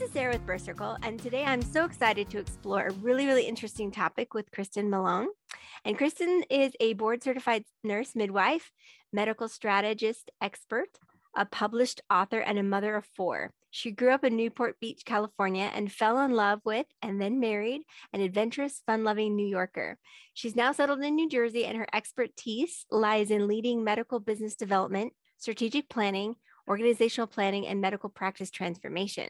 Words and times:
This 0.00 0.08
is 0.08 0.14
Sarah 0.14 0.32
with 0.32 0.46
Birth 0.46 0.62
Circle, 0.62 0.96
and 1.02 1.20
today 1.20 1.44
I'm 1.44 1.60
so 1.60 1.84
excited 1.84 2.30
to 2.30 2.38
explore 2.38 2.86
a 2.86 2.92
really, 2.92 3.26
really 3.26 3.42
interesting 3.42 3.90
topic 3.90 4.32
with 4.32 4.50
Kristin 4.50 4.88
Mallon. 4.88 5.28
And 5.84 5.98
Kristin 5.98 6.40
is 6.48 6.72
a 6.80 6.94
board 6.94 7.22
certified 7.22 7.64
nurse 7.84 8.16
midwife, 8.16 8.72
medical 9.12 9.46
strategist 9.46 10.30
expert, 10.40 10.88
a 11.36 11.44
published 11.44 12.00
author, 12.08 12.40
and 12.40 12.58
a 12.58 12.62
mother 12.62 12.96
of 12.96 13.04
four. 13.14 13.52
She 13.70 13.90
grew 13.90 14.08
up 14.08 14.24
in 14.24 14.38
Newport 14.38 14.80
Beach, 14.80 15.02
California, 15.04 15.70
and 15.74 15.92
fell 15.92 16.18
in 16.20 16.30
love 16.30 16.60
with 16.64 16.86
and 17.02 17.20
then 17.20 17.38
married 17.38 17.82
an 18.14 18.22
adventurous, 18.22 18.80
fun 18.86 19.04
loving 19.04 19.36
New 19.36 19.46
Yorker. 19.46 19.98
She's 20.32 20.56
now 20.56 20.72
settled 20.72 21.02
in 21.02 21.14
New 21.14 21.28
Jersey, 21.28 21.66
and 21.66 21.76
her 21.76 21.86
expertise 21.92 22.86
lies 22.90 23.30
in 23.30 23.46
leading 23.46 23.84
medical 23.84 24.18
business 24.18 24.54
development, 24.54 25.12
strategic 25.36 25.90
planning, 25.90 26.36
organizational 26.66 27.26
planning, 27.26 27.66
and 27.66 27.82
medical 27.82 28.08
practice 28.08 28.50
transformation. 28.50 29.28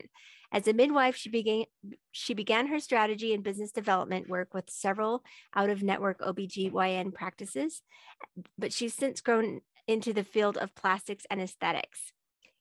As 0.52 0.66
a 0.66 0.72
midwife, 0.72 1.16
she 1.16 1.30
began, 1.30 1.64
she 2.10 2.34
began 2.34 2.66
her 2.66 2.80
strategy 2.80 3.32
and 3.32 3.44
business 3.44 3.70
development 3.70 4.28
work 4.28 4.52
with 4.52 4.68
several 4.68 5.22
out 5.54 5.70
of 5.70 5.82
network 5.82 6.20
OBGYN 6.20 7.14
practices, 7.14 7.82
but 8.58 8.72
she's 8.72 8.94
since 8.94 9.20
grown 9.20 9.60
into 9.86 10.12
the 10.12 10.24
field 10.24 10.56
of 10.56 10.74
plastics 10.74 11.24
and 11.30 11.40
aesthetics. 11.40 12.12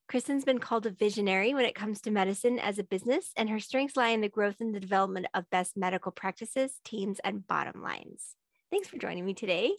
Kristin's 0.09 0.43
been 0.43 0.59
called 0.59 0.87
a 0.87 0.91
visionary 0.91 1.53
when 1.53 1.65
it 1.65 1.75
comes 1.75 2.01
to 2.01 2.11
medicine 2.11 2.57
as 2.57 2.79
a 2.79 2.83
business, 2.83 3.31
and 3.37 3.49
her 3.49 3.59
strengths 3.59 3.95
lie 3.95 4.09
in 4.09 4.21
the 4.21 4.29
growth 4.29 4.59
and 4.59 4.73
the 4.73 4.79
development 4.79 5.27
of 5.35 5.49
best 5.51 5.77
medical 5.77 6.11
practices, 6.11 6.79
teams, 6.83 7.19
and 7.23 7.45
bottom 7.45 7.81
lines. 7.83 8.35
Thanks 8.71 8.87
for 8.87 8.97
joining 8.97 9.25
me 9.25 9.35
today. 9.35 9.71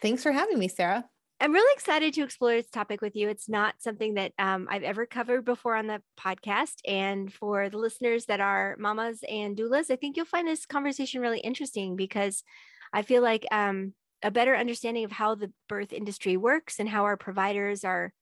Thanks 0.00 0.22
for 0.22 0.30
having 0.30 0.58
me, 0.58 0.68
Sarah. 0.68 1.04
I'm 1.38 1.52
really 1.52 1.72
excited 1.74 2.14
to 2.14 2.22
explore 2.22 2.52
this 2.52 2.70
topic 2.70 3.02
with 3.02 3.14
you. 3.14 3.28
It's 3.28 3.48
not 3.48 3.74
something 3.78 4.14
that 4.14 4.32
um, 4.38 4.68
I've 4.70 4.82
ever 4.82 5.04
covered 5.04 5.44
before 5.44 5.76
on 5.76 5.86
the 5.86 6.00
podcast. 6.18 6.76
And 6.86 7.30
for 7.32 7.68
the 7.68 7.76
listeners 7.76 8.24
that 8.26 8.40
are 8.40 8.74
mamas 8.78 9.20
and 9.28 9.54
doulas, 9.54 9.90
I 9.90 9.96
think 9.96 10.16
you'll 10.16 10.24
find 10.24 10.48
this 10.48 10.64
conversation 10.64 11.20
really 11.20 11.40
interesting 11.40 11.94
because 11.94 12.42
I 12.90 13.02
feel 13.02 13.22
like 13.22 13.44
um, 13.50 13.92
a 14.22 14.30
better 14.30 14.56
understanding 14.56 15.04
of 15.04 15.12
how 15.12 15.34
the 15.34 15.52
birth 15.68 15.92
industry 15.92 16.38
works 16.38 16.80
and 16.80 16.88
how 16.88 17.04
our 17.04 17.18
providers 17.18 17.84
are, 17.84 18.14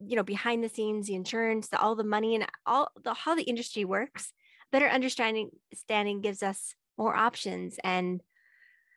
you 0.00 0.16
know, 0.16 0.24
behind 0.24 0.64
the 0.64 0.68
scenes, 0.68 1.06
the 1.06 1.14
insurance, 1.14 1.68
the, 1.68 1.78
all 1.78 1.94
the 1.94 2.02
money, 2.02 2.34
and 2.34 2.46
all 2.66 2.90
the 3.04 3.14
how 3.14 3.36
the 3.36 3.44
industry 3.44 3.84
works. 3.84 4.32
Better 4.72 4.88
understanding 4.88 5.50
standing 5.72 6.20
gives 6.20 6.42
us 6.42 6.74
more 6.98 7.14
options 7.14 7.78
and 7.84 8.22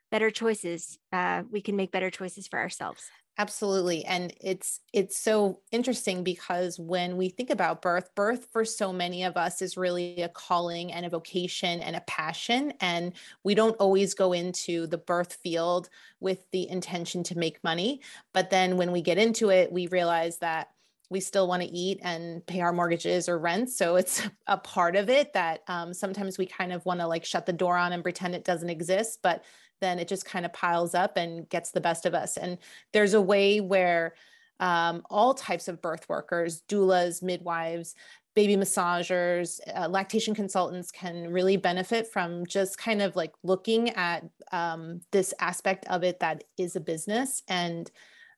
better 0.09 0.31
choices. 0.31 0.97
Uh, 1.13 1.43
we 1.51 1.61
can 1.61 1.75
make 1.75 1.91
better 1.91 2.09
choices 2.09 2.47
for 2.47 2.57
ourselves. 2.57 3.03
Absolutely. 3.39 4.03
And 4.03 4.33
it's 4.41 4.81
it's 4.91 5.17
so 5.17 5.61
interesting 5.71 6.25
because 6.25 6.77
when 6.77 7.15
we 7.15 7.29
think 7.29 7.49
about 7.49 7.81
birth, 7.81 8.13
birth 8.13 8.49
for 8.51 8.65
so 8.65 8.91
many 8.91 9.23
of 9.23 9.37
us 9.37 9.61
is 9.61 9.77
really 9.77 10.21
a 10.21 10.27
calling 10.27 10.91
and 10.91 11.05
a 11.05 11.09
vocation 11.09 11.79
and 11.79 11.95
a 11.95 12.01
passion 12.01 12.73
and 12.81 13.13
we 13.45 13.55
don't 13.55 13.77
always 13.77 14.13
go 14.13 14.33
into 14.33 14.87
the 14.87 14.97
birth 14.97 15.35
field 15.41 15.87
with 16.19 16.51
the 16.51 16.69
intention 16.69 17.23
to 17.23 17.37
make 17.37 17.63
money, 17.63 18.01
but 18.33 18.49
then 18.49 18.75
when 18.75 18.91
we 18.91 19.01
get 19.01 19.17
into 19.17 19.49
it, 19.49 19.71
we 19.71 19.87
realize 19.87 20.39
that 20.39 20.67
we 21.09 21.21
still 21.21 21.47
want 21.47 21.63
to 21.63 21.69
eat 21.69 21.99
and 22.03 22.45
pay 22.45 22.61
our 22.61 22.71
mortgages 22.73 23.27
or 23.29 23.39
rent. 23.39 23.69
So 23.69 23.95
it's 23.95 24.27
a 24.47 24.57
part 24.57 24.95
of 24.97 25.09
it 25.09 25.31
that 25.33 25.61
um, 25.67 25.93
sometimes 25.93 26.37
we 26.37 26.45
kind 26.45 26.73
of 26.73 26.85
want 26.85 26.99
to 26.99 27.07
like 27.07 27.23
shut 27.25 27.45
the 27.45 27.53
door 27.53 27.77
on 27.77 27.93
and 27.93 28.03
pretend 28.03 28.35
it 28.35 28.43
doesn't 28.43 28.69
exist. 28.69 29.19
But 29.23 29.43
then 29.81 29.99
it 29.99 30.07
just 30.07 30.25
kind 30.25 30.45
of 30.45 30.53
piles 30.53 30.93
up 30.93 31.17
and 31.17 31.47
gets 31.49 31.71
the 31.71 31.81
best 31.81 32.05
of 32.05 32.13
us. 32.13 32.37
And 32.37 32.57
there's 32.93 33.13
a 33.13 33.21
way 33.21 33.59
where 33.59 34.13
um, 34.59 35.03
all 35.09 35.33
types 35.33 35.67
of 35.67 35.81
birth 35.81 36.07
workers, 36.09 36.63
doulas, 36.67 37.23
midwives, 37.23 37.95
baby 38.35 38.55
massagers, 38.55 39.59
uh, 39.75 39.87
lactation 39.87 40.35
consultants 40.35 40.91
can 40.91 41.31
really 41.31 41.57
benefit 41.57 42.07
from 42.07 42.45
just 42.45 42.77
kind 42.77 43.01
of 43.01 43.15
like 43.15 43.33
looking 43.43 43.89
at 43.91 44.23
um, 44.51 45.01
this 45.11 45.33
aspect 45.39 45.85
of 45.87 46.03
it 46.03 46.19
that 46.19 46.43
is 46.57 46.75
a 46.75 46.79
business 46.81 47.41
and 47.47 47.91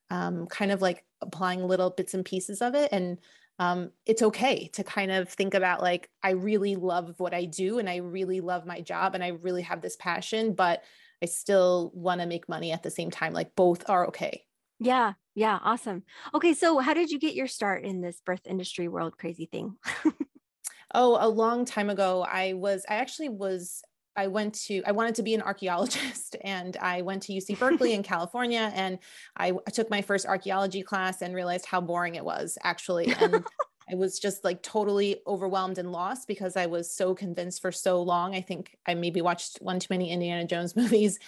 um, 0.10 0.48
kind 0.48 0.72
of 0.72 0.82
like 0.82 1.04
applying 1.22 1.68
little 1.68 1.90
bits 1.90 2.14
and 2.14 2.26
pieces 2.26 2.62
of 2.62 2.76
it. 2.76 2.92
And 2.92 3.18
um, 3.60 3.92
it's 4.06 4.24
okay 4.24 4.70
to 4.74 4.84
kind 4.84 5.12
of 5.12 5.30
think 5.30 5.54
about 5.54 5.82
like, 5.82 6.10
I 6.24 6.32
really 6.32 6.76
love 6.76 7.20
what 7.20 7.34
I 7.34 7.46
do 7.46 7.78
and 7.78 7.88
I 7.90 7.98
really 7.98 8.42
love 8.42 8.66
my 8.66 8.82
job 8.82 9.14
and 9.14 9.24
I 9.24 9.30
really 9.30 9.62
have 9.62 9.82
this 9.82 9.98
passion, 9.98 10.54
but 10.54 10.84
I 11.22 11.26
still 11.26 11.92
want 11.94 12.22
to 12.22 12.28
make 12.28 12.50
money 12.50 12.72
at 12.72 12.84
the 12.84 12.92
same 12.92 13.12
time. 13.12 13.34
Like 13.34 13.56
both 13.56 13.90
are 13.90 14.08
okay. 14.08 14.46
Yeah. 14.80 15.14
Yeah. 15.36 15.60
Awesome. 15.62 16.04
Okay. 16.34 16.54
So, 16.54 16.80
how 16.80 16.94
did 16.94 17.12
you 17.12 17.20
get 17.20 17.36
your 17.36 17.48
start 17.48 17.84
in 17.84 18.02
this 18.02 18.22
birth 18.26 18.42
industry 18.46 18.88
world 18.88 19.18
crazy 19.18 19.48
thing? 19.52 19.76
oh, 20.94 21.18
a 21.20 21.30
long 21.30 21.66
time 21.66 21.90
ago, 21.90 22.26
I 22.28 22.54
was, 22.54 22.84
I 22.90 22.96
actually 22.96 23.30
was 23.30 23.84
I 24.16 24.28
went 24.28 24.56
to, 24.66 24.82
I 24.86 24.92
wanted 24.92 25.16
to 25.16 25.24
be 25.24 25.34
an 25.34 25.42
archaeologist 25.42 26.36
and 26.44 26.76
I 26.78 27.02
went 27.02 27.24
to 27.24 27.34
UC 27.34 27.58
Berkeley 27.58 27.94
in 27.94 28.04
California 28.14 28.72
and 28.76 29.00
I, 29.38 29.54
I, 29.66 29.72
took 29.72 29.90
my 29.90 30.02
first 30.02 30.26
archaeology 30.26 30.84
class 30.84 31.22
and 31.22 31.34
realized 31.34 31.66
how 31.66 31.80
boring 31.82 32.16
it 32.16 32.26
was 32.26 32.58
actually. 32.64 33.14
And 33.14 33.46
I 33.92 33.96
was 33.96 34.20
just 34.20 34.44
like 34.44 34.64
totally 34.64 35.22
overwhelmed 35.28 35.78
and 35.78 35.92
lost 35.92 36.28
because 36.28 36.56
I 36.56 36.68
was 36.68 36.90
so 36.90 37.14
convinced 37.14 37.62
for 37.62 37.72
so 37.72 38.02
long. 38.02 38.34
I 38.34 38.42
think 38.42 38.78
I 38.86 38.94
maybe 38.94 39.22
watched 39.22 39.58
one 39.62 39.80
too 39.80 39.88
many 39.90 40.12
Indiana 40.12 40.46
Jones 40.46 40.76
movies 40.76 41.20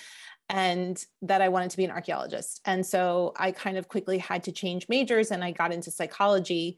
and 0.50 1.04
that 1.22 1.42
I 1.42 1.50
wanted 1.50 1.72
to 1.72 1.78
be 1.78 1.86
an 1.86 1.92
archaeologist. 1.92 2.62
And 2.66 2.86
so 2.86 3.34
I 3.38 3.52
kind 3.52 3.78
of 3.78 3.88
quickly 3.88 4.18
had 4.18 4.44
to 4.44 4.52
change 4.52 4.88
majors 4.90 5.32
and 5.32 5.44
I 5.44 5.52
got 5.52 5.74
into 5.74 5.92
psychology. 5.92 6.78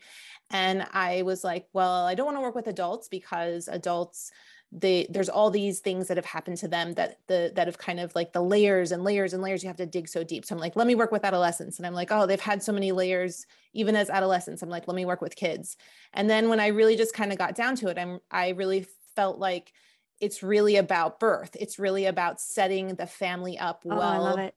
And 0.51 0.85
I 0.91 1.23
was 1.23 1.43
like, 1.43 1.67
well, 1.73 2.05
I 2.05 2.15
don't 2.15 2.25
want 2.25 2.37
to 2.37 2.41
work 2.41 2.55
with 2.55 2.67
adults 2.67 3.07
because 3.07 3.67
adults 3.67 4.31
they 4.77 5.07
there's 5.09 5.29
all 5.29 5.49
these 5.49 5.79
things 5.79 6.07
that 6.07 6.17
have 6.17 6.25
happened 6.25 6.57
to 6.57 6.67
them 6.67 6.93
that 6.93 7.19
the 7.27 7.51
that 7.55 7.67
have 7.67 7.77
kind 7.77 7.99
of 7.99 8.13
like 8.13 8.33
the 8.33 8.41
layers 8.41 8.91
and 8.91 9.03
layers 9.03 9.33
and 9.33 9.41
layers 9.41 9.63
you 9.63 9.69
have 9.69 9.77
to 9.77 9.85
dig 9.85 10.07
so 10.07 10.23
deep. 10.23 10.45
So 10.45 10.53
i'm 10.53 10.59
like 10.59 10.75
let 10.75 10.87
me 10.87 10.95
work 10.95 11.11
with 11.11 11.23
adolescents. 11.23 11.77
And 11.77 11.85
i'm 11.87 11.93
like 11.93 12.11
oh 12.11 12.25
they've 12.25 12.39
had 12.39 12.61
so 12.61 12.71
many 12.71 12.91
layers 12.91 13.45
even 13.73 13.95
as 13.95 14.09
adolescents. 14.09 14.61
I'm 14.61 14.69
like 14.69 14.87
let 14.87 14.95
me 14.95 15.05
work 15.05 15.21
with 15.21 15.35
kids. 15.35 15.77
And 16.13 16.29
then 16.29 16.49
when 16.49 16.59
i 16.59 16.67
really 16.67 16.95
just 16.95 17.13
kind 17.13 17.31
of 17.31 17.37
got 17.37 17.55
down 17.55 17.75
to 17.77 17.87
it 17.87 17.97
i'm 17.97 18.19
i 18.31 18.49
really 18.49 18.85
felt 19.15 19.39
like 19.39 19.71
it's 20.19 20.41
really 20.41 20.77
about 20.77 21.19
birth. 21.19 21.55
It's 21.59 21.79
really 21.79 22.05
about 22.05 22.39
setting 22.39 22.95
the 22.95 23.07
family 23.07 23.57
up 23.57 23.83
oh, 23.85 23.95
well 23.95 24.51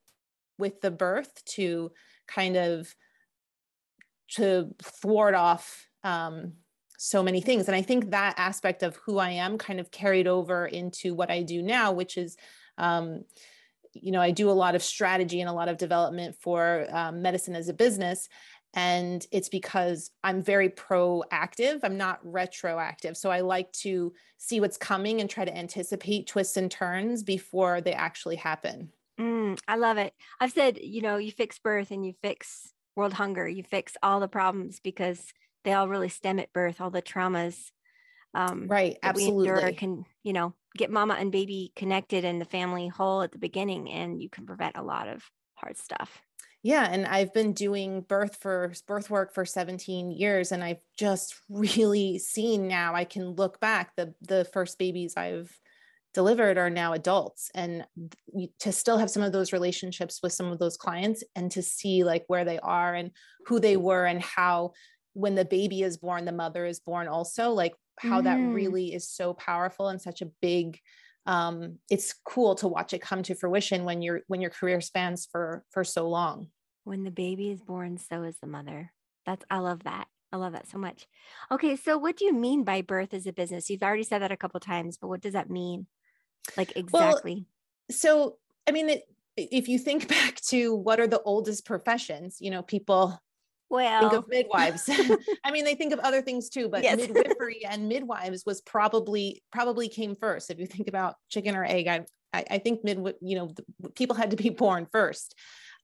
with 0.58 0.80
the 0.80 0.90
birth 0.90 1.44
to 1.44 1.92
kind 2.26 2.56
of 2.56 2.94
to 4.32 4.74
thwart 4.82 5.34
off 5.34 5.88
um, 6.04 6.54
so 6.98 7.22
many 7.22 7.40
things. 7.40 7.68
And 7.68 7.76
I 7.76 7.80
think 7.80 8.10
that 8.10 8.34
aspect 8.36 8.82
of 8.82 8.96
who 8.96 9.18
I 9.18 9.30
am 9.30 9.56
kind 9.56 9.78
of 9.78 9.90
carried 9.92 10.26
over 10.26 10.66
into 10.66 11.14
what 11.14 11.30
I 11.30 11.42
do 11.42 11.62
now, 11.62 11.92
which 11.92 12.18
is, 12.18 12.36
um, 12.76 13.24
you 13.94 14.10
know, 14.10 14.20
I 14.20 14.32
do 14.32 14.50
a 14.50 14.52
lot 14.52 14.74
of 14.74 14.82
strategy 14.82 15.40
and 15.40 15.48
a 15.48 15.52
lot 15.52 15.68
of 15.68 15.78
development 15.78 16.36
for 16.40 16.86
um, 16.90 17.22
medicine 17.22 17.54
as 17.54 17.68
a 17.68 17.72
business. 17.72 18.28
And 18.74 19.24
it's 19.30 19.48
because 19.48 20.10
I'm 20.24 20.42
very 20.42 20.68
proactive. 20.70 21.80
I'm 21.84 21.96
not 21.96 22.18
retroactive. 22.22 23.16
So 23.16 23.30
I 23.30 23.40
like 23.40 23.70
to 23.84 24.12
see 24.36 24.60
what's 24.60 24.76
coming 24.76 25.20
and 25.20 25.30
try 25.30 25.44
to 25.44 25.56
anticipate 25.56 26.26
twists 26.26 26.56
and 26.56 26.70
turns 26.70 27.22
before 27.22 27.80
they 27.80 27.92
actually 27.92 28.36
happen. 28.36 28.90
Mm, 29.20 29.58
I 29.68 29.76
love 29.76 29.98
it. 29.98 30.14
I've 30.40 30.52
said, 30.52 30.78
you 30.82 31.00
know, 31.00 31.16
you 31.16 31.30
fix 31.30 31.60
birth 31.60 31.92
and 31.92 32.04
you 32.04 32.14
fix 32.22 32.72
world 32.96 33.12
hunger, 33.12 33.48
you 33.48 33.62
fix 33.62 33.96
all 34.02 34.18
the 34.18 34.28
problems 34.28 34.80
because 34.80 35.24
they 35.64 35.72
all 35.72 35.88
really 35.88 36.08
stem 36.08 36.38
at 36.38 36.52
birth, 36.52 36.80
all 36.80 36.90
the 36.90 37.02
traumas. 37.02 37.70
Um, 38.34 38.66
right. 38.68 38.96
Absolutely. 39.02 39.72
can, 39.72 40.04
you 40.22 40.32
know, 40.32 40.54
get 40.76 40.90
mama 40.90 41.14
and 41.14 41.32
baby 41.32 41.72
connected 41.74 42.24
and 42.24 42.40
the 42.40 42.46
family 42.46 42.88
whole 42.88 43.22
at 43.22 43.32
the 43.32 43.38
beginning, 43.38 43.90
and 43.90 44.22
you 44.22 44.28
can 44.28 44.46
prevent 44.46 44.76
a 44.76 44.82
lot 44.82 45.08
of 45.08 45.22
hard 45.54 45.76
stuff. 45.76 46.22
Yeah, 46.62 46.88
and 46.90 47.06
I've 47.06 47.32
been 47.32 47.52
doing 47.52 48.00
birth 48.02 48.36
for 48.40 48.72
birth 48.86 49.10
work 49.10 49.32
for 49.32 49.44
17 49.44 50.10
years 50.10 50.50
and 50.50 50.62
I've 50.62 50.80
just 50.96 51.34
really 51.48 52.18
seen 52.18 52.66
now 52.68 52.94
I 52.94 53.04
can 53.04 53.30
look 53.30 53.60
back 53.60 53.94
the 53.96 54.14
the 54.22 54.44
first 54.52 54.78
babies 54.78 55.14
I've 55.16 55.50
delivered 56.14 56.58
are 56.58 56.70
now 56.70 56.94
adults 56.94 57.50
and 57.54 57.86
to 58.58 58.72
still 58.72 58.98
have 58.98 59.10
some 59.10 59.22
of 59.22 59.30
those 59.30 59.52
relationships 59.52 60.20
with 60.22 60.32
some 60.32 60.50
of 60.50 60.58
those 60.58 60.76
clients 60.76 61.22
and 61.36 61.50
to 61.52 61.62
see 61.62 62.02
like 62.02 62.24
where 62.26 62.44
they 62.44 62.58
are 62.58 62.94
and 62.94 63.12
who 63.46 63.60
they 63.60 63.76
were 63.76 64.04
and 64.04 64.20
how 64.20 64.72
when 65.18 65.34
the 65.34 65.44
baby 65.44 65.82
is 65.82 65.96
born 65.96 66.24
the 66.24 66.32
mother 66.32 66.64
is 66.64 66.80
born 66.80 67.08
also 67.08 67.50
like 67.50 67.74
how 67.98 68.20
mm. 68.20 68.24
that 68.24 68.36
really 68.36 68.94
is 68.94 69.08
so 69.08 69.34
powerful 69.34 69.88
and 69.88 70.00
such 70.00 70.22
a 70.22 70.30
big 70.40 70.78
um, 71.26 71.78
it's 71.90 72.14
cool 72.24 72.54
to 72.56 72.68
watch 72.68 72.94
it 72.94 73.02
come 73.02 73.22
to 73.24 73.34
fruition 73.34 73.84
when 73.84 74.00
your 74.00 74.22
when 74.28 74.40
your 74.40 74.50
career 74.50 74.80
spans 74.80 75.28
for 75.30 75.62
for 75.70 75.84
so 75.84 76.08
long. 76.08 76.48
When 76.84 77.04
the 77.04 77.10
baby 77.10 77.50
is 77.50 77.60
born 77.60 77.98
so 77.98 78.22
is 78.22 78.38
the 78.40 78.46
mother. 78.46 78.92
That's 79.26 79.44
i 79.50 79.58
love 79.58 79.84
that. 79.84 80.08
I 80.32 80.36
love 80.38 80.52
that 80.52 80.68
so 80.68 80.78
much. 80.78 81.06
Okay 81.50 81.76
so 81.76 81.98
what 81.98 82.16
do 82.16 82.24
you 82.24 82.32
mean 82.32 82.64
by 82.64 82.80
birth 82.80 83.12
as 83.12 83.26
a 83.26 83.32
business? 83.32 83.68
You've 83.68 83.82
already 83.82 84.04
said 84.04 84.22
that 84.22 84.32
a 84.32 84.38
couple 84.38 84.58
times 84.60 84.96
but 84.96 85.08
what 85.08 85.20
does 85.20 85.34
that 85.34 85.50
mean? 85.50 85.86
Like 86.56 86.74
exactly. 86.76 87.34
well, 87.34 87.96
so 87.96 88.36
i 88.66 88.70
mean 88.70 88.88
it, 88.88 89.02
if 89.36 89.68
you 89.68 89.78
think 89.78 90.08
back 90.16 90.40
to 90.48 90.74
what 90.74 91.00
are 91.00 91.06
the 91.06 91.22
oldest 91.22 91.66
professions 91.66 92.38
you 92.40 92.50
know 92.50 92.62
people 92.62 93.18
well 93.70 94.00
think 94.00 94.12
of 94.12 94.24
midwives. 94.28 94.88
I 95.44 95.50
mean 95.50 95.64
they 95.64 95.74
think 95.74 95.92
of 95.92 95.98
other 96.00 96.22
things 96.22 96.48
too 96.48 96.68
but 96.68 96.82
yes. 96.82 96.96
midwifery 97.08 97.64
and 97.64 97.88
midwives 97.88 98.44
was 98.46 98.60
probably 98.60 99.42
probably 99.52 99.88
came 99.88 100.16
first. 100.16 100.50
If 100.50 100.58
you 100.58 100.66
think 100.66 100.88
about 100.88 101.16
chicken 101.28 101.56
or 101.56 101.64
egg 101.64 101.86
i 101.86 102.04
i, 102.32 102.44
I 102.52 102.58
think 102.58 102.84
mid 102.84 102.98
you 103.20 103.36
know 103.36 103.54
people 103.94 104.16
had 104.16 104.30
to 104.30 104.36
be 104.36 104.50
born 104.50 104.86
first. 104.90 105.34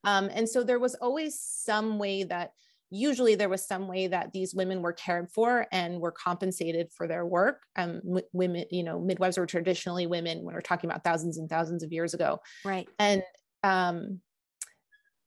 Um, 0.03 0.29
and 0.31 0.47
so 0.47 0.63
there 0.63 0.79
was 0.79 0.93
always 0.95 1.39
some 1.39 1.97
way 1.97 2.23
that 2.25 2.51
usually 2.91 3.33
there 3.33 3.49
was 3.49 3.67
some 3.67 3.87
way 3.87 4.05
that 4.07 4.31
these 4.31 4.53
women 4.53 4.83
were 4.83 4.93
cared 4.93 5.31
for 5.31 5.65
and 5.71 5.99
were 5.99 6.11
compensated 6.11 6.91
for 6.95 7.07
their 7.07 7.25
work. 7.25 7.63
Um, 7.75 8.01
women 8.31 8.65
you 8.69 8.83
know 8.83 8.99
midwives 8.99 9.37
were 9.37 9.47
traditionally 9.47 10.07
women 10.07 10.43
when 10.43 10.53
we're 10.53 10.61
talking 10.61 10.89
about 10.89 11.03
thousands 11.03 11.37
and 11.37 11.49
thousands 11.49 11.83
of 11.83 11.91
years 11.91 12.13
ago. 12.13 12.39
Right. 12.63 12.87
And 12.99 13.23
um, 13.63 14.21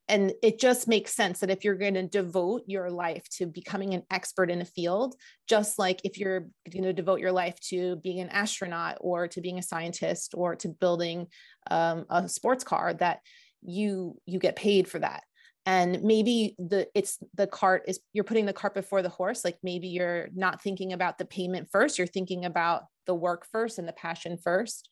and 0.09 0.33
it 0.43 0.59
just 0.59 0.89
makes 0.89 1.15
sense 1.15 1.41
that 1.41 1.51
if 1.51 1.65
you're 1.65 1.75
going 1.75 1.95
to 1.95 2.07
devote 2.07 2.63
your 2.67 2.91
life 2.91 3.29
to 3.31 3.47
becoming 3.47 3.95
an 3.95 4.03
expert 4.11 4.51
in 4.51 4.61
a 4.61 4.65
field 4.65 5.15
just 5.49 5.79
like 5.79 6.01
if 6.05 6.19
you're 6.19 6.47
going 6.71 6.85
to 6.85 6.93
devote 6.93 7.21
your 7.21 7.33
life 7.33 7.59
to 7.61 7.97
being 7.97 8.21
an 8.21 8.29
astronaut 8.31 8.97
or 9.01 9.29
to 9.29 9.41
being 9.41 9.59
a 9.59 9.63
scientist 9.63 10.35
or 10.37 10.57
to 10.57 10.69
building 10.69 11.27
um, 11.71 12.05
a 12.11 12.29
sports 12.29 12.65
car 12.65 12.95
that 12.95 13.21
you 13.63 14.17
you 14.27 14.39
get 14.39 14.57
paid 14.57 14.89
for 14.89 14.99
that. 14.99 15.23
And 15.67 16.03
maybe 16.03 16.55
the 16.59 16.89
it's 16.95 17.19
the 17.35 17.47
cart 17.47 17.83
is 17.87 18.01
you're 18.13 18.25
putting 18.25 18.47
the 18.47 18.53
cart 18.53 18.75
before 18.75 19.03
the 19.03 19.09
horse 19.09 19.45
like 19.45 19.59
maybe 19.63 19.89
you're 19.89 20.29
not 20.35 20.63
thinking 20.63 20.93
about 20.93 21.19
the 21.19 21.27
payment 21.27 21.69
first 21.71 21.99
you're 21.99 22.07
thinking 22.07 22.45
about 22.45 22.85
the 23.07 23.15
work 23.15 23.47
first 23.51 23.79
and 23.79 23.87
the 23.87 23.93
passion 23.93 24.39
first. 24.39 24.89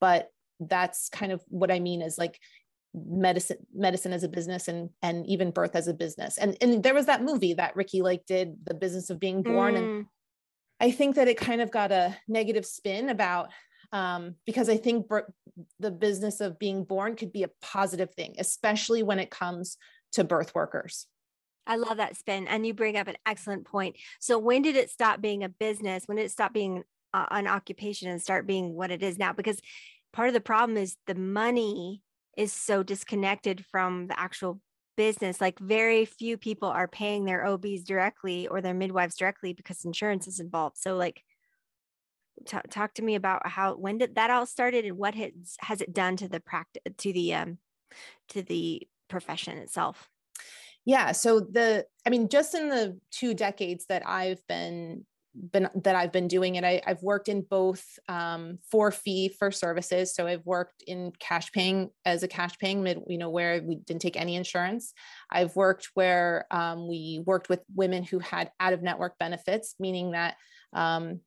But 0.00 0.28
that's 0.60 1.08
kind 1.08 1.32
of 1.32 1.42
what 1.48 1.70
i 1.70 1.80
mean 1.80 2.02
is 2.02 2.18
like 2.18 2.38
medicine 2.92 3.58
medicine 3.72 4.12
as 4.12 4.24
a 4.24 4.28
business 4.28 4.66
and 4.66 4.90
and 5.00 5.24
even 5.26 5.52
birth 5.52 5.76
as 5.76 5.86
a 5.86 5.94
business 5.94 6.38
and 6.38 6.56
and 6.60 6.82
there 6.82 6.94
was 6.94 7.06
that 7.06 7.22
movie 7.22 7.54
that 7.54 7.76
Ricki 7.76 8.02
Lake 8.02 8.26
did 8.26 8.56
the 8.64 8.74
business 8.74 9.10
of 9.10 9.20
being 9.20 9.42
born 9.42 9.74
mm. 9.74 9.78
and 9.78 10.06
I 10.80 10.90
think 10.90 11.16
that 11.16 11.28
it 11.28 11.36
kind 11.36 11.60
of 11.60 11.70
got 11.70 11.92
a 11.92 12.16
negative 12.26 12.64
spin 12.64 13.10
about 13.10 13.50
um, 13.92 14.36
because 14.46 14.68
I 14.68 14.78
think 14.78 15.06
the 15.78 15.90
business 15.90 16.40
of 16.40 16.58
being 16.58 16.84
born 16.84 17.16
could 17.16 17.32
be 17.32 17.42
a 17.42 17.50
positive 17.60 18.14
thing, 18.14 18.36
especially 18.38 19.02
when 19.02 19.18
it 19.18 19.30
comes 19.30 19.76
to 20.12 20.24
birth 20.24 20.54
workers. 20.54 21.06
I 21.66 21.76
love 21.76 21.98
that 21.98 22.16
spin. 22.16 22.48
And 22.48 22.66
you 22.66 22.72
bring 22.72 22.96
up 22.96 23.08
an 23.08 23.16
excellent 23.26 23.66
point. 23.66 23.96
So, 24.20 24.38
when 24.38 24.62
did 24.62 24.76
it 24.76 24.90
stop 24.90 25.20
being 25.20 25.44
a 25.44 25.48
business? 25.48 26.04
When 26.06 26.16
did 26.16 26.24
it 26.24 26.32
stop 26.32 26.54
being 26.54 26.82
uh, 27.12 27.26
an 27.30 27.46
occupation 27.46 28.08
and 28.08 28.22
start 28.22 28.46
being 28.46 28.72
what 28.72 28.90
it 28.90 29.02
is 29.02 29.18
now? 29.18 29.32
Because 29.32 29.60
part 30.12 30.28
of 30.28 30.34
the 30.34 30.40
problem 30.40 30.78
is 30.78 30.96
the 31.06 31.14
money 31.14 32.00
is 32.36 32.52
so 32.52 32.82
disconnected 32.82 33.64
from 33.70 34.06
the 34.06 34.18
actual 34.18 34.60
business. 34.96 35.40
Like, 35.40 35.58
very 35.58 36.04
few 36.04 36.36
people 36.36 36.68
are 36.68 36.88
paying 36.88 37.24
their 37.24 37.46
OBs 37.46 37.84
directly 37.84 38.46
or 38.46 38.60
their 38.60 38.74
midwives 38.74 39.16
directly 39.16 39.52
because 39.52 39.84
insurance 39.84 40.26
is 40.26 40.40
involved. 40.40 40.76
So, 40.78 40.96
like, 40.96 41.22
t- 42.46 42.58
talk 42.70 42.94
to 42.94 43.02
me 43.02 43.14
about 43.14 43.46
how 43.46 43.74
when 43.74 43.98
did 43.98 44.14
that 44.14 44.30
all 44.30 44.46
started 44.46 44.84
and 44.84 44.96
what 44.96 45.14
has 45.14 45.56
has 45.60 45.80
it 45.80 45.92
done 45.92 46.16
to 46.16 46.28
the 46.28 46.40
practice 46.40 46.82
to 46.98 47.12
the 47.12 47.34
um 47.34 47.58
to 48.28 48.42
the 48.42 48.86
profession 49.08 49.58
itself 49.58 50.08
yeah 50.84 51.12
so 51.12 51.40
the 51.40 51.84
i 52.06 52.10
mean 52.10 52.28
just 52.28 52.54
in 52.54 52.68
the 52.68 52.98
two 53.10 53.34
decades 53.34 53.86
that 53.88 54.06
i've 54.06 54.44
been 54.46 55.04
been 55.34 55.68
that 55.74 55.96
I've 55.96 56.12
been 56.12 56.28
doing 56.28 56.56
it. 56.56 56.64
I, 56.64 56.82
have 56.86 57.02
worked 57.02 57.28
in 57.28 57.42
both 57.42 57.84
um, 58.08 58.58
for 58.70 58.90
fee 58.90 59.28
for 59.38 59.50
services. 59.50 60.14
So 60.14 60.26
I've 60.26 60.44
worked 60.44 60.82
in 60.86 61.12
cash 61.18 61.52
paying 61.52 61.90
as 62.04 62.22
a 62.22 62.28
cash 62.28 62.58
paying 62.58 62.82
mid, 62.82 63.02
you 63.06 63.18
know, 63.18 63.30
where 63.30 63.62
we 63.62 63.76
didn't 63.76 64.02
take 64.02 64.16
any 64.16 64.36
insurance. 64.36 64.92
I've 65.30 65.54
worked 65.56 65.90
where 65.94 66.46
um, 66.50 66.88
we 66.88 67.22
worked 67.24 67.48
with 67.48 67.60
women 67.74 68.02
who 68.02 68.18
had 68.18 68.50
out 68.58 68.72
of 68.72 68.82
network 68.82 69.18
benefits, 69.18 69.76
meaning 69.78 70.12
that 70.12 70.36
um, 70.72 71.20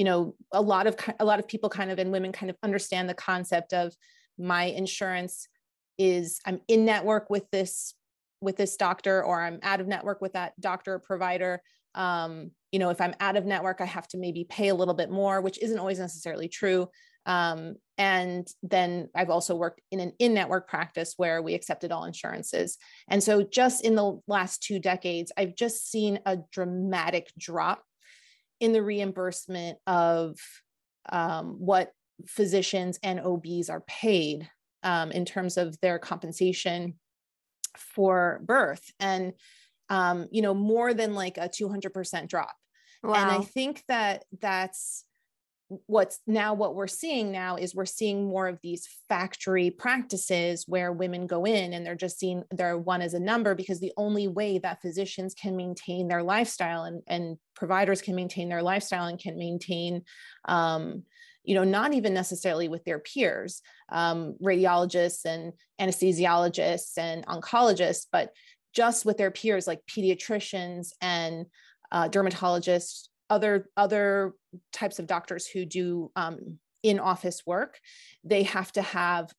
you 0.00 0.04
know 0.04 0.34
a 0.52 0.62
lot 0.62 0.86
of 0.86 0.96
a 1.18 1.24
lot 1.26 1.38
of 1.38 1.46
people 1.46 1.68
kind 1.68 1.90
of 1.90 1.98
and 1.98 2.10
women 2.10 2.32
kind 2.32 2.48
of 2.48 2.56
understand 2.62 3.06
the 3.06 3.14
concept 3.14 3.74
of 3.74 3.94
my 4.38 4.64
insurance 4.64 5.46
is 5.98 6.40
i'm 6.46 6.58
in 6.68 6.86
network 6.86 7.28
with 7.28 7.44
this 7.50 7.94
with 8.40 8.56
this 8.56 8.78
doctor 8.78 9.22
or 9.22 9.42
i'm 9.42 9.58
out 9.62 9.78
of 9.78 9.86
network 9.86 10.22
with 10.22 10.32
that 10.32 10.58
doctor 10.58 10.94
or 10.94 10.98
provider 10.98 11.60
um, 11.94 12.50
you 12.72 12.78
know 12.78 12.90
if 12.90 13.00
i'm 13.00 13.14
out 13.20 13.36
of 13.36 13.46
network 13.46 13.80
i 13.80 13.84
have 13.84 14.08
to 14.08 14.18
maybe 14.18 14.44
pay 14.44 14.68
a 14.68 14.74
little 14.74 14.94
bit 14.94 15.10
more 15.10 15.40
which 15.40 15.60
isn't 15.62 15.78
always 15.78 15.98
necessarily 15.98 16.48
true 16.48 16.88
um, 17.26 17.74
and 17.98 18.48
then 18.62 19.08
i've 19.14 19.30
also 19.30 19.54
worked 19.54 19.80
in 19.90 20.00
an 20.00 20.12
in-network 20.18 20.68
practice 20.68 21.14
where 21.16 21.42
we 21.42 21.54
accepted 21.54 21.92
all 21.92 22.04
insurances 22.04 22.78
and 23.08 23.22
so 23.22 23.42
just 23.42 23.84
in 23.84 23.94
the 23.94 24.18
last 24.26 24.62
two 24.62 24.78
decades 24.78 25.32
i've 25.36 25.54
just 25.54 25.90
seen 25.90 26.18
a 26.26 26.38
dramatic 26.52 27.30
drop 27.38 27.82
in 28.60 28.72
the 28.72 28.82
reimbursement 28.82 29.78
of 29.86 30.36
um, 31.08 31.56
what 31.58 31.92
physicians 32.26 32.98
and 33.02 33.20
OBs 33.20 33.70
are 33.70 33.82
paid 33.86 34.48
um, 34.82 35.10
in 35.10 35.24
terms 35.24 35.56
of 35.56 35.78
their 35.80 35.98
compensation 35.98 36.94
for 37.76 38.40
birth. 38.44 38.90
And, 38.98 39.32
um, 39.88 40.28
you 40.30 40.42
know, 40.42 40.54
more 40.54 40.94
than 40.94 41.14
like 41.14 41.38
a 41.38 41.48
200% 41.48 42.28
drop. 42.28 42.54
Wow. 43.02 43.14
And 43.14 43.30
I 43.30 43.40
think 43.40 43.82
that 43.88 44.24
that's 44.40 45.04
what's 45.86 46.18
now 46.26 46.52
what 46.52 46.74
we're 46.74 46.88
seeing 46.88 47.30
now 47.30 47.54
is 47.54 47.74
we're 47.74 47.84
seeing 47.84 48.26
more 48.26 48.48
of 48.48 48.58
these 48.60 48.88
factory 49.08 49.70
practices 49.70 50.64
where 50.66 50.92
women 50.92 51.28
go 51.28 51.44
in 51.44 51.72
and 51.72 51.86
they're 51.86 51.94
just 51.94 52.18
seen 52.18 52.42
they're 52.50 52.76
one 52.76 53.00
as 53.00 53.14
a 53.14 53.20
number 53.20 53.54
because 53.54 53.78
the 53.78 53.92
only 53.96 54.26
way 54.26 54.58
that 54.58 54.82
physicians 54.82 55.32
can 55.32 55.56
maintain 55.56 56.08
their 56.08 56.24
lifestyle 56.24 56.82
and, 56.84 57.02
and 57.06 57.38
providers 57.54 58.02
can 58.02 58.16
maintain 58.16 58.48
their 58.48 58.62
lifestyle 58.62 59.04
and 59.04 59.20
can 59.20 59.38
maintain 59.38 60.02
um, 60.46 61.04
you 61.44 61.54
know 61.54 61.64
not 61.64 61.94
even 61.94 62.12
necessarily 62.12 62.66
with 62.66 62.84
their 62.84 62.98
peers 62.98 63.62
um, 63.90 64.34
radiologists 64.42 65.24
and 65.24 65.52
anesthesiologists 65.80 66.98
and 66.98 67.24
oncologists 67.26 68.06
but 68.10 68.32
just 68.74 69.04
with 69.04 69.16
their 69.16 69.30
peers 69.30 69.68
like 69.68 69.80
pediatricians 69.88 70.88
and 71.00 71.46
uh, 71.92 72.08
dermatologists 72.08 73.08
other 73.28 73.68
other 73.76 74.34
types 74.72 74.98
of 74.98 75.06
doctors 75.06 75.46
who 75.46 75.64
do 75.64 76.10
um, 76.16 76.58
in 76.82 76.98
office 76.98 77.42
work 77.46 77.78
they 78.24 78.42
have 78.42 78.72
to 78.72 78.82
have 78.82 79.32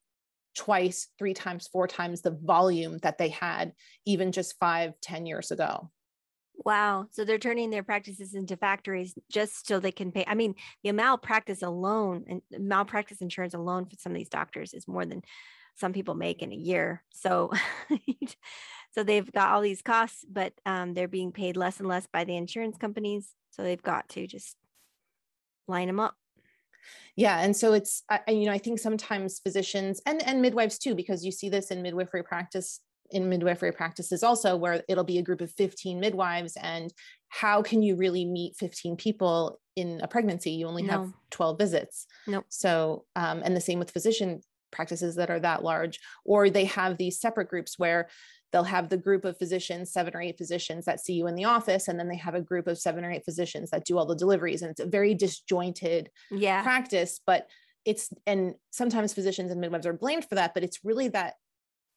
twice 0.56 1.08
three 1.18 1.34
times 1.34 1.68
four 1.68 1.88
times 1.88 2.22
the 2.22 2.38
volume 2.44 2.98
that 3.00 3.18
they 3.18 3.30
had 3.30 3.74
even 4.06 4.32
just 4.32 4.58
five 4.60 4.94
ten 5.02 5.26
years 5.26 5.52
ago. 5.52 5.90
Wow. 6.64 7.08
So 7.12 7.26
they're 7.26 7.40
turning 7.40 7.72
their 7.72 7.84
practices 7.84 8.36
into 8.36 8.56
factories 8.56 9.16
just 9.32 9.68
so 9.68 9.80
they 9.80 9.92
can 9.92 10.12
pay. 10.12 10.26
I 10.28 10.36
mean 10.36 10.56
the 10.84 10.92
malpractice 10.92 11.62
alone 11.62 12.26
and 12.28 12.42
malpractice 12.52 13.22
insurance 13.22 13.54
alone 13.54 13.86
for 13.86 13.96
some 13.98 14.12
of 14.12 14.18
these 14.18 14.30
doctors 14.30 14.74
is 14.74 14.88
more 14.88 15.06
than 15.06 15.22
some 15.76 15.94
people 15.94 16.16
make 16.16 16.42
in 16.42 16.52
a 16.52 16.56
year. 16.56 17.04
So 17.12 17.52
so 18.92 19.04
they've 19.04 19.32
got 19.32 19.52
all 19.52 19.62
these 19.62 19.82
costs 19.82 20.26
but 20.30 20.54
um, 20.66 20.94
they're 20.94 21.08
being 21.08 21.32
paid 21.32 21.58
less 21.58 21.80
and 21.80 21.88
less 21.88 22.08
by 22.12 22.24
the 22.24 22.36
insurance 22.36 22.78
companies 22.78 23.34
so 23.52 23.64
they've 23.64 23.84
got 23.84 24.08
to 24.10 24.26
just 24.28 24.56
line 25.68 25.88
them 25.88 26.00
up. 26.00 26.16
Yeah, 27.16 27.40
and 27.42 27.56
so 27.56 27.74
it's 27.74 28.04
I, 28.10 28.20
you 28.28 28.46
know 28.46 28.52
I 28.52 28.58
think 28.58 28.80
sometimes 28.80 29.40
physicians 29.40 30.02
and 30.06 30.26
and 30.26 30.42
midwives 30.42 30.80
too 30.80 30.96
because 30.96 31.24
you 31.24 31.32
see 31.32 31.50
this 31.50 31.70
in 31.70 31.82
midwifery 31.82 32.24
practice 32.24 32.80
in 33.12 33.28
midwifery 33.28 33.74
practices 33.74 34.24
also 34.24 34.56
where 34.56 34.84
it'll 34.88 35.04
be 35.04 35.18
a 35.18 35.22
group 35.22 35.42
of 35.42 35.52
15 35.52 36.00
midwives 36.00 36.58
and 36.62 36.94
how 37.28 37.62
can 37.62 37.84
you 37.84 37.98
really 37.98 38.24
meet 38.24 38.56
15 38.56 38.96
people 38.96 39.60
in 39.76 40.00
a 40.02 40.08
pregnancy 40.08 40.52
you 40.52 40.66
only 40.66 40.84
no. 40.84 40.92
have 40.92 41.14
12 41.32 41.58
visits 41.58 42.08
nope. 42.26 42.46
so 42.48 43.04
um, 43.18 43.42
and 43.44 43.56
the 43.56 43.62
same 43.62 43.80
with 43.80 43.92
physician 43.92 44.40
practices 44.72 45.16
that 45.16 45.30
are 45.30 45.42
that 45.42 45.62
large 45.62 46.00
or 46.24 46.50
they 46.50 46.64
have 46.64 46.98
these 46.98 47.20
separate 47.20 47.50
groups 47.50 47.78
where 47.78 48.08
they'll 48.52 48.64
have 48.64 48.90
the 48.90 48.98
group 48.98 49.26
of 49.26 49.38
physicians, 49.38 49.92
seven 49.92 50.16
or 50.16 50.22
eight 50.22 50.38
physicians 50.38 50.86
that 50.86 51.00
see 51.00 51.14
you 51.14 51.28
in 51.28 51.36
the 51.36 51.46
office, 51.46 51.88
and 51.88 52.00
then 52.00 52.08
they 52.08 52.18
have 52.18 52.36
a 52.36 52.42
group 52.42 52.68
of 52.68 52.78
seven 52.78 53.06
or 53.06 53.12
eight 53.12 53.26
physicians 53.26 53.72
that 53.72 53.86
do 53.86 53.98
all 53.98 54.06
the 54.06 54.16
deliveries. 54.16 54.62
And 54.62 54.72
it's 54.72 54.80
a 54.80 54.86
very 54.86 55.14
disjointed 55.14 56.10
yeah. 56.30 56.64
practice, 56.64 57.20
but 57.26 57.48
it's 57.86 58.10
and 58.28 58.56
sometimes 58.72 59.14
physicians 59.14 59.52
and 59.52 59.60
midwives 59.60 59.86
are 59.86 59.94
blamed 59.94 60.26
for 60.26 60.36
that 60.36 60.54
but 60.54 60.64
it's 60.64 60.80
really 60.84 61.08
that 61.08 61.36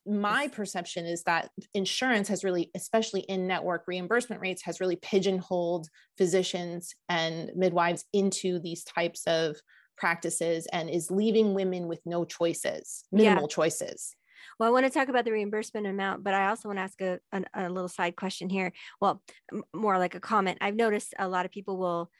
my 0.06 0.49
perception 0.49 1.06
is 1.06 1.23
that 1.23 1.50
insurance 1.73 2.28
has 2.28 2.44
really 2.44 2.70
especially 2.75 3.20
in 3.23 3.46
network 3.46 3.84
reimbursement 3.87 4.40
rates 4.40 4.62
has 4.62 4.80
really 4.80 4.96
pigeonholed 4.96 5.88
physicians 6.16 6.94
and 7.08 7.50
midwives 7.54 8.04
into 8.12 8.58
these 8.58 8.84
types 8.84 9.23
of 9.26 9.56
practices 9.96 10.66
and 10.73 10.90
is 10.90 11.11
leaving 11.11 11.54
women 11.54 11.87
with 11.87 12.00
no 12.04 12.25
choices 12.25 13.04
minimal 13.12 13.44
yeah. 13.44 13.54
choices 13.54 14.14
well, 14.58 14.68
I 14.68 14.72
want 14.72 14.86
to 14.86 14.90
talk 14.90 15.08
about 15.08 15.24
the 15.24 15.32
reimbursement 15.32 15.86
amount, 15.86 16.24
but 16.24 16.34
I 16.34 16.48
also 16.48 16.68
want 16.68 16.78
to 16.78 16.82
ask 16.82 17.00
a, 17.00 17.20
a, 17.32 17.66
a 17.66 17.70
little 17.70 17.88
side 17.88 18.16
question 18.16 18.48
here. 18.48 18.72
Well, 19.00 19.22
more 19.74 19.98
like 19.98 20.14
a 20.14 20.20
comment. 20.20 20.58
I've 20.60 20.76
noticed 20.76 21.14
a 21.18 21.28
lot 21.28 21.44
of 21.44 21.52
people 21.52 21.76
will, 21.78 22.10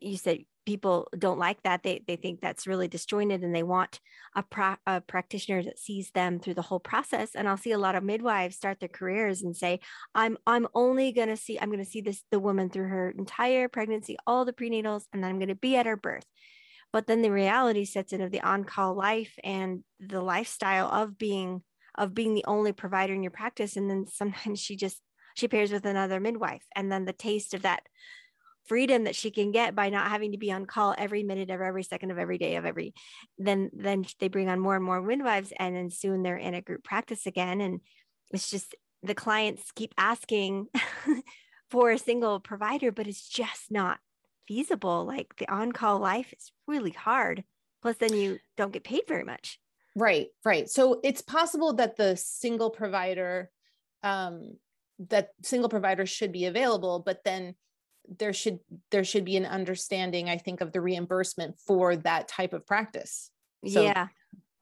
you 0.00 0.16
said 0.16 0.40
people 0.66 1.08
don't 1.16 1.38
like 1.38 1.62
that. 1.62 1.84
They, 1.84 2.02
they 2.06 2.16
think 2.16 2.40
that's 2.40 2.66
really 2.66 2.88
disjointed 2.88 3.42
and 3.42 3.54
they 3.54 3.62
want 3.62 4.00
a, 4.34 4.42
pra- 4.42 4.80
a 4.84 5.00
practitioner 5.00 5.62
that 5.62 5.78
sees 5.78 6.10
them 6.10 6.40
through 6.40 6.54
the 6.54 6.62
whole 6.62 6.80
process. 6.80 7.36
And 7.36 7.48
I'll 7.48 7.56
see 7.56 7.70
a 7.70 7.78
lot 7.78 7.94
of 7.94 8.02
midwives 8.02 8.56
start 8.56 8.80
their 8.80 8.88
careers 8.88 9.42
and 9.42 9.56
say, 9.56 9.78
I'm, 10.14 10.36
I'm 10.46 10.66
only 10.74 11.12
going 11.12 11.28
to 11.28 11.36
see, 11.36 11.58
I'm 11.58 11.70
going 11.70 11.84
to 11.84 11.90
see 11.90 12.00
this, 12.00 12.22
the 12.32 12.40
woman 12.40 12.68
through 12.68 12.88
her 12.88 13.10
entire 13.16 13.68
pregnancy, 13.68 14.16
all 14.26 14.44
the 14.44 14.52
prenatals, 14.52 15.04
and 15.12 15.22
then 15.22 15.30
I'm 15.30 15.38
going 15.38 15.48
to 15.48 15.54
be 15.54 15.76
at 15.76 15.86
her 15.86 15.96
birth. 15.96 16.26
But 16.96 17.06
then 17.06 17.20
the 17.20 17.30
reality 17.30 17.84
sets 17.84 18.14
in 18.14 18.22
of 18.22 18.30
the 18.30 18.40
on-call 18.40 18.94
life 18.94 19.38
and 19.44 19.84
the 20.00 20.22
lifestyle 20.22 20.88
of 20.88 21.18
being, 21.18 21.60
of 21.94 22.14
being 22.14 22.32
the 22.32 22.46
only 22.46 22.72
provider 22.72 23.12
in 23.12 23.22
your 23.22 23.32
practice. 23.32 23.76
And 23.76 23.90
then 23.90 24.06
sometimes 24.06 24.60
she 24.60 24.76
just, 24.76 25.02
she 25.36 25.46
pairs 25.46 25.70
with 25.70 25.84
another 25.84 26.20
midwife. 26.20 26.64
And 26.74 26.90
then 26.90 27.04
the 27.04 27.12
taste 27.12 27.52
of 27.52 27.60
that 27.64 27.82
freedom 28.64 29.04
that 29.04 29.14
she 29.14 29.30
can 29.30 29.52
get 29.52 29.74
by 29.74 29.90
not 29.90 30.08
having 30.08 30.32
to 30.32 30.38
be 30.38 30.50
on 30.50 30.64
call 30.64 30.94
every 30.96 31.22
minute 31.22 31.50
of 31.50 31.60
every 31.60 31.82
second 31.82 32.12
of 32.12 32.16
every 32.16 32.38
day 32.38 32.56
of 32.56 32.64
every 32.64 32.94
then 33.36 33.70
then 33.74 34.06
they 34.18 34.28
bring 34.28 34.48
on 34.48 34.58
more 34.58 34.74
and 34.74 34.84
more 34.84 35.02
midwives 35.02 35.52
and 35.60 35.76
then 35.76 35.90
soon 35.90 36.22
they're 36.22 36.38
in 36.38 36.54
a 36.54 36.62
group 36.62 36.82
practice 36.82 37.26
again 37.26 37.60
and 37.60 37.80
it's 38.32 38.50
just 38.50 38.74
the 39.02 39.14
clients 39.14 39.70
keep 39.72 39.94
asking 39.98 40.66
for 41.70 41.90
a 41.90 41.98
single 41.98 42.40
provider 42.40 42.90
but 42.90 43.06
it's 43.06 43.28
just 43.28 43.70
not 43.70 43.98
feasible 44.46 45.04
like 45.04 45.34
the 45.36 45.48
on-call 45.48 45.98
life 45.98 46.32
is 46.36 46.52
really 46.66 46.90
hard 46.90 47.44
plus 47.82 47.96
then 47.96 48.14
you 48.14 48.38
don't 48.56 48.72
get 48.72 48.84
paid 48.84 49.02
very 49.06 49.24
much. 49.24 49.58
Right 49.94 50.28
right. 50.44 50.68
So 50.68 51.00
it's 51.04 51.22
possible 51.22 51.74
that 51.74 51.96
the 51.96 52.16
single 52.16 52.70
provider 52.70 53.50
um 54.02 54.56
that 54.98 55.30
single 55.42 55.68
provider 55.68 56.06
should 56.06 56.32
be 56.32 56.46
available 56.46 57.02
but 57.04 57.22
then 57.24 57.54
there 58.18 58.32
should 58.32 58.60
there 58.90 59.04
should 59.04 59.24
be 59.24 59.36
an 59.36 59.44
understanding 59.44 60.28
i 60.30 60.38
think 60.38 60.60
of 60.60 60.72
the 60.72 60.80
reimbursement 60.80 61.58
for 61.58 61.96
that 61.96 62.28
type 62.28 62.52
of 62.52 62.66
practice. 62.66 63.30
So 63.66 63.82
yeah. 63.82 64.08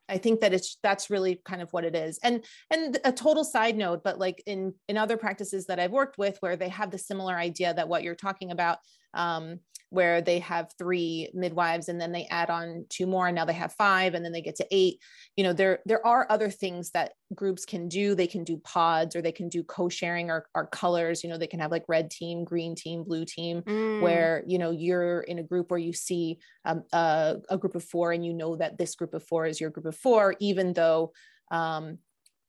I 0.09 0.19
think 0.19 0.41
that 0.41 0.53
it's 0.53 0.79
that's 0.83 1.09
really 1.09 1.41
kind 1.45 1.63
of 1.63 1.73
what 1.73 1.85
it 1.85 1.97
is. 1.97 2.19
And 2.23 2.45
and 2.71 2.99
a 3.05 3.13
total 3.13 3.45
side 3.45 3.77
note 3.77 4.03
but 4.05 4.19
like 4.19 4.43
in 4.47 4.75
in 4.89 4.97
other 4.97 5.17
practices 5.17 5.67
that 5.67 5.81
i've 5.81 5.91
worked 5.91 6.19
with 6.19 6.37
where 6.41 6.57
they 6.57 6.69
have 6.69 6.91
the 6.91 6.99
similar 6.99 7.35
idea 7.35 7.75
that 7.75 7.89
what 7.89 8.03
you're 8.03 8.15
talking 8.15 8.51
about 8.51 8.79
um, 9.15 9.61
where 9.91 10.21
they 10.21 10.41
have 10.41 10.73
three 10.77 11.31
midwives 11.35 11.89
and 11.89 12.01
then 12.01 12.11
they 12.11 12.27
add 12.29 12.51
on 12.51 12.85
two 12.89 13.07
more 13.07 13.29
and 13.29 13.37
now 13.37 13.45
they 13.45 13.53
have 13.53 13.73
five 13.75 14.15
and 14.15 14.25
then 14.25 14.33
they 14.33 14.43
get 14.43 14.57
to 14.57 14.67
eight. 14.71 14.99
You 15.37 15.45
know 15.45 15.53
there 15.53 15.79
there 15.87 16.05
are 16.05 16.27
other 16.31 16.51
things 16.51 16.91
that 16.91 17.13
groups 17.35 17.65
can 17.65 17.89
do. 17.89 18.15
They 18.15 18.27
can 18.27 18.45
do 18.45 18.59
pods 18.59 19.15
or 19.15 19.23
they 19.23 19.33
can 19.33 19.49
do 19.49 19.63
co-sharing 19.63 20.31
or, 20.31 20.47
or 20.55 20.67
colors. 20.67 21.23
You 21.23 21.31
know 21.31 21.39
they 21.39 21.47
can 21.47 21.61
have 21.61 21.71
like 21.71 21.85
red 21.89 22.11
team 22.11 22.45
green 22.45 22.75
team 22.75 23.05
blue 23.05 23.25
team 23.25 23.63
mm. 23.63 24.01
where 24.01 24.43
you 24.47 24.59
know 24.59 24.73
you're 24.73 25.21
in 25.21 25.39
a 25.39 25.45
group 25.45 25.71
where 25.71 25.79
you 25.79 25.93
see 25.93 26.39
um, 26.65 26.83
a, 26.93 27.37
a 27.49 27.59
group 27.59 27.77
of 27.77 27.85
four 27.85 28.13
and 28.13 28.27
you 28.27 28.35
know 28.35 28.57
that 28.57 28.79
this 28.79 28.97
group 28.97 29.15
of 29.15 29.23
four 29.23 29.47
is 29.47 29.61
your 29.61 29.71
group 29.71 29.87
of 29.87 29.97
four 29.97 30.35
even 30.41 30.73
though 30.73 31.13
um, 31.51 31.99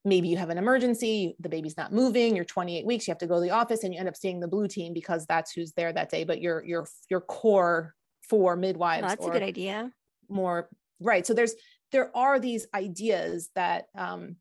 maybe 0.05 0.27
you 0.27 0.37
have 0.37 0.49
an 0.49 0.57
emergency, 0.57 1.35
the 1.39 1.49
baby's 1.49 1.75
not 1.75 1.91
moving, 1.91 2.35
you're 2.35 2.45
28 2.45 2.85
weeks, 2.85 3.07
you 3.07 3.11
have 3.11 3.17
to 3.17 3.27
go 3.27 3.35
to 3.35 3.41
the 3.41 3.51
office 3.51 3.83
and 3.83 3.93
you 3.93 3.99
end 3.99 4.07
up 4.07 4.15
seeing 4.15 4.39
the 4.39 4.47
blue 4.47 4.67
team 4.67 4.93
because 4.93 5.25
that's 5.25 5.51
who's 5.51 5.73
there 5.73 5.91
that 5.91 6.09
day. 6.09 6.23
But 6.23 6.41
your 6.41 6.63
your 6.63 6.87
your 7.09 7.21
core 7.21 7.93
four 8.29 8.55
midwives. 8.55 9.03
Oh, 9.03 9.09
that's 9.09 9.25
a 9.25 9.31
good 9.31 9.43
idea. 9.43 9.91
More 10.29 10.69
right. 10.99 11.25
So 11.25 11.33
there's 11.33 11.55
there 11.91 12.15
are 12.15 12.39
these 12.39 12.67
ideas 12.73 13.49
that 13.55 13.85
um, 13.97 14.37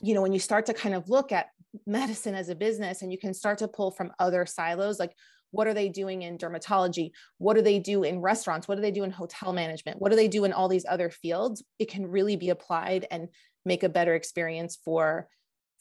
you 0.00 0.14
know, 0.14 0.22
when 0.22 0.32
you 0.32 0.38
start 0.38 0.66
to 0.66 0.74
kind 0.74 0.94
of 0.94 1.08
look 1.08 1.32
at 1.32 1.48
medicine 1.86 2.34
as 2.34 2.48
a 2.48 2.54
business 2.54 3.02
and 3.02 3.12
you 3.12 3.18
can 3.18 3.34
start 3.34 3.58
to 3.58 3.68
pull 3.68 3.90
from 3.90 4.12
other 4.18 4.46
silos, 4.46 4.98
like 4.98 5.12
what 5.56 5.66
are 5.66 5.74
they 5.74 5.88
doing 5.88 6.22
in 6.22 6.36
dermatology? 6.36 7.10
What 7.38 7.54
do 7.54 7.62
they 7.62 7.78
do 7.78 8.02
in 8.02 8.20
restaurants? 8.20 8.68
What 8.68 8.76
do 8.76 8.82
they 8.82 8.90
do 8.90 9.04
in 9.04 9.10
hotel 9.10 9.52
management? 9.52 10.00
What 10.00 10.10
do 10.10 10.16
they 10.16 10.28
do 10.28 10.44
in 10.44 10.52
all 10.52 10.68
these 10.68 10.84
other 10.88 11.08
fields? 11.10 11.64
It 11.78 11.90
can 11.90 12.06
really 12.06 12.36
be 12.36 12.50
applied 12.50 13.06
and 13.10 13.28
make 13.64 13.82
a 13.82 13.88
better 13.88 14.14
experience 14.14 14.78
for 14.84 15.28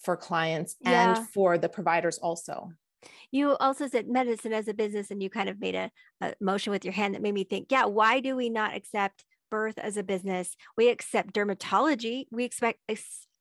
for 0.02 0.18
clients 0.18 0.76
yeah. 0.82 1.16
and 1.16 1.30
for 1.30 1.58
the 1.58 1.70
providers 1.70 2.18
also 2.18 2.70
you 3.32 3.56
also 3.58 3.88
said 3.88 4.08
medicine 4.08 4.54
as 4.54 4.68
a 4.68 4.74
business 4.74 5.10
and 5.10 5.22
you 5.22 5.30
kind 5.30 5.48
of 5.48 5.60
made 5.60 5.76
a, 5.76 5.90
a, 6.22 6.34
motion 6.42 6.72
with 6.72 6.84
your 6.84 6.94
hand 6.94 7.14
that 7.14 7.22
made 7.22 7.34
me 7.34 7.44
think 7.44 7.68
yeah 7.72 7.86
why 7.86 8.20
do 8.20 8.36
we 8.36 8.50
not 8.50 8.76
accept 8.76 9.24
birth 9.50 9.78
as 9.78 9.96
a 9.96 10.04
business 10.04 10.56
we 10.76 10.90
accept 10.90 11.34
dermatology 11.34 12.26
we 12.30 12.44
expect 12.44 12.80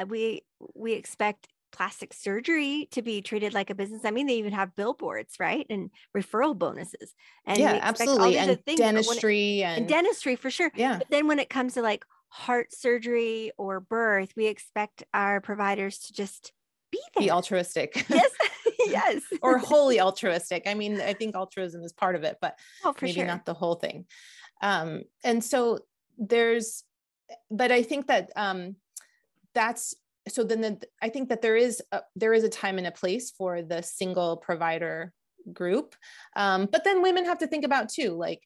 we 0.06 0.42
we 0.74 0.92
expect 0.92 1.48
plastic 1.74 2.14
surgery 2.14 2.88
to 2.92 3.02
be 3.02 3.20
treated 3.20 3.52
like 3.52 3.68
a 3.68 3.74
business 3.74 4.04
i 4.04 4.10
mean 4.10 4.26
they 4.26 4.36
even 4.36 4.52
have 4.52 4.76
billboards 4.76 5.34
right 5.40 5.66
and 5.68 5.90
referral 6.16 6.56
bonuses 6.56 7.14
and 7.46 7.58
yeah 7.58 7.80
absolutely 7.82 8.38
and 8.38 8.58
dentistry 8.64 9.60
it, 9.60 9.64
and, 9.64 9.78
and 9.78 9.88
dentistry 9.88 10.36
for 10.36 10.50
sure 10.50 10.70
yeah 10.76 10.98
but 10.98 11.08
then 11.10 11.26
when 11.26 11.38
it 11.38 11.50
comes 11.50 11.74
to 11.74 11.82
like 11.82 12.04
heart 12.34 12.74
surgery 12.74 13.52
or 13.56 13.78
birth, 13.78 14.32
we 14.36 14.46
expect 14.46 15.04
our 15.14 15.40
providers 15.40 16.00
to 16.00 16.12
just 16.12 16.52
be 16.90 16.98
there. 17.14 17.22
Be 17.22 17.30
altruistic. 17.30 18.04
Yes. 18.10 18.30
yes. 18.86 19.22
or 19.40 19.58
wholly 19.58 20.00
altruistic. 20.00 20.64
I 20.66 20.74
mean, 20.74 21.00
I 21.00 21.14
think 21.14 21.36
altruism 21.36 21.82
is 21.82 21.92
part 21.92 22.16
of 22.16 22.24
it, 22.24 22.36
but 22.40 22.58
oh, 22.84 22.94
maybe 23.00 23.14
sure. 23.14 23.26
not 23.26 23.46
the 23.46 23.54
whole 23.54 23.76
thing. 23.76 24.04
Um, 24.60 25.04
and 25.22 25.42
so 25.42 25.78
there's, 26.18 26.84
but 27.50 27.70
I 27.72 27.82
think 27.82 28.08
that 28.08 28.30
um, 28.36 28.76
that's 29.54 29.94
so 30.28 30.42
then 30.44 30.60
the, 30.60 30.80
I 31.02 31.08
think 31.08 31.28
that 31.28 31.42
there 31.42 31.56
is 31.56 31.82
a, 31.92 32.00
there 32.16 32.32
is 32.32 32.44
a 32.44 32.48
time 32.48 32.78
and 32.78 32.86
a 32.86 32.92
place 32.92 33.30
for 33.30 33.62
the 33.62 33.82
single 33.82 34.36
provider 34.36 35.12
group 35.52 35.94
um, 36.36 36.66
but 36.70 36.84
then 36.84 37.02
women 37.02 37.26
have 37.26 37.38
to 37.38 37.46
think 37.46 37.64
about 37.64 37.90
too 37.90 38.10
like 38.10 38.40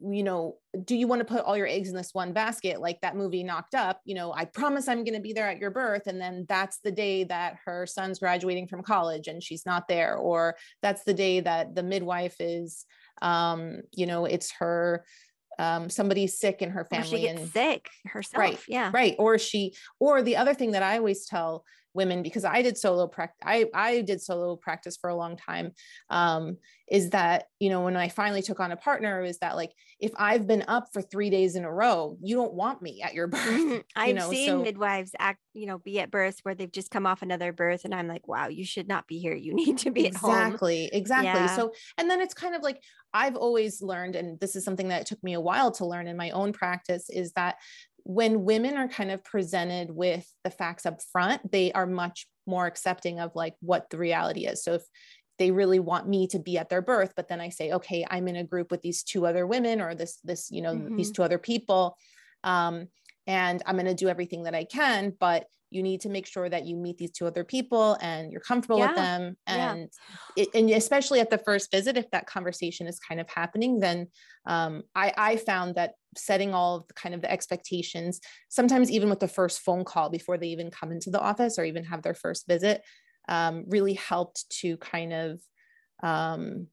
you 0.00 0.22
know, 0.22 0.56
do 0.84 0.94
you 0.94 1.06
want 1.06 1.20
to 1.20 1.24
put 1.24 1.44
all 1.44 1.56
your 1.56 1.66
eggs 1.66 1.88
in 1.88 1.96
this 1.96 2.12
one 2.12 2.32
basket? 2.32 2.80
Like 2.80 3.00
that 3.00 3.16
movie 3.16 3.42
knocked 3.42 3.74
up, 3.74 4.00
you 4.04 4.14
know, 4.14 4.32
I 4.32 4.44
promise 4.44 4.88
I'm 4.88 5.04
going 5.04 5.14
to 5.14 5.20
be 5.20 5.32
there 5.32 5.48
at 5.48 5.58
your 5.58 5.70
birth. 5.70 6.06
And 6.06 6.20
then 6.20 6.44
that's 6.48 6.78
the 6.84 6.90
day 6.90 7.24
that 7.24 7.56
her 7.64 7.86
son's 7.86 8.18
graduating 8.18 8.68
from 8.68 8.82
college 8.82 9.26
and 9.26 9.42
she's 9.42 9.64
not 9.64 9.88
there. 9.88 10.16
Or 10.16 10.56
that's 10.82 11.04
the 11.04 11.14
day 11.14 11.40
that 11.40 11.74
the 11.74 11.82
midwife 11.82 12.36
is, 12.40 12.84
um, 13.22 13.80
you 13.92 14.06
know, 14.06 14.26
it's 14.26 14.52
her, 14.58 15.04
um, 15.58 15.90
somebody's 15.90 16.38
sick 16.38 16.62
in 16.62 16.70
her 16.70 16.84
family 16.84 17.06
or 17.06 17.10
she 17.10 17.22
gets 17.22 17.40
and 17.40 17.50
sick 17.50 17.88
herself. 18.04 18.40
Right. 18.40 18.58
Yeah. 18.68 18.90
Right. 18.92 19.16
Or 19.18 19.38
she, 19.38 19.74
or 19.98 20.22
the 20.22 20.36
other 20.36 20.54
thing 20.54 20.72
that 20.72 20.82
I 20.82 20.98
always 20.98 21.26
tell 21.26 21.64
women 21.96 22.22
because 22.22 22.44
I 22.44 22.62
did 22.62 22.78
solo 22.78 23.08
practice. 23.08 23.42
I, 23.42 23.66
I 23.74 24.02
did 24.02 24.22
solo 24.22 24.54
practice 24.56 24.96
for 24.96 25.10
a 25.10 25.16
long 25.16 25.36
time. 25.36 25.72
Um, 26.10 26.58
is 26.88 27.10
that, 27.10 27.46
you 27.58 27.68
know, 27.68 27.80
when 27.80 27.96
I 27.96 28.08
finally 28.08 28.42
took 28.42 28.60
on 28.60 28.70
a 28.70 28.76
partner 28.76 29.22
is 29.22 29.38
that 29.38 29.56
like, 29.56 29.72
if 29.98 30.12
I've 30.16 30.46
been 30.46 30.64
up 30.68 30.86
for 30.92 31.02
three 31.02 31.30
days 31.30 31.56
in 31.56 31.64
a 31.64 31.72
row, 31.72 32.16
you 32.22 32.36
don't 32.36 32.54
want 32.54 32.80
me 32.80 33.02
at 33.02 33.12
your 33.12 33.26
birth. 33.26 33.40
Mm-hmm. 33.40 33.78
I've 33.96 34.14
know? 34.14 34.30
seen 34.30 34.48
so, 34.48 34.62
midwives 34.62 35.10
act, 35.18 35.40
you 35.52 35.66
know, 35.66 35.78
be 35.78 35.98
at 35.98 36.12
birth 36.12 36.38
where 36.44 36.54
they've 36.54 36.70
just 36.70 36.92
come 36.92 37.06
off 37.06 37.22
another 37.22 37.52
birth. 37.52 37.84
And 37.84 37.92
I'm 37.92 38.06
like, 38.06 38.28
wow, 38.28 38.46
you 38.46 38.64
should 38.64 38.86
not 38.86 39.08
be 39.08 39.18
here. 39.18 39.34
You 39.34 39.54
need 39.54 39.78
to 39.78 39.90
be 39.90 40.06
exactly, 40.06 40.30
at 40.30 40.36
home. 40.36 40.46
Exactly. 40.46 40.90
Exactly. 40.92 41.40
Yeah. 41.40 41.56
So, 41.56 41.72
and 41.98 42.08
then 42.08 42.20
it's 42.20 42.34
kind 42.34 42.54
of 42.54 42.62
like, 42.62 42.80
I've 43.12 43.36
always 43.36 43.80
learned, 43.80 44.14
and 44.14 44.38
this 44.40 44.54
is 44.54 44.64
something 44.64 44.88
that 44.88 45.06
took 45.06 45.22
me 45.24 45.32
a 45.32 45.40
while 45.40 45.70
to 45.72 45.86
learn 45.86 46.06
in 46.06 46.16
my 46.16 46.30
own 46.30 46.52
practice, 46.52 47.08
is 47.08 47.32
that 47.32 47.56
when 48.06 48.44
women 48.44 48.76
are 48.76 48.86
kind 48.86 49.10
of 49.10 49.24
presented 49.24 49.90
with 49.90 50.24
the 50.44 50.50
facts 50.50 50.86
up 50.86 51.00
front, 51.10 51.50
they 51.50 51.72
are 51.72 51.88
much 51.88 52.28
more 52.46 52.64
accepting 52.64 53.18
of 53.18 53.32
like 53.34 53.54
what 53.58 53.90
the 53.90 53.98
reality 53.98 54.46
is. 54.46 54.62
So 54.62 54.74
if 54.74 54.82
they 55.40 55.50
really 55.50 55.80
want 55.80 56.08
me 56.08 56.28
to 56.28 56.38
be 56.38 56.56
at 56.56 56.68
their 56.68 56.82
birth, 56.82 57.14
but 57.16 57.26
then 57.26 57.40
I 57.40 57.48
say, 57.48 57.72
okay, 57.72 58.06
I'm 58.08 58.28
in 58.28 58.36
a 58.36 58.44
group 58.44 58.70
with 58.70 58.80
these 58.80 59.02
two 59.02 59.26
other 59.26 59.44
women 59.44 59.80
or 59.80 59.96
this, 59.96 60.20
this, 60.22 60.52
you 60.52 60.62
know, 60.62 60.74
mm-hmm. 60.74 60.94
these 60.94 61.10
two 61.10 61.24
other 61.24 61.38
people. 61.38 61.98
Um, 62.44 62.86
and 63.26 63.60
I'm 63.66 63.74
going 63.74 63.86
to 63.86 63.94
do 63.94 64.08
everything 64.08 64.44
that 64.44 64.54
I 64.54 64.62
can, 64.62 65.12
but 65.18 65.46
you 65.70 65.82
need 65.82 66.00
to 66.00 66.08
make 66.08 66.26
sure 66.26 66.48
that 66.48 66.64
you 66.64 66.76
meet 66.76 66.96
these 66.96 67.10
two 67.10 67.26
other 67.26 67.44
people 67.44 67.96
and 68.00 68.30
you're 68.30 68.40
comfortable 68.40 68.78
yeah. 68.78 68.86
with 68.86 68.96
them. 68.96 69.36
And, 69.46 69.88
yeah. 70.36 70.44
it, 70.44 70.48
and 70.54 70.70
especially 70.70 71.20
at 71.20 71.30
the 71.30 71.38
first 71.38 71.70
visit, 71.70 71.96
if 71.96 72.10
that 72.12 72.26
conversation 72.26 72.86
is 72.86 72.98
kind 73.00 73.20
of 73.20 73.28
happening, 73.28 73.80
then 73.80 74.08
um, 74.46 74.82
I, 74.94 75.12
I 75.16 75.36
found 75.36 75.74
that 75.74 75.94
setting 76.16 76.54
all 76.54 76.76
of 76.76 76.88
the 76.88 76.94
kind 76.94 77.14
of 77.14 77.20
the 77.20 77.30
expectations, 77.30 78.20
sometimes 78.48 78.90
even 78.90 79.10
with 79.10 79.20
the 79.20 79.28
first 79.28 79.60
phone 79.60 79.84
call 79.84 80.08
before 80.08 80.38
they 80.38 80.48
even 80.48 80.70
come 80.70 80.92
into 80.92 81.10
the 81.10 81.20
office 81.20 81.58
or 81.58 81.64
even 81.64 81.84
have 81.84 82.02
their 82.02 82.14
first 82.14 82.46
visit, 82.46 82.82
um, 83.28 83.64
really 83.68 83.94
helped 83.94 84.48
to 84.60 84.76
kind 84.76 85.12
of, 85.12 85.40
um, 86.02 86.68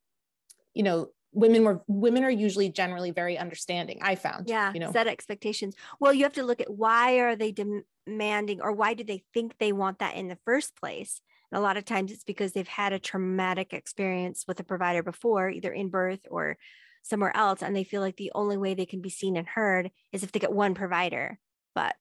you 0.73 0.83
know, 0.83 1.07
women 1.33 1.63
were 1.63 1.81
women 1.87 2.23
are 2.23 2.29
usually 2.29 2.69
generally 2.69 3.11
very 3.11 3.37
understanding 3.37 3.99
i 4.01 4.15
found 4.15 4.47
yeah 4.47 4.71
you 4.73 4.79
know. 4.79 4.91
set 4.91 5.07
expectations. 5.07 5.75
Well 5.99 6.13
you 6.13 6.23
have 6.23 6.33
to 6.33 6.43
look 6.43 6.61
at 6.61 6.69
why 6.69 7.19
are 7.19 7.35
they 7.35 7.51
demanding 7.51 8.61
or 8.61 8.71
why 8.71 8.93
do 8.93 9.03
they 9.03 9.23
think 9.33 9.57
they 9.57 9.71
want 9.71 9.99
that 9.99 10.15
in 10.15 10.27
the 10.27 10.37
first 10.45 10.75
place? 10.75 11.21
And 11.51 11.59
a 11.59 11.61
lot 11.61 11.77
of 11.77 11.85
times 11.85 12.11
it's 12.11 12.23
because 12.23 12.53
they've 12.53 12.67
had 12.67 12.93
a 12.93 12.99
traumatic 12.99 13.73
experience 13.73 14.45
with 14.47 14.59
a 14.59 14.63
provider 14.63 15.03
before 15.03 15.49
either 15.49 15.71
in 15.71 15.89
birth 15.89 16.21
or 16.29 16.57
somewhere 17.03 17.35
else 17.35 17.61
and 17.61 17.75
they 17.75 17.83
feel 17.83 18.01
like 18.01 18.15
the 18.17 18.31
only 18.33 18.57
way 18.57 18.73
they 18.73 18.85
can 18.85 19.01
be 19.01 19.09
seen 19.09 19.37
and 19.37 19.47
heard 19.47 19.91
is 20.11 20.23
if 20.23 20.31
they 20.31 20.39
get 20.39 20.53
one 20.53 20.73
provider. 20.73 21.39
But 21.75 21.95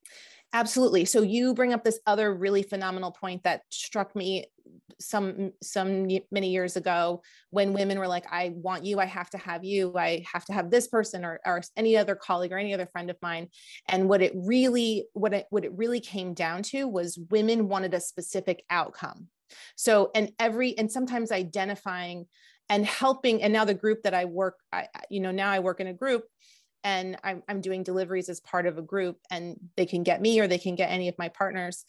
absolutely. 0.53 1.05
So 1.05 1.23
you 1.23 1.55
bring 1.55 1.73
up 1.73 1.85
this 1.85 2.01
other 2.07 2.35
really 2.35 2.63
phenomenal 2.63 3.11
point 3.11 3.43
that 3.45 3.63
struck 3.71 4.15
me 4.15 4.47
some 5.01 5.53
some 5.63 6.09
many 6.31 6.51
years 6.51 6.77
ago 6.77 7.23
when 7.51 7.73
women 7.73 7.99
were 7.99 8.07
like 8.07 8.25
i 8.31 8.53
want 8.55 8.85
you 8.85 9.01
i 9.01 9.05
have 9.05 9.29
to 9.29 9.39
have 9.39 9.65
you 9.65 9.97
i 9.97 10.25
have 10.31 10.45
to 10.45 10.53
have 10.53 10.71
this 10.71 10.89
person 10.89 11.25
or, 11.25 11.41
or 11.45 11.61
any 11.77 11.97
other 11.97 12.15
colleague 12.15 12.53
or 12.53 12.59
any 12.59 12.73
other 12.73 12.87
friend 12.87 13.11
of 13.11 13.17
mine. 13.23 13.49
And 13.89 14.09
what 14.09 14.23
it 14.23 14.33
really 14.35 15.07
what 15.13 15.35
it 15.35 15.47
what 15.51 15.65
it 15.65 15.73
really 15.77 16.01
came 16.01 16.35
down 16.35 16.63
to 16.65 16.87
was 16.87 17.19
women 17.31 17.69
wanted 17.69 17.95
a 17.95 18.01
specific 18.01 18.65
outcome. 18.71 19.29
So 19.77 20.11
and 20.15 20.33
every 20.39 20.77
and 20.79 20.91
sometimes 20.91 21.33
identifying 21.33 22.27
and 22.69 22.87
helping 22.87 23.43
and 23.43 23.53
now 23.53 23.65
the 23.65 23.75
group 23.75 24.03
that 24.05 24.15
i 24.15 24.25
work 24.25 24.57
i 24.73 24.87
you 25.11 25.21
know 25.21 25.33
now 25.33 25.51
i 25.51 25.59
work 25.59 25.81
in 25.81 25.89
a 25.89 25.93
group 25.93 26.25
and 26.85 27.17
I'm, 27.23 27.43
I'm 27.49 27.61
doing 27.61 27.83
deliveries 27.83 28.29
as 28.29 28.41
part 28.41 28.67
of 28.67 28.79
a 28.79 28.83
group 28.83 29.19
and 29.31 29.59
they 29.77 29.87
can 29.87 30.03
get 30.03 30.21
me 30.21 30.41
or 30.41 30.47
they 30.47 30.59
can 30.59 30.75
get 30.75 30.91
any 30.91 31.09
of 31.09 31.19
my 31.19 31.29
partners 31.29 31.85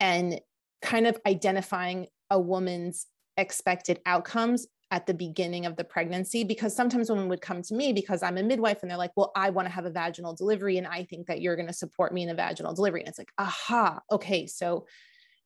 and 0.00 0.40
kind 0.82 1.06
of 1.06 1.18
identifying 1.26 2.08
a 2.30 2.38
woman's 2.38 3.06
expected 3.36 4.00
outcomes 4.06 4.66
at 4.90 5.06
the 5.06 5.14
beginning 5.14 5.66
of 5.66 5.76
the 5.76 5.84
pregnancy 5.84 6.44
because 6.44 6.74
sometimes 6.74 7.10
women 7.10 7.28
would 7.28 7.40
come 7.40 7.60
to 7.60 7.74
me 7.74 7.92
because 7.92 8.22
I'm 8.22 8.38
a 8.38 8.42
midwife 8.42 8.82
and 8.82 8.90
they're 8.90 8.98
like, 8.98 9.12
well, 9.16 9.32
I 9.34 9.50
want 9.50 9.66
to 9.66 9.72
have 9.72 9.84
a 9.84 9.90
vaginal 9.90 10.34
delivery 10.34 10.78
and 10.78 10.86
I 10.86 11.04
think 11.04 11.26
that 11.26 11.40
you're 11.40 11.56
going 11.56 11.66
to 11.66 11.72
support 11.72 12.14
me 12.14 12.22
in 12.22 12.28
a 12.28 12.34
vaginal 12.34 12.72
delivery. 12.72 13.00
And 13.00 13.08
it's 13.08 13.18
like, 13.18 13.32
aha, 13.36 14.00
okay. 14.12 14.46
So 14.46 14.86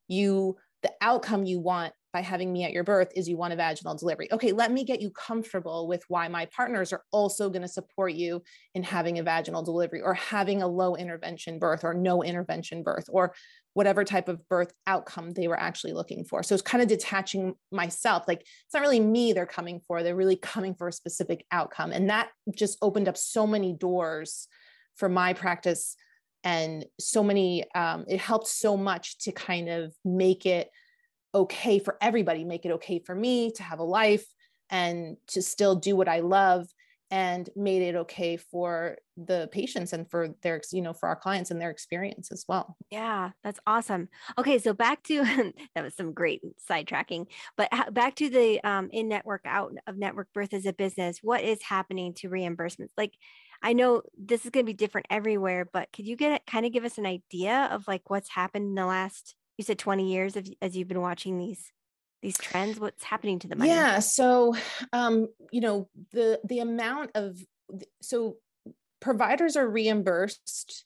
you, 0.07 0.57
the 0.83 0.91
outcome 1.01 1.45
you 1.45 1.59
want 1.59 1.93
by 2.13 2.21
having 2.21 2.51
me 2.51 2.63
at 2.65 2.73
your 2.73 2.83
birth 2.83 3.09
is 3.15 3.29
you 3.29 3.37
want 3.37 3.53
a 3.53 3.55
vaginal 3.55 3.95
delivery. 3.95 4.27
Okay, 4.31 4.51
let 4.51 4.71
me 4.71 4.83
get 4.83 5.01
you 5.01 5.09
comfortable 5.11 5.87
with 5.87 6.03
why 6.09 6.27
my 6.27 6.45
partners 6.47 6.91
are 6.91 7.03
also 7.11 7.49
going 7.49 7.61
to 7.61 7.67
support 7.67 8.13
you 8.13 8.43
in 8.75 8.83
having 8.83 9.17
a 9.17 9.23
vaginal 9.23 9.63
delivery 9.63 10.01
or 10.01 10.13
having 10.13 10.61
a 10.61 10.67
low 10.67 10.95
intervention 10.95 11.57
birth 11.57 11.83
or 11.83 11.93
no 11.93 12.21
intervention 12.21 12.83
birth 12.83 13.05
or 13.09 13.33
whatever 13.73 14.03
type 14.03 14.27
of 14.27 14.47
birth 14.49 14.73
outcome 14.87 15.31
they 15.31 15.47
were 15.47 15.59
actually 15.59 15.93
looking 15.93 16.25
for. 16.25 16.43
So 16.43 16.53
it's 16.53 16.61
kind 16.61 16.81
of 16.81 16.89
detaching 16.89 17.53
myself. 17.71 18.25
Like 18.27 18.41
it's 18.41 18.73
not 18.73 18.81
really 18.81 18.99
me 18.99 19.31
they're 19.31 19.45
coming 19.45 19.79
for, 19.87 20.03
they're 20.03 20.15
really 20.15 20.35
coming 20.35 20.75
for 20.75 20.89
a 20.89 20.93
specific 20.93 21.45
outcome. 21.51 21.91
And 21.91 22.09
that 22.09 22.29
just 22.53 22.77
opened 22.81 23.07
up 23.07 23.15
so 23.15 23.47
many 23.47 23.73
doors 23.73 24.47
for 24.95 25.07
my 25.07 25.33
practice 25.33 25.95
and 26.43 26.85
so 26.99 27.23
many, 27.23 27.65
um, 27.73 28.05
it 28.07 28.19
helped 28.19 28.47
so 28.47 28.75
much 28.75 29.17
to 29.19 29.31
kind 29.31 29.69
of 29.69 29.93
make 30.03 30.45
it 30.45 30.69
okay 31.33 31.79
for 31.79 31.97
everybody, 32.01 32.43
make 32.43 32.65
it 32.65 32.71
okay 32.71 32.99
for 32.99 33.15
me 33.15 33.51
to 33.51 33.63
have 33.63 33.79
a 33.79 33.83
life 33.83 34.25
and 34.69 35.17
to 35.27 35.41
still 35.41 35.75
do 35.75 35.95
what 35.95 36.07
I 36.07 36.21
love 36.21 36.67
and 37.11 37.49
made 37.57 37.81
it 37.81 37.95
okay 37.95 38.37
for 38.37 38.97
the 39.17 39.49
patients 39.51 39.91
and 39.91 40.09
for 40.09 40.29
their 40.41 40.61
you 40.71 40.81
know 40.81 40.93
for 40.93 41.09
our 41.09 41.15
clients 41.15 41.51
and 41.51 41.61
their 41.61 41.69
experience 41.69 42.31
as 42.31 42.45
well. 42.47 42.77
Yeah 42.89 43.31
that's 43.43 43.59
awesome. 43.67 44.07
Okay 44.37 44.57
so 44.57 44.73
back 44.73 45.03
to 45.03 45.23
that 45.75 45.83
was 45.83 45.93
some 45.93 46.13
great 46.13 46.41
sidetracking 46.69 47.25
but 47.57 47.69
back 47.93 48.15
to 48.15 48.29
the 48.29 48.63
um, 48.63 48.89
in 48.91 49.09
network 49.09 49.41
out 49.45 49.73
of 49.85 49.97
network 49.97 50.29
birth 50.33 50.53
as 50.53 50.65
a 50.65 50.73
business 50.73 51.19
what 51.21 51.43
is 51.43 51.61
happening 51.61 52.13
to 52.15 52.29
reimbursements? 52.29 52.91
Like 52.97 53.13
i 53.61 53.73
know 53.73 54.01
this 54.17 54.45
is 54.45 54.51
going 54.51 54.65
to 54.65 54.69
be 54.69 54.75
different 54.75 55.07
everywhere 55.09 55.65
but 55.71 55.91
could 55.93 56.07
you 56.07 56.15
get 56.15 56.45
kind 56.45 56.65
of 56.65 56.71
give 56.71 56.85
us 56.85 56.97
an 56.97 57.05
idea 57.05 57.69
of 57.71 57.87
like 57.87 58.09
what's 58.09 58.29
happened 58.29 58.65
in 58.65 58.75
the 58.75 58.85
last 58.85 59.35
you 59.57 59.63
said 59.63 59.77
20 59.77 60.11
years 60.11 60.35
of, 60.35 60.47
as 60.61 60.75
you've 60.75 60.87
been 60.87 61.01
watching 61.01 61.37
these 61.37 61.71
these 62.21 62.37
trends? 62.37 62.79
What's 62.79 63.03
happening 63.03 63.39
to 63.39 63.47
the 63.47 63.55
money 63.55 63.71
yeah 63.71 63.99
so 63.99 64.55
um 64.93 65.27
you 65.51 65.61
know 65.61 65.89
the 66.11 66.39
the 66.43 66.59
amount 66.59 67.11
of 67.15 67.37
so 68.01 68.37
providers 68.99 69.55
are 69.55 69.67
reimbursed 69.67 70.85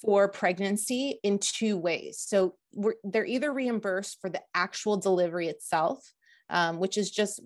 for 0.00 0.28
pregnancy 0.28 1.18
in 1.24 1.38
two 1.38 1.76
ways. 1.76 2.22
So 2.24 2.54
they're 3.02 3.24
either 3.24 3.52
reimbursed 3.52 4.20
for 4.20 4.28
the 4.30 4.42
actual 4.54 4.96
delivery 4.96 5.48
itself 5.48 6.12
um, 6.52 6.78
which 6.78 6.96
is 6.96 7.10
just 7.10 7.40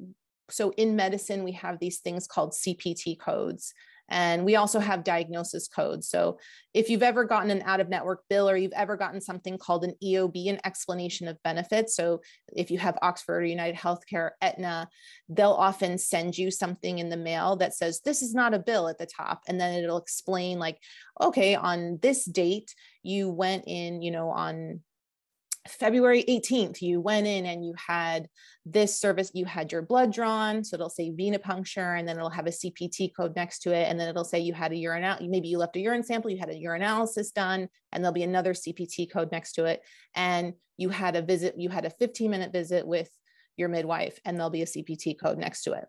so 0.50 0.72
in 0.76 0.94
medicine 0.94 1.42
we 1.42 1.52
have 1.52 1.78
these 1.78 1.98
things 1.98 2.26
called 2.26 2.52
cpt 2.52 3.18
codes 3.18 3.72
and 4.08 4.44
we 4.44 4.56
also 4.56 4.78
have 4.78 5.04
diagnosis 5.04 5.68
codes. 5.68 6.08
So 6.08 6.38
if 6.74 6.88
you've 6.90 7.02
ever 7.02 7.24
gotten 7.24 7.50
an 7.50 7.62
out 7.62 7.80
of 7.80 7.88
network 7.88 8.22
bill 8.28 8.48
or 8.48 8.56
you've 8.56 8.72
ever 8.72 8.96
gotten 8.96 9.20
something 9.20 9.58
called 9.58 9.84
an 9.84 9.94
EOB, 10.02 10.48
an 10.48 10.60
explanation 10.64 11.26
of 11.26 11.42
benefits. 11.42 11.96
So 11.96 12.20
if 12.52 12.70
you 12.70 12.78
have 12.78 12.98
Oxford 13.02 13.42
or 13.42 13.46
United 13.46 13.76
Healthcare, 13.76 14.30
Aetna, 14.40 14.88
they'll 15.28 15.50
often 15.50 15.98
send 15.98 16.36
you 16.36 16.50
something 16.50 16.98
in 16.98 17.08
the 17.08 17.16
mail 17.16 17.56
that 17.56 17.74
says, 17.74 18.00
this 18.04 18.22
is 18.22 18.34
not 18.34 18.54
a 18.54 18.58
bill 18.58 18.88
at 18.88 18.98
the 18.98 19.06
top. 19.06 19.42
And 19.48 19.60
then 19.60 19.82
it'll 19.82 19.96
explain 19.96 20.58
like, 20.58 20.78
okay, 21.20 21.54
on 21.54 21.98
this 22.02 22.24
date, 22.24 22.74
you 23.02 23.30
went 23.30 23.64
in, 23.66 24.02
you 24.02 24.10
know, 24.10 24.30
on 24.30 24.80
February 25.68 26.24
18th, 26.28 26.82
you 26.82 27.00
went 27.00 27.26
in 27.26 27.46
and 27.46 27.64
you 27.64 27.74
had 27.76 28.28
this 28.64 28.98
service, 28.98 29.30
you 29.34 29.44
had 29.44 29.70
your 29.70 29.82
blood 29.82 30.12
drawn. 30.12 30.64
So 30.64 30.74
it'll 30.74 30.90
say 30.90 31.10
venipuncture, 31.10 31.98
and 31.98 32.06
then 32.06 32.16
it'll 32.16 32.30
have 32.30 32.46
a 32.46 32.50
CPT 32.50 33.14
code 33.14 33.36
next 33.36 33.60
to 33.60 33.72
it. 33.72 33.88
And 33.88 33.98
then 33.98 34.08
it'll 34.08 34.24
say 34.24 34.40
you 34.40 34.52
had 34.52 34.72
a 34.72 34.76
urine 34.76 35.04
out, 35.04 35.22
maybe 35.22 35.48
you 35.48 35.58
left 35.58 35.76
a 35.76 35.80
urine 35.80 36.02
sample, 36.02 36.30
you 36.30 36.38
had 36.38 36.50
a 36.50 36.54
urinalysis 36.54 37.32
done, 37.32 37.68
and 37.92 38.02
there'll 38.02 38.12
be 38.12 38.22
another 38.22 38.54
CPT 38.54 39.10
code 39.10 39.30
next 39.32 39.52
to 39.54 39.64
it. 39.66 39.82
And 40.14 40.54
you 40.76 40.88
had 40.88 41.16
a 41.16 41.22
visit, 41.22 41.54
you 41.58 41.68
had 41.68 41.84
a 41.84 41.90
15 41.90 42.30
minute 42.30 42.52
visit 42.52 42.86
with 42.86 43.10
your 43.56 43.68
midwife, 43.68 44.18
and 44.24 44.36
there'll 44.36 44.50
be 44.50 44.62
a 44.62 44.66
CPT 44.66 45.18
code 45.18 45.38
next 45.38 45.62
to 45.64 45.72
it. 45.72 45.84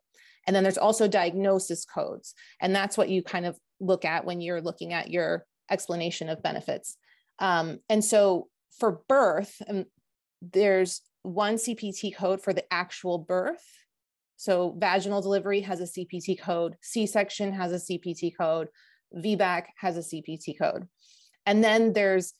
And 0.46 0.56
then 0.56 0.64
there's 0.64 0.78
also 0.78 1.08
diagnosis 1.08 1.84
codes. 1.84 2.34
And 2.62 2.74
that's 2.74 2.98
what 2.98 3.10
you 3.10 3.22
kind 3.22 3.46
of 3.46 3.60
look 3.80 4.06
at 4.06 4.24
when 4.24 4.40
you're 4.40 4.62
looking 4.62 4.94
at 4.94 5.12
your 5.12 5.46
explanation 5.70 6.30
of 6.30 6.42
benefits. 6.42 6.98
Um, 7.40 7.80
and 7.90 8.04
so 8.04 8.48
for 8.80 9.02
birth, 9.08 9.62
um, 9.68 9.86
there's 10.42 11.02
one 11.24 11.56
CPT 11.56 12.16
code 12.16 12.42
for 12.42 12.54
the 12.54 12.72
actual 12.72 13.18
birth. 13.18 13.64
So 14.36 14.76
vaginal 14.78 15.22
delivery 15.22 15.62
has 15.62 15.80
a 15.80 15.84
CPT 15.84 16.40
code, 16.40 16.76
C-section 16.82 17.54
has 17.54 17.72
a 17.72 17.76
CPT 17.76 18.32
code, 18.38 18.68
VBAC 19.16 19.66
has 19.78 19.98
a 19.98 20.02
CPT 20.02 20.58
code. 20.58 20.88
And 21.46 21.64
then 21.64 21.94
there's 21.94 22.34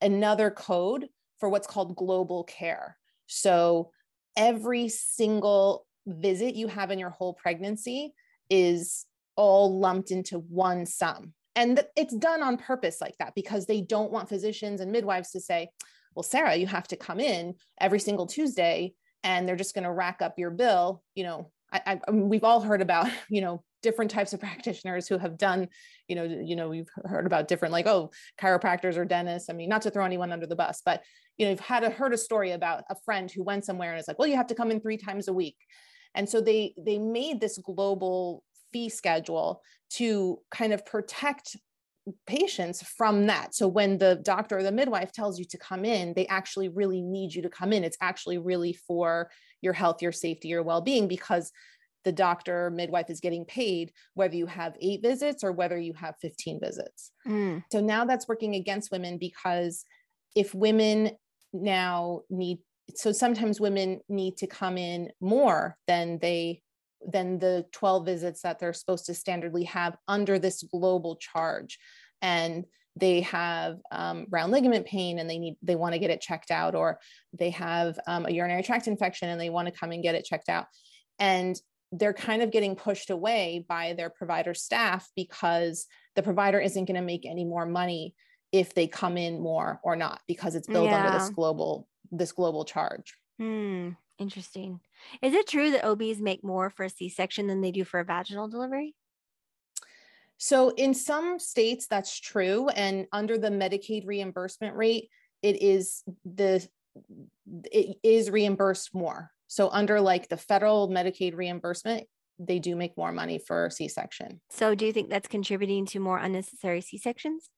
another 0.00 0.50
code 0.50 1.08
for 1.38 1.48
what's 1.48 1.66
called 1.66 1.96
global 1.96 2.44
care. 2.44 2.96
So 3.26 3.90
every 4.36 4.88
single 4.88 5.86
visit 6.06 6.54
you 6.54 6.68
have 6.68 6.90
in 6.90 6.98
your 6.98 7.10
whole 7.10 7.34
pregnancy 7.34 8.14
is 8.48 9.04
all 9.36 9.78
lumped 9.78 10.10
into 10.10 10.38
one 10.38 10.86
sum. 10.86 11.34
And 11.58 11.82
it's 11.96 12.14
done 12.14 12.40
on 12.40 12.56
purpose 12.56 13.00
like 13.00 13.16
that 13.18 13.34
because 13.34 13.66
they 13.66 13.80
don't 13.80 14.12
want 14.12 14.28
physicians 14.28 14.80
and 14.80 14.92
midwives 14.92 15.32
to 15.32 15.40
say, 15.40 15.70
well, 16.14 16.22
Sarah, 16.22 16.54
you 16.54 16.68
have 16.68 16.86
to 16.86 16.96
come 16.96 17.18
in 17.18 17.54
every 17.80 17.98
single 17.98 18.28
Tuesday 18.28 18.94
and 19.24 19.48
they're 19.48 19.56
just 19.56 19.74
going 19.74 19.82
to 19.82 19.90
rack 19.90 20.22
up 20.22 20.38
your 20.38 20.52
bill. 20.52 21.02
You 21.16 21.24
know, 21.24 21.50
I, 21.72 21.80
I, 21.84 22.00
um, 22.06 22.28
we've 22.28 22.44
all 22.44 22.60
heard 22.60 22.80
about, 22.80 23.10
you 23.28 23.40
know, 23.40 23.64
different 23.82 24.12
types 24.12 24.32
of 24.32 24.38
practitioners 24.48 25.08
who 25.08 25.18
have 25.18 25.36
done, 25.36 25.66
you 26.06 26.14
know, 26.14 26.22
you 26.22 26.54
know, 26.54 26.68
we've 26.68 26.88
heard 27.04 27.26
about 27.26 27.48
different 27.48 27.72
like, 27.72 27.88
oh, 27.88 28.12
chiropractors 28.40 28.96
or 28.96 29.04
dentists. 29.04 29.50
I 29.50 29.52
mean, 29.52 29.68
not 29.68 29.82
to 29.82 29.90
throw 29.90 30.04
anyone 30.04 30.30
under 30.30 30.46
the 30.46 30.54
bus, 30.54 30.80
but 30.86 31.02
you 31.38 31.44
know, 31.44 31.50
you've 31.50 31.58
had 31.58 31.82
a, 31.82 31.90
heard 31.90 32.14
a 32.14 32.18
story 32.18 32.52
about 32.52 32.84
a 32.88 32.94
friend 33.04 33.28
who 33.32 33.42
went 33.42 33.64
somewhere 33.64 33.90
and 33.90 33.98
it's 33.98 34.06
like, 34.06 34.20
well, 34.20 34.28
you 34.28 34.36
have 34.36 34.46
to 34.46 34.54
come 34.54 34.70
in 34.70 34.80
three 34.80 34.96
times 34.96 35.26
a 35.26 35.32
week. 35.32 35.56
And 36.14 36.28
so 36.28 36.40
they 36.40 36.74
they 36.78 36.98
made 36.98 37.40
this 37.40 37.58
global 37.58 38.44
fee 38.72 38.88
schedule 38.88 39.62
to 39.90 40.38
kind 40.50 40.72
of 40.72 40.84
protect 40.84 41.56
patients 42.26 42.82
from 42.82 43.26
that. 43.26 43.54
So 43.54 43.68
when 43.68 43.98
the 43.98 44.20
doctor 44.22 44.58
or 44.58 44.62
the 44.62 44.72
midwife 44.72 45.12
tells 45.12 45.38
you 45.38 45.44
to 45.46 45.58
come 45.58 45.84
in, 45.84 46.14
they 46.14 46.26
actually 46.26 46.68
really 46.68 47.02
need 47.02 47.34
you 47.34 47.42
to 47.42 47.50
come 47.50 47.72
in. 47.72 47.84
It's 47.84 47.98
actually 48.00 48.38
really 48.38 48.72
for 48.72 49.30
your 49.60 49.72
health, 49.72 50.02
your 50.02 50.12
safety, 50.12 50.48
your 50.48 50.62
well-being 50.62 51.08
because 51.08 51.52
the 52.04 52.12
doctor 52.12 52.70
midwife 52.70 53.10
is 53.10 53.20
getting 53.20 53.44
paid 53.44 53.92
whether 54.14 54.36
you 54.36 54.46
have 54.46 54.76
8 54.80 55.02
visits 55.02 55.44
or 55.44 55.52
whether 55.52 55.76
you 55.76 55.92
have 55.94 56.14
15 56.22 56.60
visits. 56.60 57.10
Mm. 57.26 57.62
So 57.72 57.80
now 57.80 58.04
that's 58.04 58.28
working 58.28 58.54
against 58.54 58.92
women 58.92 59.18
because 59.18 59.84
if 60.34 60.54
women 60.54 61.10
now 61.52 62.22
need 62.30 62.58
so 62.94 63.12
sometimes 63.12 63.60
women 63.60 64.00
need 64.08 64.38
to 64.38 64.46
come 64.46 64.78
in 64.78 65.10
more 65.20 65.76
than 65.86 66.18
they 66.20 66.62
than 67.06 67.38
the 67.38 67.66
12 67.72 68.04
visits 68.04 68.42
that 68.42 68.58
they're 68.58 68.72
supposed 68.72 69.06
to 69.06 69.12
standardly 69.12 69.64
have 69.66 69.96
under 70.06 70.38
this 70.38 70.62
global 70.64 71.16
charge 71.16 71.78
and 72.22 72.64
they 72.96 73.20
have 73.20 73.78
um, 73.92 74.26
round 74.30 74.50
ligament 74.50 74.84
pain 74.84 75.18
and 75.18 75.30
they 75.30 75.38
need 75.38 75.56
they 75.62 75.76
want 75.76 75.92
to 75.92 76.00
get 76.00 76.10
it 76.10 76.20
checked 76.20 76.50
out 76.50 76.74
or 76.74 76.98
they 77.38 77.50
have 77.50 77.98
um, 78.06 78.26
a 78.26 78.30
urinary 78.30 78.62
tract 78.62 78.88
infection 78.88 79.28
and 79.28 79.40
they 79.40 79.50
want 79.50 79.66
to 79.66 79.78
come 79.78 79.92
and 79.92 80.02
get 80.02 80.14
it 80.14 80.24
checked 80.24 80.48
out 80.48 80.66
and 81.18 81.60
they're 81.92 82.12
kind 82.12 82.42
of 82.42 82.50
getting 82.50 82.76
pushed 82.76 83.10
away 83.10 83.64
by 83.68 83.94
their 83.94 84.10
provider 84.10 84.52
staff 84.52 85.08
because 85.16 85.86
the 86.16 86.22
provider 86.22 86.60
isn't 86.60 86.84
going 86.84 86.96
to 86.96 87.02
make 87.02 87.24
any 87.24 87.44
more 87.44 87.64
money 87.64 88.14
if 88.52 88.74
they 88.74 88.86
come 88.86 89.16
in 89.16 89.40
more 89.40 89.80
or 89.82 89.96
not 89.96 90.20
because 90.26 90.54
it's 90.54 90.66
billed 90.66 90.90
yeah. 90.90 91.06
under 91.06 91.18
this 91.18 91.30
global 91.30 91.86
this 92.10 92.32
global 92.32 92.64
charge. 92.64 93.14
Hmm. 93.38 93.90
Interesting. 94.18 94.80
Is 95.22 95.34
it 95.34 95.46
true 95.46 95.70
that 95.70 95.84
OBs 95.84 96.20
make 96.20 96.42
more 96.42 96.70
for 96.70 96.84
a 96.84 96.90
C-section 96.90 97.46
than 97.46 97.60
they 97.60 97.70
do 97.70 97.84
for 97.84 98.00
a 98.00 98.04
vaginal 98.04 98.48
delivery? 98.48 98.94
So 100.38 100.70
in 100.70 100.94
some 100.94 101.38
states 101.38 101.86
that's 101.88 102.18
true 102.18 102.68
and 102.68 103.06
under 103.12 103.38
the 103.38 103.50
Medicaid 103.50 104.06
reimbursement 104.06 104.76
rate 104.76 105.10
it 105.42 105.62
is 105.62 106.02
the 106.24 106.66
it 107.64 107.96
is 108.02 108.30
reimbursed 108.30 108.94
more. 108.94 109.30
So 109.46 109.68
under 109.70 110.00
like 110.00 110.28
the 110.28 110.36
federal 110.36 110.88
Medicaid 110.88 111.36
reimbursement 111.36 112.06
they 112.38 112.60
do 112.60 112.76
make 112.76 112.96
more 112.96 113.10
money 113.10 113.38
for 113.38 113.68
C-section. 113.68 114.40
So 114.50 114.74
do 114.76 114.86
you 114.86 114.92
think 114.92 115.10
that's 115.10 115.26
contributing 115.26 115.86
to 115.86 115.98
more 115.98 116.18
unnecessary 116.18 116.80
C-sections? 116.80 117.50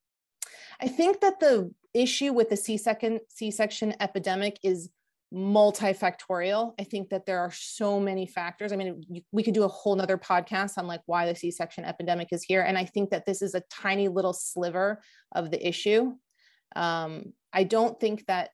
I 0.81 0.88
think 0.88 1.20
that 1.20 1.38
the 1.38 1.70
issue 1.92 2.33
with 2.33 2.49
the 2.49 2.57
C-section 2.57 3.20
C-section 3.29 3.94
epidemic 4.01 4.59
is 4.62 4.88
multifactorial. 5.33 6.75
I 6.79 6.85
think 6.85 7.11
that 7.11 7.25
there 7.25 7.38
are 7.40 7.53
so 7.53 8.01
many 8.01 8.27
factors. 8.27 8.73
I 8.73 8.77
mean, 8.77 9.05
we 9.31 9.43
could 9.43 9.55
do 9.55 9.62
a 9.62 9.69
whole 9.69 9.95
nother 9.95 10.19
podcast 10.19 10.77
on 10.77 10.87
like 10.87 11.03
why 11.07 11.27
the 11.27 11.35
C-section 11.35 11.85
epidemic 11.85 12.29
is 12.33 12.43
here. 12.43 12.62
And 12.62 12.77
I 12.77 12.85
think 12.85 13.11
that 13.11 13.27
this 13.27 13.40
is 13.40 13.55
a 13.55 13.62
tiny 13.71 14.09
little 14.09 14.33
sliver 14.33 15.01
of 15.33 15.51
the 15.51 15.66
issue. 15.66 16.12
Um, 16.75 17.33
I 17.53 17.64
don't 17.64 17.99
think 18.01 18.27
that 18.27 18.51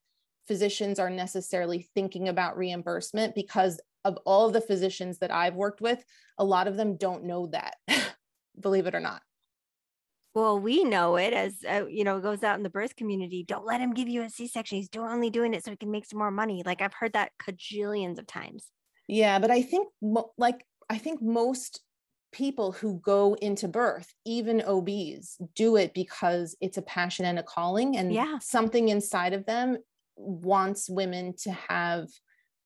physicians 0.46 0.98
are 0.98 1.10
necessarily 1.10 1.88
thinking 1.94 2.28
about 2.28 2.58
reimbursement 2.58 3.34
because 3.34 3.80
of 4.04 4.18
all 4.24 4.46
of 4.46 4.52
the 4.52 4.60
physicians 4.60 5.18
that 5.18 5.32
I've 5.32 5.56
worked 5.56 5.80
with, 5.80 6.04
a 6.38 6.44
lot 6.44 6.68
of 6.68 6.76
them 6.76 6.96
don't 6.96 7.24
know 7.24 7.48
that, 7.48 7.74
believe 8.60 8.86
it 8.86 8.94
or 8.94 9.00
not. 9.00 9.22
Well, 10.36 10.60
we 10.60 10.84
know 10.84 11.16
it 11.16 11.32
as 11.32 11.64
uh, 11.66 11.86
you 11.88 12.04
know, 12.04 12.18
it 12.18 12.22
goes 12.22 12.42
out 12.42 12.58
in 12.58 12.62
the 12.62 12.68
birth 12.68 12.94
community. 12.94 13.42
Don't 13.42 13.64
let 13.64 13.80
him 13.80 13.94
give 13.94 14.06
you 14.06 14.20
a 14.22 14.28
C-section. 14.28 14.76
He's 14.76 14.90
doing, 14.90 15.08
only 15.08 15.30
doing 15.30 15.54
it 15.54 15.64
so 15.64 15.70
he 15.70 15.78
can 15.78 15.90
make 15.90 16.04
some 16.04 16.18
more 16.18 16.30
money. 16.30 16.62
Like 16.62 16.82
I've 16.82 16.92
heard 16.92 17.14
that 17.14 17.32
cajillions 17.42 18.18
of 18.18 18.26
times. 18.26 18.66
Yeah, 19.08 19.38
but 19.38 19.50
I 19.50 19.62
think 19.62 19.88
like 20.36 20.62
I 20.90 20.98
think 20.98 21.22
most 21.22 21.80
people 22.32 22.72
who 22.72 23.00
go 23.00 23.32
into 23.40 23.66
birth, 23.66 24.12
even 24.26 24.60
OBs, 24.60 25.38
do 25.54 25.76
it 25.76 25.94
because 25.94 26.54
it's 26.60 26.76
a 26.76 26.82
passion 26.82 27.24
and 27.24 27.38
a 27.38 27.42
calling, 27.42 27.96
and 27.96 28.12
yeah. 28.12 28.36
something 28.38 28.90
inside 28.90 29.32
of 29.32 29.46
them 29.46 29.78
wants 30.16 30.90
women 30.90 31.32
to 31.44 31.52
have 31.52 32.08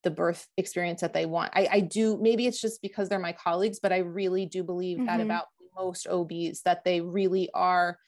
the 0.02 0.10
birth 0.10 0.44
experience 0.56 1.02
that 1.02 1.12
they 1.12 1.24
want. 1.24 1.52
I, 1.54 1.68
I 1.70 1.80
do, 1.80 2.18
maybe 2.20 2.48
it's 2.48 2.60
just 2.60 2.82
because 2.82 3.08
they're 3.08 3.20
my 3.20 3.32
colleagues, 3.32 3.78
but 3.78 3.92
I 3.92 3.98
really 3.98 4.44
do 4.44 4.64
believe 4.64 4.96
mm-hmm. 4.96 5.06
that 5.06 5.20
about 5.20 5.44
most 5.76 6.06
OBs 6.06 6.62
that 6.62 6.84
they 6.84 7.00
really 7.00 7.50
are 7.54 7.98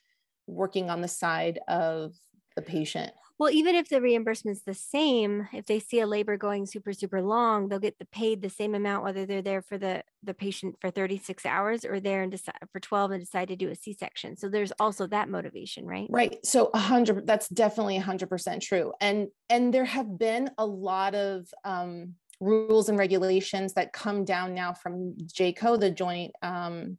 working 0.47 0.89
on 0.89 1.01
the 1.01 1.07
side 1.07 1.59
of 1.67 2.13
the 2.55 2.61
patient. 2.61 3.11
Well, 3.39 3.51
even 3.51 3.75
if 3.75 3.89
the 3.89 3.99
reimbursement's 3.99 4.61
the 4.61 4.75
same, 4.75 5.47
if 5.53 5.65
they 5.65 5.79
see 5.79 5.99
a 5.99 6.07
labor 6.07 6.37
going 6.37 6.65
super 6.65 6.93
super 6.93 7.21
long, 7.21 7.67
they'll 7.67 7.79
get 7.79 7.97
the 7.97 8.05
paid 8.05 8.41
the 8.41 8.49
same 8.49 8.75
amount 8.75 9.03
whether 9.03 9.25
they're 9.25 9.41
there 9.41 9.61
for 9.61 9.77
the 9.77 10.03
the 10.21 10.33
patient 10.33 10.75
for 10.79 10.91
36 10.91 11.45
hours 11.45 11.83
or 11.83 11.99
there 11.99 12.21
and 12.21 12.31
decide 12.31 12.55
for 12.71 12.79
12 12.79 13.11
and 13.11 13.21
decide 13.21 13.47
to 13.47 13.55
do 13.55 13.69
a 13.69 13.75
C-section. 13.75 14.37
So 14.37 14.49
there's 14.49 14.71
also 14.79 15.07
that 15.07 15.29
motivation, 15.29 15.85
right? 15.85 16.07
Right. 16.09 16.37
So 16.45 16.67
a 16.67 16.77
100 16.77 17.25
that's 17.25 17.49
definitely 17.49 17.97
a 17.97 18.01
100% 18.01 18.61
true. 18.61 18.93
And 19.01 19.29
and 19.49 19.73
there 19.73 19.85
have 19.85 20.17
been 20.17 20.51
a 20.57 20.65
lot 20.65 21.15
of 21.15 21.47
um 21.65 22.13
rules 22.39 22.89
and 22.89 22.99
regulations 22.99 23.73
that 23.73 23.93
come 23.93 24.25
down 24.25 24.53
now 24.53 24.73
from 24.73 25.15
JCAHO, 25.17 25.79
the 25.79 25.91
joint 25.91 26.33
um 26.43 26.97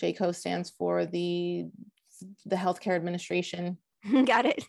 JCAHO 0.00 0.34
stands 0.34 0.70
for 0.70 1.06
the 1.06 1.66
the 2.46 2.56
Healthcare 2.56 2.96
Administration. 2.96 3.78
Got 4.26 4.46
it. 4.46 4.64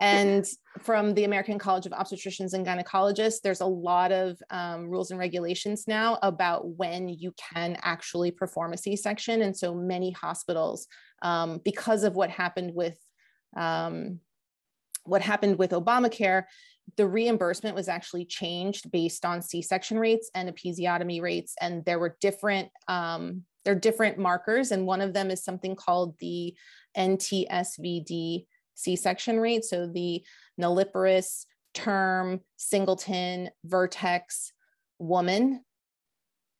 and 0.00 0.46
from 0.80 1.14
the 1.14 1.24
American 1.24 1.58
College 1.58 1.86
of 1.86 1.92
Obstetricians 1.92 2.54
and 2.54 2.66
Gynecologists, 2.66 3.40
there's 3.42 3.60
a 3.60 3.66
lot 3.66 4.12
of 4.12 4.36
um, 4.50 4.88
rules 4.88 5.10
and 5.10 5.18
regulations 5.18 5.84
now 5.86 6.18
about 6.22 6.68
when 6.76 7.08
you 7.08 7.32
can 7.52 7.76
actually 7.82 8.30
perform 8.30 8.72
a 8.72 8.76
C-section. 8.76 9.42
And 9.42 9.56
so 9.56 9.74
many 9.74 10.10
hospitals, 10.10 10.86
um, 11.22 11.60
because 11.64 12.04
of 12.04 12.14
what 12.14 12.30
happened 12.30 12.74
with 12.74 12.98
um, 13.56 14.20
what 15.04 15.20
happened 15.20 15.58
with 15.58 15.72
Obamacare, 15.72 16.44
the 16.96 17.06
reimbursement 17.06 17.74
was 17.74 17.88
actually 17.88 18.24
changed 18.24 18.90
based 18.90 19.24
on 19.24 19.42
C-section 19.42 19.98
rates 19.98 20.30
and 20.34 20.48
episiotomy 20.48 21.20
rates, 21.20 21.54
and 21.60 21.84
there 21.84 21.98
were 21.98 22.16
different 22.20 22.70
um, 22.88 23.44
there 23.64 23.74
are 23.74 23.78
different 23.78 24.18
markers, 24.18 24.70
and 24.72 24.86
one 24.86 25.00
of 25.00 25.14
them 25.14 25.30
is 25.30 25.44
something 25.44 25.76
called 25.76 26.18
the 26.18 26.54
NTSVD 26.96 28.46
C-section 28.74 29.38
rate. 29.38 29.64
So 29.64 29.86
the 29.86 30.22
nulliparous, 30.60 31.46
term, 31.74 32.40
singleton, 32.56 33.50
vertex 33.64 34.52
woman 34.98 35.64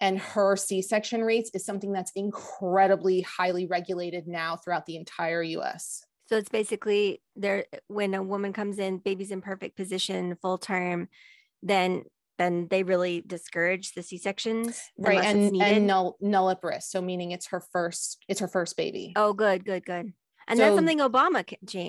and 0.01 0.19
her 0.19 0.57
C-section 0.57 1.23
rates 1.23 1.51
is 1.55 1.65
something 1.65 1.93
that's 1.93 2.11
incredibly 2.17 3.21
highly 3.21 3.67
regulated 3.67 4.27
now 4.27 4.57
throughout 4.57 4.85
the 4.87 4.97
entire 4.97 5.43
US. 5.43 6.05
So 6.27 6.37
it's 6.37 6.49
basically 6.49 7.23
there 7.37 7.67
when 7.87 8.15
a 8.15 8.23
woman 8.23 8.53
comes 8.53 8.79
in, 8.79 8.99
baby's 8.99 9.31
in 9.31 9.41
perfect 9.43 9.77
position, 9.77 10.37
full 10.43 10.59
term, 10.59 11.09
then 11.62 12.05
then 12.38 12.68
they 12.71 12.83
really 12.83 13.23
discourage 13.27 13.92
the 13.92 14.03
C-sections. 14.03 14.81
Right. 14.99 15.23
And 15.23 15.57
and 15.61 15.87
null, 15.87 16.16
nulliparous. 16.23 16.83
So 16.83 17.01
meaning 17.01 17.33
it's 17.33 17.49
her 17.49 17.62
first, 17.73 18.18
it's 18.29 18.40
her 18.40 18.49
first 18.49 18.77
baby. 18.77 19.12
Oh, 19.16 19.33
good, 19.33 19.64
good, 19.64 19.85
good. 19.85 20.12
And 20.49 20.59
so, 20.59 20.64
that's 20.64 20.77
something 20.77 20.99
Obama 20.99 21.45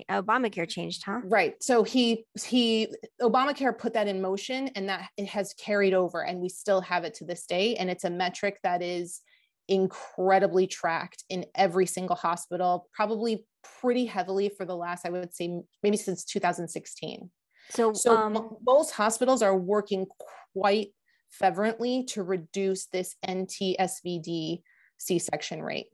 Obamacare 0.10 0.69
changed, 0.69 1.03
huh? 1.06 1.21
Right. 1.23 1.56
So 1.62 1.84
he 1.84 2.25
he 2.45 2.88
Obamacare 3.21 3.77
put 3.77 3.93
that 3.93 4.08
in 4.08 4.21
motion 4.21 4.69
and 4.75 4.89
that 4.89 5.10
it 5.17 5.25
has 5.27 5.53
carried 5.53 5.93
over 5.93 6.23
and 6.23 6.39
we 6.39 6.49
still 6.49 6.82
have 6.82 7.03
it 7.03 7.15
to 7.15 7.25
this 7.25 7.45
day. 7.45 7.75
And 7.75 7.89
it's 7.89 8.03
a 8.03 8.10
metric 8.10 8.60
that 8.63 8.82
is 8.82 9.21
incredibly 9.67 10.67
tracked 10.67 11.23
in 11.29 11.45
every 11.56 11.86
single 11.86 12.15
hospital, 12.15 12.89
probably 12.93 13.45
pretty 13.82 14.06
heavily 14.06 14.49
for 14.49 14.65
the 14.65 14.75
last, 14.75 15.06
I 15.06 15.10
would 15.10 15.34
say 15.34 15.62
maybe 15.82 15.97
since 15.97 16.23
2016. 16.25 17.32
So, 17.69 17.93
so 17.93 18.15
um, 18.15 18.58
most 18.65 18.91
hospitals 18.91 19.41
are 19.41 19.58
working 19.58 20.06
quite 20.54 20.89
fervently 21.30 22.06
to 22.06 22.23
reduce 22.23 22.86
this 22.88 23.15
NTSVD 23.26 24.62
C-section 24.97 25.62
rate. 25.62 25.88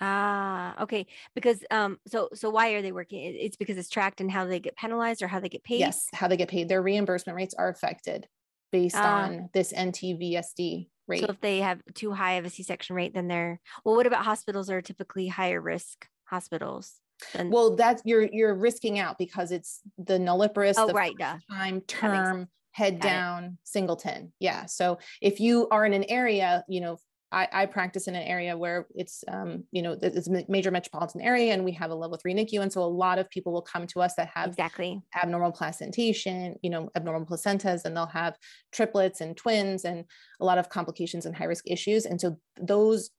Ah, 0.00 0.82
okay. 0.82 1.06
Because 1.34 1.64
um, 1.70 1.98
so 2.06 2.28
so 2.34 2.50
why 2.50 2.70
are 2.70 2.82
they 2.82 2.92
working? 2.92 3.36
It's 3.38 3.56
because 3.56 3.78
it's 3.78 3.88
tracked 3.88 4.20
and 4.20 4.30
how 4.30 4.44
they 4.44 4.60
get 4.60 4.76
penalized 4.76 5.22
or 5.22 5.28
how 5.28 5.40
they 5.40 5.48
get 5.48 5.64
paid. 5.64 5.80
Yes, 5.80 6.08
how 6.12 6.28
they 6.28 6.36
get 6.36 6.48
paid. 6.48 6.68
Their 6.68 6.82
reimbursement 6.82 7.36
rates 7.36 7.54
are 7.54 7.68
affected 7.68 8.26
based 8.72 8.96
ah. 8.96 9.24
on 9.24 9.50
this 9.54 9.72
NTVSD 9.72 10.88
rate. 11.06 11.20
So 11.20 11.26
if 11.28 11.40
they 11.40 11.60
have 11.60 11.80
too 11.94 12.12
high 12.12 12.34
of 12.34 12.44
a 12.44 12.50
C-section 12.50 12.96
rate, 12.96 13.14
then 13.14 13.28
they're 13.28 13.60
well. 13.84 13.96
What 13.96 14.06
about 14.06 14.24
hospitals 14.24 14.68
are 14.68 14.82
typically 14.82 15.28
higher 15.28 15.60
risk 15.60 16.06
hospitals? 16.24 17.00
Than- 17.32 17.50
well, 17.50 17.76
that's 17.76 18.02
you're 18.04 18.28
you're 18.32 18.54
risking 18.54 18.98
out 18.98 19.18
because 19.18 19.52
it's 19.52 19.80
the 19.98 20.18
nulliparous, 20.18 20.74
oh, 20.78 20.86
the 20.86 20.94
right, 20.94 21.14
yeah. 21.18 21.38
time 21.50 21.80
term 21.82 22.48
head 22.72 23.00
Got 23.00 23.08
down 23.08 23.44
it. 23.44 23.52
singleton 23.62 24.32
yeah 24.40 24.66
so 24.66 24.98
if 25.22 25.38
you 25.38 25.68
are 25.70 25.86
in 25.86 25.92
an 25.92 26.02
area 26.08 26.64
you 26.68 26.80
know 26.80 26.98
I, 27.34 27.48
I 27.52 27.66
practice 27.66 28.06
in 28.06 28.14
an 28.14 28.22
area 28.22 28.56
where 28.56 28.86
it's, 28.94 29.24
um, 29.28 29.64
you 29.72 29.82
know, 29.82 29.98
it's 30.00 30.28
a 30.28 30.44
major 30.48 30.70
metropolitan 30.70 31.20
area 31.20 31.52
and 31.52 31.64
we 31.64 31.72
have 31.72 31.90
a 31.90 31.94
level 31.94 32.16
three 32.16 32.32
NICU. 32.32 32.60
And 32.60 32.72
so 32.72 32.82
a 32.82 32.86
lot 32.86 33.18
of 33.18 33.28
people 33.28 33.52
will 33.52 33.62
come 33.62 33.86
to 33.88 34.00
us 34.00 34.14
that 34.14 34.30
have 34.34 34.50
exactly 34.50 35.02
abnormal 35.20 35.50
placentation, 35.50 36.54
you 36.62 36.70
know, 36.70 36.90
abnormal 36.96 37.26
placentas, 37.26 37.84
and 37.84 37.96
they'll 37.96 38.06
have 38.06 38.36
triplets 38.72 39.20
and 39.20 39.36
twins 39.36 39.84
and 39.84 40.04
a 40.40 40.44
lot 40.44 40.58
of 40.58 40.68
complications 40.68 41.26
and 41.26 41.34
high 41.34 41.46
risk 41.46 41.64
issues. 41.66 42.06
And 42.06 42.20
so 42.20 42.36
those 42.60 43.10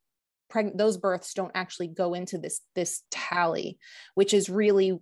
preg- 0.56 0.78
those 0.78 0.98
births 0.98 1.34
don't 1.34 1.52
actually 1.56 1.88
go 1.88 2.13
into 2.13 2.38
this 2.38 2.62
this 2.76 3.02
tally, 3.12 3.78
which 4.15 4.34
is 4.34 4.50
really 4.50 4.98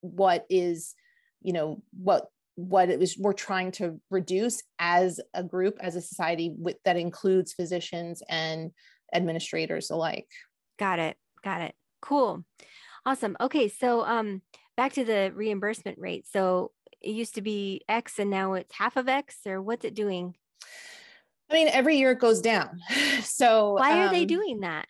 what 0.00 0.44
is, 0.48 0.94
you 1.42 1.52
know, 1.52 1.82
what 1.96 2.26
what 2.58 2.90
it 2.90 2.98
was 2.98 3.16
we're 3.16 3.32
trying 3.32 3.70
to 3.70 4.00
reduce 4.10 4.64
as 4.80 5.20
a 5.32 5.44
group 5.44 5.78
as 5.80 5.94
a 5.94 6.00
society 6.00 6.52
with 6.58 6.76
that 6.84 6.96
includes 6.96 7.52
physicians 7.52 8.20
and 8.28 8.72
administrators 9.14 9.90
alike. 9.90 10.26
Got 10.76 10.98
it. 10.98 11.16
Got 11.44 11.60
it. 11.62 11.74
Cool. 12.02 12.44
Awesome. 13.06 13.36
Okay 13.40 13.68
so 13.68 14.04
um 14.04 14.42
back 14.76 14.92
to 14.94 15.04
the 15.04 15.30
reimbursement 15.36 15.98
rate. 16.00 16.26
So 16.26 16.72
it 17.00 17.10
used 17.10 17.36
to 17.36 17.42
be 17.42 17.82
x 17.88 18.18
and 18.18 18.28
now 18.28 18.54
it's 18.54 18.74
half 18.74 18.96
of 18.96 19.08
x 19.08 19.36
or 19.46 19.62
what's 19.62 19.84
it 19.84 19.94
doing? 19.94 20.34
I 21.48 21.54
mean 21.54 21.68
every 21.68 21.96
year 21.96 22.10
it 22.10 22.18
goes 22.18 22.40
down. 22.40 22.80
So 23.22 23.74
why 23.74 24.00
are 24.00 24.06
um, 24.06 24.12
they 24.12 24.24
doing 24.24 24.60
that 24.60 24.86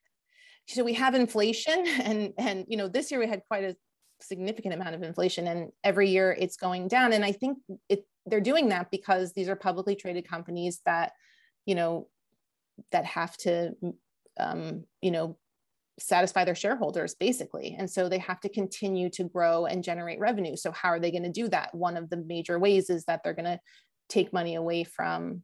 so 0.69 0.85
we 0.85 0.95
have 0.95 1.15
inflation 1.15 1.87
and 2.03 2.33
and 2.39 2.65
you 2.69 2.77
know 2.77 2.89
this 2.89 3.11
year 3.11 3.21
we 3.21 3.27
had 3.27 3.43
quite 3.49 3.65
a 3.65 3.77
significant 4.21 4.75
amount 4.75 4.95
of 4.95 5.03
inflation 5.03 5.47
and 5.47 5.71
every 5.85 6.09
year 6.11 6.37
it's 6.39 6.57
going 6.57 6.89
down. 6.89 7.13
And 7.13 7.25
i 7.25 7.33
think 7.33 7.59
it 7.89 8.05
they're 8.27 8.41
doing 8.41 8.69
that 8.69 8.91
because 8.91 9.33
these 9.33 9.49
are 9.49 9.57
publicly 9.57 9.97
traded 9.97 10.29
companies 10.29 10.81
that 10.85 11.13
you 11.67 11.75
know 11.75 12.09
that 12.93 13.05
have 13.05 13.37
to 13.39 13.73
um, 14.39 14.85
you 15.01 15.11
know 15.11 15.37
satisfy 15.99 16.45
their 16.45 16.55
shareholders 16.55 17.17
basically. 17.17 17.75
And 17.77 17.91
so 17.91 18.09
they 18.09 18.19
have 18.19 18.41
to 18.41 18.49
continue 18.49 19.11
to 19.11 19.25
grow 19.25 19.67
and 19.67 19.83
generate 19.83 20.21
revenue. 20.21 20.55
So 20.55 20.71
how 20.71 20.91
are 20.91 21.01
they 21.01 21.11
going 21.11 21.25
to 21.25 21.33
do 21.33 21.49
that? 21.49 21.75
One 21.75 21.97
of 21.97 22.09
the 22.09 22.19
major 22.19 22.57
ways 22.57 22.89
is 22.89 23.05
that 23.07 23.23
they're 23.25 23.35
going 23.35 23.47
to 23.47 23.59
take 24.09 24.33
money 24.33 24.55
away 24.55 24.85
from 24.85 25.43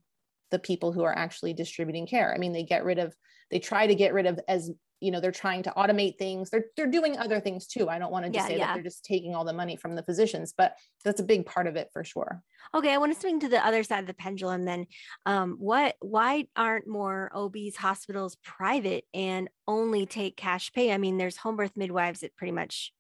the 0.53 0.61
people 0.61 0.93
who 0.93 1.03
are 1.03 1.17
actually 1.17 1.55
distributing 1.55 2.07
care. 2.07 2.33
I 2.33 2.39
mean 2.39 2.53
they 2.53 2.63
get 2.63 2.85
rid 2.85 2.99
of 2.99 3.15
they 3.51 3.59
try 3.59 3.87
to 3.87 3.95
get 3.95 4.15
rid 4.15 4.27
of 4.27 4.39
as 4.49 4.71
you 5.05 5.11
know 5.11 5.21
they're 5.21 5.33
trying 5.33 5.63
to 5.65 5.73
automate 5.77 6.17
things. 6.19 6.51
They're 6.51 6.67
they're 6.77 6.91
doing 6.91 7.19
other 7.19 7.41
things 7.41 7.67
too. 7.67 7.89
I 7.89 7.99
don't 7.99 8.11
want 8.11 8.25
to 8.25 8.31
just 8.31 8.49
yeah, 8.49 8.55
say 8.55 8.59
yeah. 8.59 8.67
that 8.67 8.75
they're 8.75 8.83
just 8.83 9.05
taking 9.05 9.35
all 9.35 9.45
the 9.45 9.53
money 9.53 9.77
from 9.77 9.95
the 9.95 10.03
physicians 10.03 10.55
but 10.57 10.75
that's 11.05 11.21
a 11.21 11.25
big 11.25 11.47
part 11.47 11.67
of 11.67 11.77
it 11.77 11.89
for 11.93 12.05
sure. 12.05 12.43
Okay 12.75 12.93
i 12.93 12.99
want 12.99 13.13
to 13.13 13.21
swing 13.21 13.41
to 13.41 13.49
the 13.49 13.65
other 13.65 13.83
side 13.83 14.01
of 14.01 14.07
the 14.07 14.15
pendulum 14.15 14.65
then. 14.65 14.87
Um, 15.27 15.57
what 15.59 15.97
why 16.01 16.47
aren't 16.57 16.89
more 16.89 17.31
obs 17.35 17.77
hospitals 17.77 18.37
private 18.43 19.05
and 19.13 19.49
only 19.67 20.07
take 20.07 20.37
cash 20.37 20.73
pay? 20.73 20.93
I 20.93 20.99
mean 20.99 21.19
there's 21.19 21.37
home 21.37 21.57
birth 21.57 21.77
midwives 21.77 22.21
that 22.21 22.37
pretty 22.37 22.53
much 22.53 22.93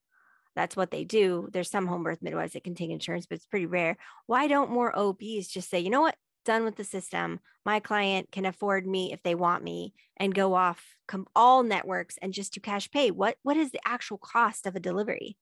that's 0.56 0.76
what 0.76 0.92
they 0.92 1.02
do. 1.02 1.48
There's 1.52 1.70
some 1.70 1.86
home 1.86 2.04
birth 2.04 2.22
midwives 2.22 2.52
that 2.52 2.64
can 2.64 2.74
take 2.74 2.90
insurance 2.90 3.26
but 3.26 3.36
it's 3.36 3.46
pretty 3.46 3.66
rare. 3.66 3.96
Why 4.26 4.46
don't 4.46 4.70
more 4.70 4.96
obs 4.96 5.48
just 5.48 5.70
say 5.70 5.80
you 5.80 5.90
know 5.90 6.02
what 6.02 6.16
done 6.44 6.64
with 6.64 6.76
the 6.76 6.84
system. 6.84 7.40
My 7.64 7.80
client 7.80 8.30
can 8.30 8.46
afford 8.46 8.86
me 8.86 9.12
if 9.12 9.22
they 9.22 9.34
want 9.34 9.64
me 9.64 9.94
and 10.16 10.34
go 10.34 10.54
off 10.54 10.96
com- 11.08 11.26
all 11.34 11.62
networks 11.62 12.16
and 12.20 12.32
just 12.32 12.52
do 12.52 12.60
cash 12.60 12.90
pay. 12.90 13.10
What 13.10 13.36
what 13.42 13.56
is 13.56 13.70
the 13.70 13.80
actual 13.84 14.18
cost 14.18 14.66
of 14.66 14.76
a 14.76 14.80
delivery? 14.80 15.36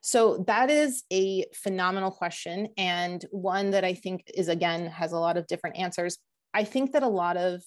So 0.00 0.44
that 0.46 0.70
is 0.70 1.02
a 1.12 1.44
phenomenal 1.54 2.10
question 2.10 2.68
and 2.76 3.24
one 3.30 3.70
that 3.70 3.84
I 3.84 3.94
think 3.94 4.30
is 4.34 4.48
again 4.48 4.86
has 4.86 5.12
a 5.12 5.18
lot 5.18 5.36
of 5.36 5.46
different 5.46 5.76
answers. 5.76 6.18
I 6.54 6.64
think 6.64 6.92
that 6.92 7.02
a 7.02 7.08
lot 7.08 7.36
of 7.36 7.62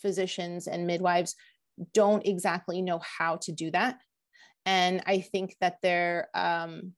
physicians 0.00 0.66
and 0.66 0.86
midwives 0.86 1.34
don't 1.94 2.26
exactly 2.26 2.82
know 2.82 3.00
how 3.18 3.36
to 3.36 3.52
do 3.52 3.70
that. 3.70 3.98
And 4.66 5.02
I 5.06 5.20
think 5.20 5.56
that 5.60 5.78
they're 5.82 6.28
um, 6.34 6.92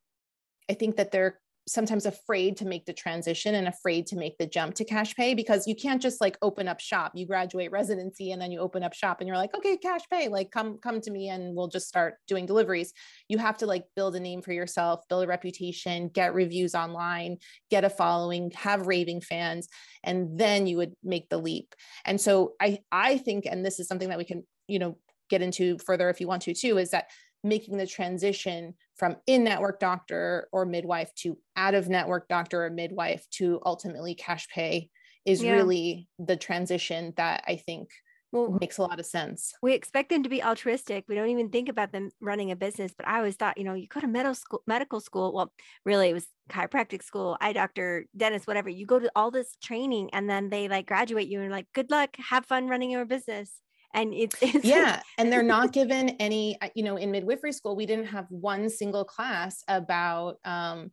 I 0.69 0.75
think 0.75 0.97
that 0.97 1.13
they're 1.13 1.41
sometimes 1.69 2.07
afraid 2.07 2.57
to 2.57 2.65
make 2.65 2.87
the 2.87 2.93
transition 2.93 3.55
and 3.55 3.69
afraid 3.69 4.07
to 4.07 4.17
make 4.17 4.37
the 4.39 4.47
jump 4.47 4.75
to 4.75 4.85
cash 4.85 5.15
pay 5.15 5.35
because 5.35 5.67
you 5.67 5.77
can't 5.77 6.03
just 6.03 6.21
like 6.21 6.37
open 6.43 6.67
up 6.67 6.81
shop. 6.81 7.13
You 7.15 7.27
graduate 7.27 7.71
residency 7.71 8.33
and 8.33 8.43
then 8.43 8.51
you 8.51 8.59
open 8.59 8.83
up 8.83 8.95
shop 8.95 9.21
and 9.21 9.29
you're 9.29 9.37
like 9.37 9.55
okay 9.55 9.77
cash 9.77 10.03
pay 10.11 10.29
like 10.29 10.51
come 10.51 10.79
come 10.79 11.01
to 11.01 11.11
me 11.11 11.29
and 11.29 11.55
we'll 11.55 11.69
just 11.69 11.89
start 11.89 12.15
doing 12.27 12.47
deliveries. 12.47 12.93
You 13.29 13.39
have 13.39 13.59
to 13.59 13.67
like 13.67 13.85
build 13.95 14.17
a 14.17 14.21
name 14.21 14.43
for 14.43 14.53
yourself 14.53 15.01
build 15.09 15.25
a 15.25 15.27
reputation 15.29 16.09
get 16.09 16.35
reviews 16.35 16.75
online 16.75 17.39
get 17.71 17.85
a 17.85 17.91
following 17.91 18.51
have 18.55 18.87
raving 18.87 19.21
fans 19.21 19.69
and 20.03 20.39
then 20.39 20.67
you 20.67 20.77
would 20.79 20.95
make 21.05 21.29
the 21.29 21.39
leap. 21.39 21.75
And 22.05 22.21
so 22.21 22.55
i 22.61 22.79
i 22.91 23.19
think 23.19 23.47
and 23.47 23.65
this 23.65 23.79
is 23.79 23.87
something 23.87 24.09
that 24.09 24.19
we 24.19 24.25
can 24.25 24.45
you 24.67 24.79
know 24.79 24.97
get 25.31 25.43
into 25.43 25.79
further 25.79 26.11
if 26.11 26.21
you 26.21 26.29
want 26.29 26.43
to 26.43 26.55
too 26.55 26.77
is 26.79 26.91
that 26.91 27.07
making 27.45 27.77
the 27.77 27.87
transition 27.87 28.75
from 28.97 29.17
in 29.27 29.45
network 29.45 29.81
doctor 29.81 30.49
or 30.53 30.65
midwife 30.65 31.13
to 31.17 31.37
out 31.57 31.75
of 31.75 31.89
network 31.89 32.29
doctor 32.29 32.65
or 32.65 32.71
midwife 32.71 33.27
to 33.31 33.61
ultimately 33.65 34.15
cash 34.15 34.47
pay 34.49 34.89
is 35.25 35.43
yeah. 35.43 35.53
really 35.53 36.09
the 36.19 36.37
transition 36.37 37.13
that 37.17 37.45
I 37.47 37.57
think 37.57 37.91
well, 38.33 38.57
makes 38.61 38.79
a 38.79 38.83
lot 38.83 38.99
of 38.99 39.05
sense. 39.05 39.53
We 39.63 39.75
expect 39.75 40.09
them 40.09 40.23
to 40.23 40.29
be 40.29 40.43
altruistic. 40.43 41.05
We 41.07 41.15
don't 41.15 41.29
even 41.29 41.51
think 41.51 41.69
about 41.69 41.93
them 41.93 42.11
running 42.21 42.51
a 42.51 42.57
business. 42.57 42.93
But 42.97 43.07
I 43.07 43.19
always 43.19 43.37
thought, 43.37 43.59
you 43.59 43.65
know, 43.65 43.75
you 43.75 43.87
go 43.87 44.01
to 44.01 44.07
medical 44.07 44.35
school, 44.35 44.63
medical 44.67 45.01
school. 45.01 45.35
Well, 45.35 45.53
really, 45.85 46.09
it 46.09 46.15
was 46.15 46.27
chiropractic 46.49 47.03
school, 47.03 47.37
eye 47.43 47.53
doctor, 47.53 48.07
dentist, 48.17 48.47
whatever. 48.47 48.71
You 48.71 48.87
go 48.87 48.99
to 48.99 49.13
all 49.15 49.31
this 49.31 49.55
training, 49.63 50.11
and 50.15 50.31
then 50.31 50.49
they 50.49 50.69
like 50.69 50.87
graduate 50.87 51.29
you, 51.29 51.43
and 51.43 51.51
like, 51.51 51.67
good 51.75 51.91
luck, 51.91 52.17
have 52.31 52.47
fun 52.47 52.69
running 52.69 52.91
your 52.91 53.05
business 53.05 53.61
and 53.95 54.15
it's, 54.15 54.37
it's 54.43 54.65
yeah 54.65 55.03
and 55.19 55.33
they're 55.33 55.43
not 55.43 55.73
given 55.81 56.11
any 56.21 56.59
uh, 56.61 56.69
you 56.75 56.83
know 56.83 56.97
in 56.97 57.11
midwifery 57.11 57.53
school 57.53 57.77
we 57.77 57.87
didn't 57.87 58.07
have 58.07 58.27
one 58.31 58.69
single 58.69 59.05
class 59.05 59.63
about 59.69 60.37
um, 60.45 60.91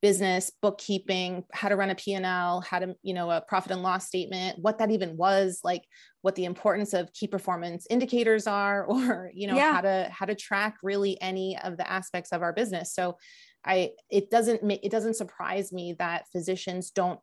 business 0.00 0.52
bookkeeping 0.62 1.44
how 1.52 1.68
to 1.68 1.76
run 1.76 1.90
a 1.90 1.94
p&l 1.94 2.60
how 2.60 2.78
to 2.78 2.94
you 3.02 3.12
know 3.12 3.30
a 3.30 3.40
profit 3.40 3.72
and 3.72 3.82
loss 3.82 4.06
statement 4.06 4.58
what 4.60 4.78
that 4.78 4.90
even 4.90 5.16
was 5.16 5.60
like 5.64 5.82
what 6.22 6.36
the 6.36 6.44
importance 6.44 6.94
of 6.94 7.12
key 7.12 7.26
performance 7.26 7.86
indicators 7.90 8.46
are 8.46 8.84
or 8.88 9.30
you 9.34 9.46
know 9.46 9.56
yeah. 9.56 9.72
how 9.72 9.80
to 9.80 10.08
how 10.12 10.26
to 10.26 10.34
track 10.34 10.76
really 10.82 11.20
any 11.20 11.58
of 11.62 11.76
the 11.76 11.90
aspects 11.90 12.30
of 12.32 12.42
our 12.42 12.52
business 12.52 12.94
so 12.94 13.16
i 13.64 13.90
it 14.10 14.30
doesn't 14.30 14.60
it 14.70 14.92
doesn't 14.92 15.16
surprise 15.16 15.72
me 15.72 15.94
that 15.98 16.24
physicians 16.30 16.90
don't 16.90 17.18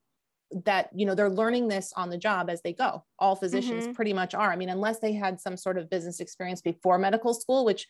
that 0.65 0.89
you 0.95 1.05
know 1.05 1.15
they're 1.15 1.29
learning 1.29 1.67
this 1.67 1.93
on 1.95 2.09
the 2.09 2.17
job 2.17 2.49
as 2.49 2.61
they 2.61 2.73
go. 2.73 3.03
All 3.19 3.35
physicians 3.35 3.83
mm-hmm. 3.85 3.93
pretty 3.93 4.13
much 4.13 4.33
are. 4.33 4.51
I 4.51 4.55
mean 4.55 4.69
unless 4.69 4.99
they 4.99 5.13
had 5.13 5.39
some 5.39 5.57
sort 5.57 5.77
of 5.77 5.89
business 5.89 6.19
experience 6.19 6.61
before 6.61 6.97
medical 6.97 7.33
school 7.33 7.65
which 7.65 7.87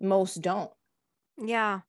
most 0.00 0.40
don't. 0.40 0.70
Yeah. 1.38 1.80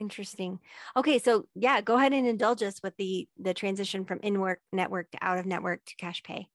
Interesting. 0.00 0.58
Okay 0.96 1.18
so 1.18 1.46
yeah 1.54 1.80
go 1.80 1.96
ahead 1.96 2.12
and 2.12 2.26
indulge 2.26 2.62
us 2.62 2.80
with 2.82 2.96
the 2.96 3.28
the 3.38 3.54
transition 3.54 4.04
from 4.04 4.20
in 4.22 4.40
work 4.40 4.60
network 4.72 5.10
to 5.12 5.18
out 5.20 5.38
of 5.38 5.46
network 5.46 5.84
to 5.86 5.96
cash 5.96 6.22
pay. 6.22 6.48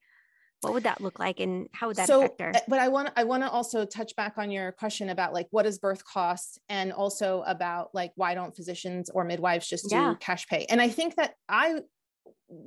What 0.61 0.73
would 0.73 0.83
that 0.83 1.01
look 1.01 1.19
like 1.19 1.39
and 1.39 1.69
how 1.71 1.87
would 1.87 1.97
that 1.97 2.07
so, 2.07 2.21
affect 2.21 2.41
her 2.41 2.51
eh, 2.55 2.59
but 2.67 2.79
i 2.79 2.87
want 2.87 3.11
i 3.15 3.23
want 3.23 3.43
to 3.43 3.49
also 3.49 3.85
touch 3.85 4.15
back 4.15 4.39
on 4.39 4.49
your 4.49 4.71
question 4.71 5.09
about 5.09 5.31
like 5.31 5.45
what 5.51 5.67
is 5.67 5.77
birth 5.77 6.03
cost 6.03 6.59
and 6.67 6.91
also 6.91 7.43
about 7.45 7.93
like 7.93 8.11
why 8.15 8.33
don't 8.33 8.55
physicians 8.55 9.11
or 9.11 9.23
midwives 9.23 9.67
just 9.67 9.87
do 9.87 9.95
yeah. 9.95 10.15
cash 10.19 10.47
pay? 10.47 10.65
And 10.67 10.81
i 10.81 10.89
think 10.89 11.15
that 11.17 11.35
i 11.47 11.75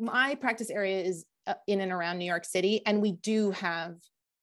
my 0.00 0.34
practice 0.34 0.70
area 0.70 1.02
is 1.02 1.24
uh, 1.46 1.54
in 1.66 1.80
and 1.80 1.92
around 1.92 2.18
New 2.18 2.24
York 2.24 2.44
City, 2.44 2.82
and 2.86 3.00
we 3.00 3.12
do 3.12 3.50
have 3.52 3.96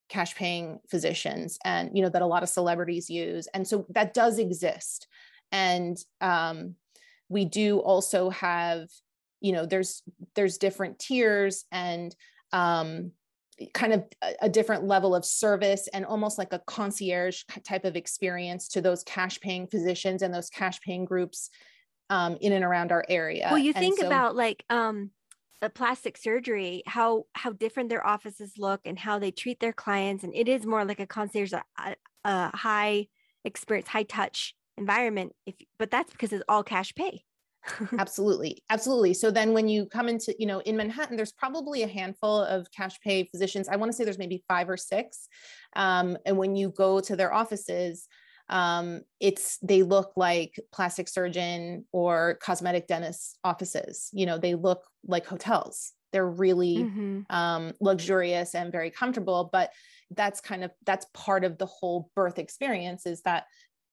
cash 0.09 0.35
paying 0.35 0.79
physicians 0.89 1.59
and 1.65 1.91
you 1.93 2.01
know 2.01 2.09
that 2.09 2.21
a 2.21 2.25
lot 2.25 2.43
of 2.43 2.49
celebrities 2.49 3.09
use. 3.09 3.47
And 3.53 3.67
so 3.67 3.85
that 3.89 4.13
does 4.13 4.39
exist. 4.39 5.07
And 5.51 5.97
um, 6.21 6.75
we 7.29 7.45
do 7.45 7.79
also 7.79 8.29
have 8.29 8.87
you 9.41 9.51
know 9.51 9.65
there's 9.65 10.01
there's 10.35 10.57
different 10.57 10.99
tiers 10.99 11.65
and 11.71 12.15
um, 12.51 13.11
kind 13.73 13.93
of 13.93 14.03
a, 14.21 14.33
a, 14.43 14.49
different 14.49 14.85
level 14.85 15.13
of 15.13 15.25
service 15.25 15.87
and 15.93 16.05
almost 16.05 16.37
like 16.37 16.53
a 16.53 16.61
concierge 16.65 17.43
type 17.65 17.85
of 17.85 17.95
experience 17.95 18.67
to 18.69 18.81
those 18.81 19.03
cash 19.03 19.39
paying 19.41 19.67
physicians 19.67 20.21
and 20.21 20.33
those 20.33 20.49
cash 20.49 20.79
paying 20.81 21.05
groups 21.05 21.49
um, 22.09 22.37
in 22.41 22.53
and 22.53 22.63
around 22.63 22.91
our 22.91 23.05
area. 23.09 23.47
Well, 23.49 23.59
you 23.59 23.73
think 23.73 23.99
so, 23.99 24.07
about 24.07 24.35
like 24.35 24.63
um, 24.69 25.11
a 25.61 25.69
plastic 25.69 26.17
surgery 26.17 26.83
how 26.85 27.25
how 27.33 27.51
different 27.51 27.89
their 27.89 28.05
offices 28.05 28.53
look 28.57 28.81
and 28.85 28.97
how 28.97 29.19
they 29.19 29.31
treat 29.31 29.59
their 29.59 29.73
clients 29.73 30.23
and 30.23 30.35
it 30.35 30.47
is 30.47 30.65
more 30.65 30.85
like 30.85 30.99
a 30.99 31.07
concierge 31.07 31.53
a, 31.53 31.63
a 32.23 32.55
high 32.55 33.07
experience 33.43 33.87
high 33.87 34.03
touch 34.03 34.53
environment 34.77 35.33
if 35.45 35.55
but 35.79 35.89
that's 35.89 36.11
because 36.11 36.31
it's 36.33 36.43
all 36.47 36.63
cash 36.63 36.93
pay. 36.95 37.23
Absolutely 37.99 38.63
absolutely. 38.69 39.13
So 39.13 39.29
then 39.29 39.51
when 39.51 39.67
you 39.67 39.87
come 39.87 40.07
into 40.07 40.33
you 40.39 40.45
know 40.45 40.59
in 40.59 40.77
manhattan 40.77 41.17
there's 41.17 41.33
probably 41.33 41.83
a 41.83 41.87
handful 41.87 42.43
of 42.43 42.71
cash 42.71 42.97
pay 43.01 43.25
physicians. 43.25 43.67
I 43.67 43.75
want 43.75 43.91
to 43.91 43.97
say 43.97 44.03
there's 44.05 44.19
maybe 44.19 44.43
five 44.47 44.69
or 44.69 44.77
six 44.77 45.27
um, 45.75 46.17
and 46.25 46.37
when 46.37 46.55
you 46.55 46.69
go 46.69 46.99
to 47.01 47.15
their 47.15 47.33
offices 47.33 48.07
um, 48.49 49.01
it's 49.19 49.57
they 49.59 49.83
look 49.83 50.13
like 50.15 50.59
plastic 50.71 51.07
surgeon 51.07 51.85
or 51.91 52.37
cosmetic 52.41 52.87
dentist 52.87 53.37
offices 53.43 54.09
you 54.13 54.25
know 54.25 54.37
they 54.37 54.55
look 54.55 54.83
like 55.05 55.25
hotels 55.25 55.93
they're 56.13 56.29
really 56.29 56.77
mm-hmm. 56.77 57.21
um, 57.29 57.73
luxurious 57.81 58.55
and 58.55 58.71
very 58.71 58.89
comfortable 58.89 59.49
but 59.51 59.71
that's 60.11 60.39
kind 60.39 60.63
of 60.63 60.71
that's 60.85 61.05
part 61.13 61.43
of 61.43 61.57
the 61.57 61.65
whole 61.65 62.09
birth 62.15 62.39
experience 62.39 63.05
is 63.05 63.21
that 63.23 63.45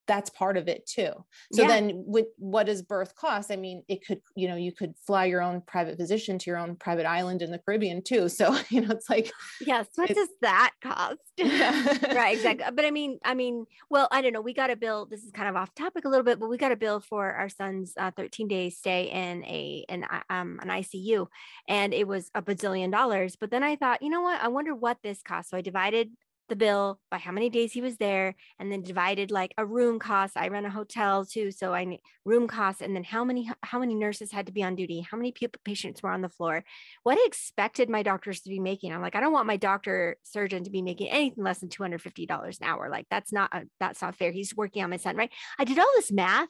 that's 0.06 0.30
part 0.30 0.56
of 0.56 0.68
it 0.68 0.86
too. 0.86 1.10
So 1.52 1.62
yeah. 1.62 1.68
then 1.68 2.04
with, 2.06 2.26
what 2.36 2.66
does 2.66 2.82
birth 2.82 3.14
cost? 3.14 3.50
I 3.50 3.56
mean, 3.56 3.82
it 3.88 4.06
could, 4.06 4.20
you 4.34 4.48
know, 4.48 4.56
you 4.56 4.72
could 4.72 4.94
fly 5.06 5.24
your 5.26 5.42
own 5.42 5.62
private 5.66 5.96
physician 5.96 6.38
to 6.38 6.50
your 6.50 6.58
own 6.58 6.76
private 6.76 7.06
island 7.06 7.42
in 7.42 7.50
the 7.50 7.58
Caribbean 7.58 8.02
too. 8.02 8.28
So, 8.28 8.56
you 8.70 8.80
know, 8.80 8.90
it's 8.90 9.08
like 9.08 9.32
Yes, 9.60 9.86
what 9.94 10.08
does 10.08 10.28
that 10.42 10.72
cost? 10.82 11.20
Yeah. 11.36 12.14
right, 12.14 12.36
exactly. 12.36 12.64
But 12.72 12.84
I 12.84 12.90
mean, 12.90 13.18
I 13.24 13.34
mean, 13.34 13.66
well, 13.90 14.08
I 14.10 14.22
don't 14.22 14.32
know. 14.32 14.40
We 14.40 14.54
got 14.54 14.70
a 14.70 14.76
bill. 14.76 15.06
This 15.06 15.24
is 15.24 15.30
kind 15.32 15.48
of 15.48 15.56
off 15.56 15.74
topic 15.74 16.04
a 16.04 16.08
little 16.08 16.24
bit, 16.24 16.38
but 16.38 16.48
we 16.48 16.56
got 16.56 16.72
a 16.72 16.76
bill 16.76 17.00
for 17.00 17.32
our 17.32 17.48
son's 17.48 17.92
uh, 17.96 18.12
13 18.16 18.48
day 18.48 18.70
stay 18.70 19.10
in 19.10 19.44
a 19.44 19.84
an 19.88 20.04
uh, 20.04 20.20
um 20.30 20.58
an 20.62 20.68
ICU 20.68 21.26
and 21.68 21.92
it 21.92 22.06
was 22.06 22.30
a 22.34 22.42
bazillion 22.42 22.90
dollars. 22.90 23.36
But 23.36 23.50
then 23.50 23.62
I 23.62 23.76
thought, 23.76 24.02
you 24.02 24.10
know 24.10 24.22
what? 24.22 24.40
I 24.40 24.48
wonder 24.48 24.74
what 24.74 24.98
this 25.02 25.22
cost. 25.22 25.50
So 25.50 25.56
I 25.56 25.60
divided 25.60 26.10
the 26.48 26.56
bill 26.56 27.00
by 27.10 27.18
how 27.18 27.32
many 27.32 27.48
days 27.48 27.72
he 27.72 27.80
was 27.80 27.96
there 27.96 28.34
and 28.58 28.70
then 28.70 28.82
divided 28.82 29.30
like 29.30 29.52
a 29.56 29.64
room 29.64 29.98
cost. 29.98 30.36
I 30.36 30.48
run 30.48 30.66
a 30.66 30.70
hotel 30.70 31.24
too 31.24 31.50
so 31.50 31.72
i 31.72 31.84
need 31.84 32.00
room 32.24 32.46
costs 32.46 32.82
and 32.82 32.94
then 32.94 33.04
how 33.04 33.24
many 33.24 33.50
how 33.62 33.78
many 33.78 33.94
nurses 33.94 34.32
had 34.32 34.46
to 34.46 34.52
be 34.52 34.62
on 34.62 34.74
duty 34.74 35.00
how 35.00 35.16
many 35.16 35.32
patients 35.64 36.02
were 36.02 36.10
on 36.10 36.22
the 36.22 36.28
floor. 36.28 36.64
What 37.02 37.18
I 37.18 37.24
expected 37.26 37.88
my 37.88 38.02
doctors 38.02 38.40
to 38.40 38.50
be 38.50 38.60
making 38.60 38.92
i'm 38.92 39.02
like 39.02 39.16
i 39.16 39.20
don't 39.20 39.32
want 39.32 39.46
my 39.46 39.56
doctor 39.56 40.16
surgeon 40.22 40.64
to 40.64 40.70
be 40.70 40.82
making 40.82 41.08
anything 41.08 41.44
less 41.44 41.58
than 41.58 41.68
$250 41.68 42.60
an 42.60 42.66
hour 42.66 42.88
like 42.90 43.06
that's 43.10 43.32
not 43.32 43.54
a, 43.54 43.62
that's 43.80 44.02
not 44.02 44.16
fair 44.16 44.30
he's 44.30 44.56
working 44.56 44.82
on 44.82 44.90
my 44.90 44.96
son 44.96 45.16
right? 45.16 45.30
I 45.58 45.64
did 45.64 45.78
all 45.78 45.90
this 45.96 46.12
math 46.12 46.48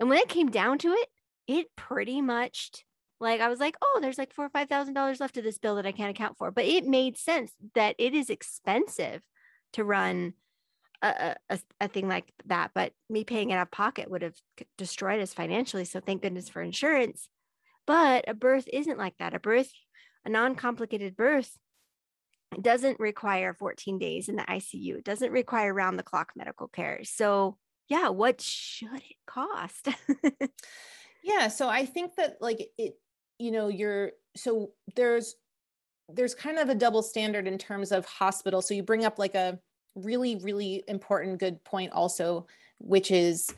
and 0.00 0.08
when 0.08 0.18
it 0.18 0.28
came 0.28 0.50
down 0.50 0.78
to 0.78 0.88
it 0.88 1.08
it 1.46 1.66
pretty 1.76 2.20
much 2.20 2.84
Like 3.20 3.40
I 3.40 3.48
was 3.48 3.60
like, 3.60 3.76
oh, 3.82 3.98
there's 4.00 4.18
like 4.18 4.32
four 4.32 4.46
or 4.46 4.50
five 4.50 4.68
thousand 4.68 4.94
dollars 4.94 5.20
left 5.20 5.36
of 5.36 5.44
this 5.44 5.58
bill 5.58 5.76
that 5.76 5.86
I 5.86 5.92
can't 5.92 6.10
account 6.10 6.36
for. 6.36 6.50
But 6.50 6.64
it 6.64 6.84
made 6.84 7.16
sense 7.16 7.52
that 7.74 7.94
it 7.98 8.14
is 8.14 8.30
expensive 8.30 9.22
to 9.74 9.84
run 9.84 10.34
a, 11.02 11.36
a, 11.50 11.58
a 11.80 11.88
thing 11.88 12.08
like 12.08 12.32
that. 12.46 12.72
But 12.74 12.92
me 13.08 13.24
paying 13.24 13.50
it 13.50 13.54
out 13.54 13.62
of 13.62 13.70
pocket 13.70 14.10
would 14.10 14.22
have 14.22 14.34
destroyed 14.78 15.20
us 15.20 15.34
financially. 15.34 15.84
So 15.84 16.00
thank 16.00 16.22
goodness 16.22 16.48
for 16.48 16.62
insurance. 16.62 17.28
But 17.86 18.24
a 18.28 18.34
birth 18.34 18.68
isn't 18.72 18.98
like 18.98 19.14
that. 19.18 19.34
A 19.34 19.38
birth, 19.38 19.70
a 20.24 20.30
non-complicated 20.30 21.16
birth, 21.16 21.56
doesn't 22.60 23.00
require 23.00 23.52
14 23.54 23.98
days 23.98 24.28
in 24.28 24.36
the 24.36 24.42
ICU. 24.42 24.98
It 24.98 25.04
doesn't 25.04 25.32
require 25.32 25.72
round 25.74 25.98
the 25.98 26.04
clock 26.04 26.32
medical 26.36 26.68
care. 26.68 27.00
So 27.04 27.58
yeah, 27.88 28.08
what 28.08 28.40
should 28.40 28.94
it 28.94 29.16
cost? 29.26 29.88
yeah. 31.22 31.48
So 31.48 31.68
I 31.68 31.84
think 31.84 32.16
that 32.16 32.36
like 32.40 32.66
it, 32.78 32.94
you 33.38 33.50
know, 33.50 33.68
you're 33.68 34.12
so 34.36 34.72
there's 34.96 35.36
there's 36.08 36.34
kind 36.34 36.58
of 36.58 36.68
a 36.68 36.74
double 36.74 37.02
standard 37.02 37.46
in 37.46 37.58
terms 37.58 37.92
of 37.92 38.04
hospital. 38.04 38.60
So 38.60 38.74
you 38.74 38.82
bring 38.82 39.04
up 39.04 39.18
like 39.18 39.34
a 39.34 39.58
really, 39.94 40.36
really 40.36 40.84
important 40.88 41.38
good 41.38 41.62
point 41.64 41.92
also, 41.92 42.46
which 42.78 43.10
is 43.10 43.52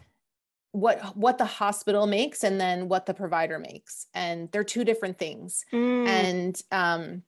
what 0.72 1.16
what 1.16 1.38
the 1.38 1.44
hospital 1.44 2.06
makes 2.06 2.44
and 2.44 2.60
then 2.60 2.88
what 2.88 3.06
the 3.06 3.14
provider 3.14 3.58
makes. 3.58 4.06
And 4.14 4.50
they're 4.52 4.64
two 4.64 4.84
different 4.84 5.18
things. 5.18 5.64
Mm. 5.72 6.06
And 6.06 6.62
um, 6.70 7.22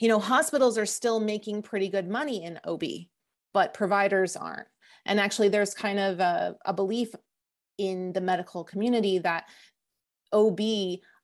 you 0.00 0.08
know, 0.08 0.18
hospitals 0.18 0.78
are 0.78 0.86
still 0.86 1.20
making 1.20 1.62
pretty 1.62 1.88
good 1.88 2.08
money 2.08 2.44
in 2.44 2.58
OB, 2.64 2.84
but 3.52 3.74
providers 3.74 4.36
aren't. 4.36 4.68
And 5.06 5.18
actually, 5.18 5.48
there's 5.48 5.74
kind 5.74 5.98
of 5.98 6.20
a, 6.20 6.56
a 6.64 6.72
belief 6.72 7.14
in 7.78 8.12
the 8.12 8.20
medical 8.20 8.64
community 8.64 9.18
that 9.18 9.44
OB, 10.32 10.60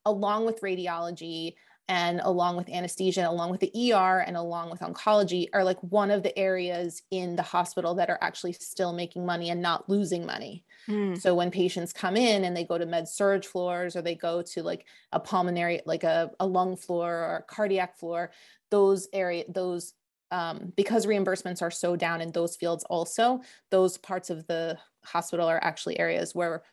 along 0.07 0.47
with 0.47 0.63
radiology 0.63 1.55
and 1.89 2.21
along 2.25 2.57
with 2.57 2.69
anesthesia, 2.69 3.29
along 3.29 3.51
with 3.51 3.61
the 3.61 3.93
ER 3.93 4.21
and 4.27 4.37
along 4.37 4.71
with 4.71 4.81
oncology, 4.81 5.49
are 5.53 5.63
like 5.63 5.79
one 5.83 6.11
of 6.11 6.23
the 6.23 6.37
areas 6.37 7.03
in 7.13 7.37
the 7.37 7.43
hospital 7.43 7.95
that 7.95 8.11
are 8.11 8.19
actually 8.21 8.53
still 8.53 8.93
making 8.93 9.25
money 9.25 9.51
and 9.51 9.63
not 9.63 9.89
losing 9.89 10.27
money. 10.27 10.65
Mm. 10.89 11.21
So 11.21 11.35
when 11.35 11.51
patients 11.51 11.93
come 11.93 12.17
in 12.17 12.45
and 12.45 12.57
they 12.57 12.65
go 12.65 12.77
to 12.77 12.87
med 12.87 13.09
surg 13.09 13.45
floors 13.45 13.95
or 13.95 14.03
they 14.03 14.17
go 14.17 14.43
to 14.43 14.63
like 14.63 14.87
a 15.13 15.21
pulmonary, 15.21 15.81
like 15.87 16.03
a, 16.03 16.31
a 16.41 16.47
lung 16.47 16.77
floor 16.77 17.15
or 17.15 17.37
a 17.37 17.43
cardiac 17.43 17.99
floor, 17.99 18.33
those 18.71 19.09
area, 19.13 19.45
those 19.49 19.95
um, 20.33 20.73
because 20.77 21.07
reimbursements 21.07 21.63
are 21.63 21.71
so 21.71 21.95
down 21.95 22.21
in 22.21 22.33
those 22.33 22.57
fields 22.57 22.83
also 22.91 23.41
those 23.71 23.97
parts 23.97 24.29
of 24.29 24.45
the 24.49 24.77
hospital 25.05 25.47
are 25.47 25.63
actually 25.63 26.01
areas 26.01 26.35
where 26.35 26.65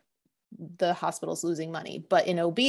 the 0.77 0.93
hospital's 0.95 1.43
losing 1.43 1.71
money 1.71 2.03
but 2.09 2.25
in 2.25 2.39
ob 2.39 2.59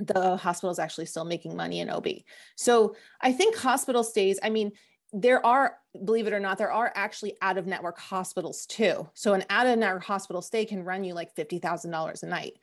the 0.00 0.36
hospital 0.36 0.70
is 0.70 0.78
actually 0.78 1.06
still 1.06 1.24
making 1.24 1.56
money 1.56 1.80
in 1.80 1.90
ob 1.90 2.08
so 2.56 2.94
i 3.20 3.32
think 3.32 3.56
hospital 3.56 4.02
stays 4.02 4.38
i 4.42 4.48
mean 4.48 4.72
there 5.12 5.44
are 5.44 5.76
believe 6.04 6.26
it 6.26 6.32
or 6.32 6.40
not 6.40 6.58
there 6.58 6.72
are 6.72 6.92
actually 6.94 7.36
out 7.42 7.58
of 7.58 7.66
network 7.66 7.98
hospitals 7.98 8.66
too. 8.66 9.08
So 9.14 9.34
an 9.34 9.44
out 9.50 9.66
of 9.66 9.78
network 9.78 10.04
hospital 10.04 10.42
stay 10.42 10.64
can 10.64 10.84
run 10.84 11.04
you 11.04 11.14
like 11.14 11.34
$50000 11.34 12.22
a 12.22 12.26
night. 12.26 12.54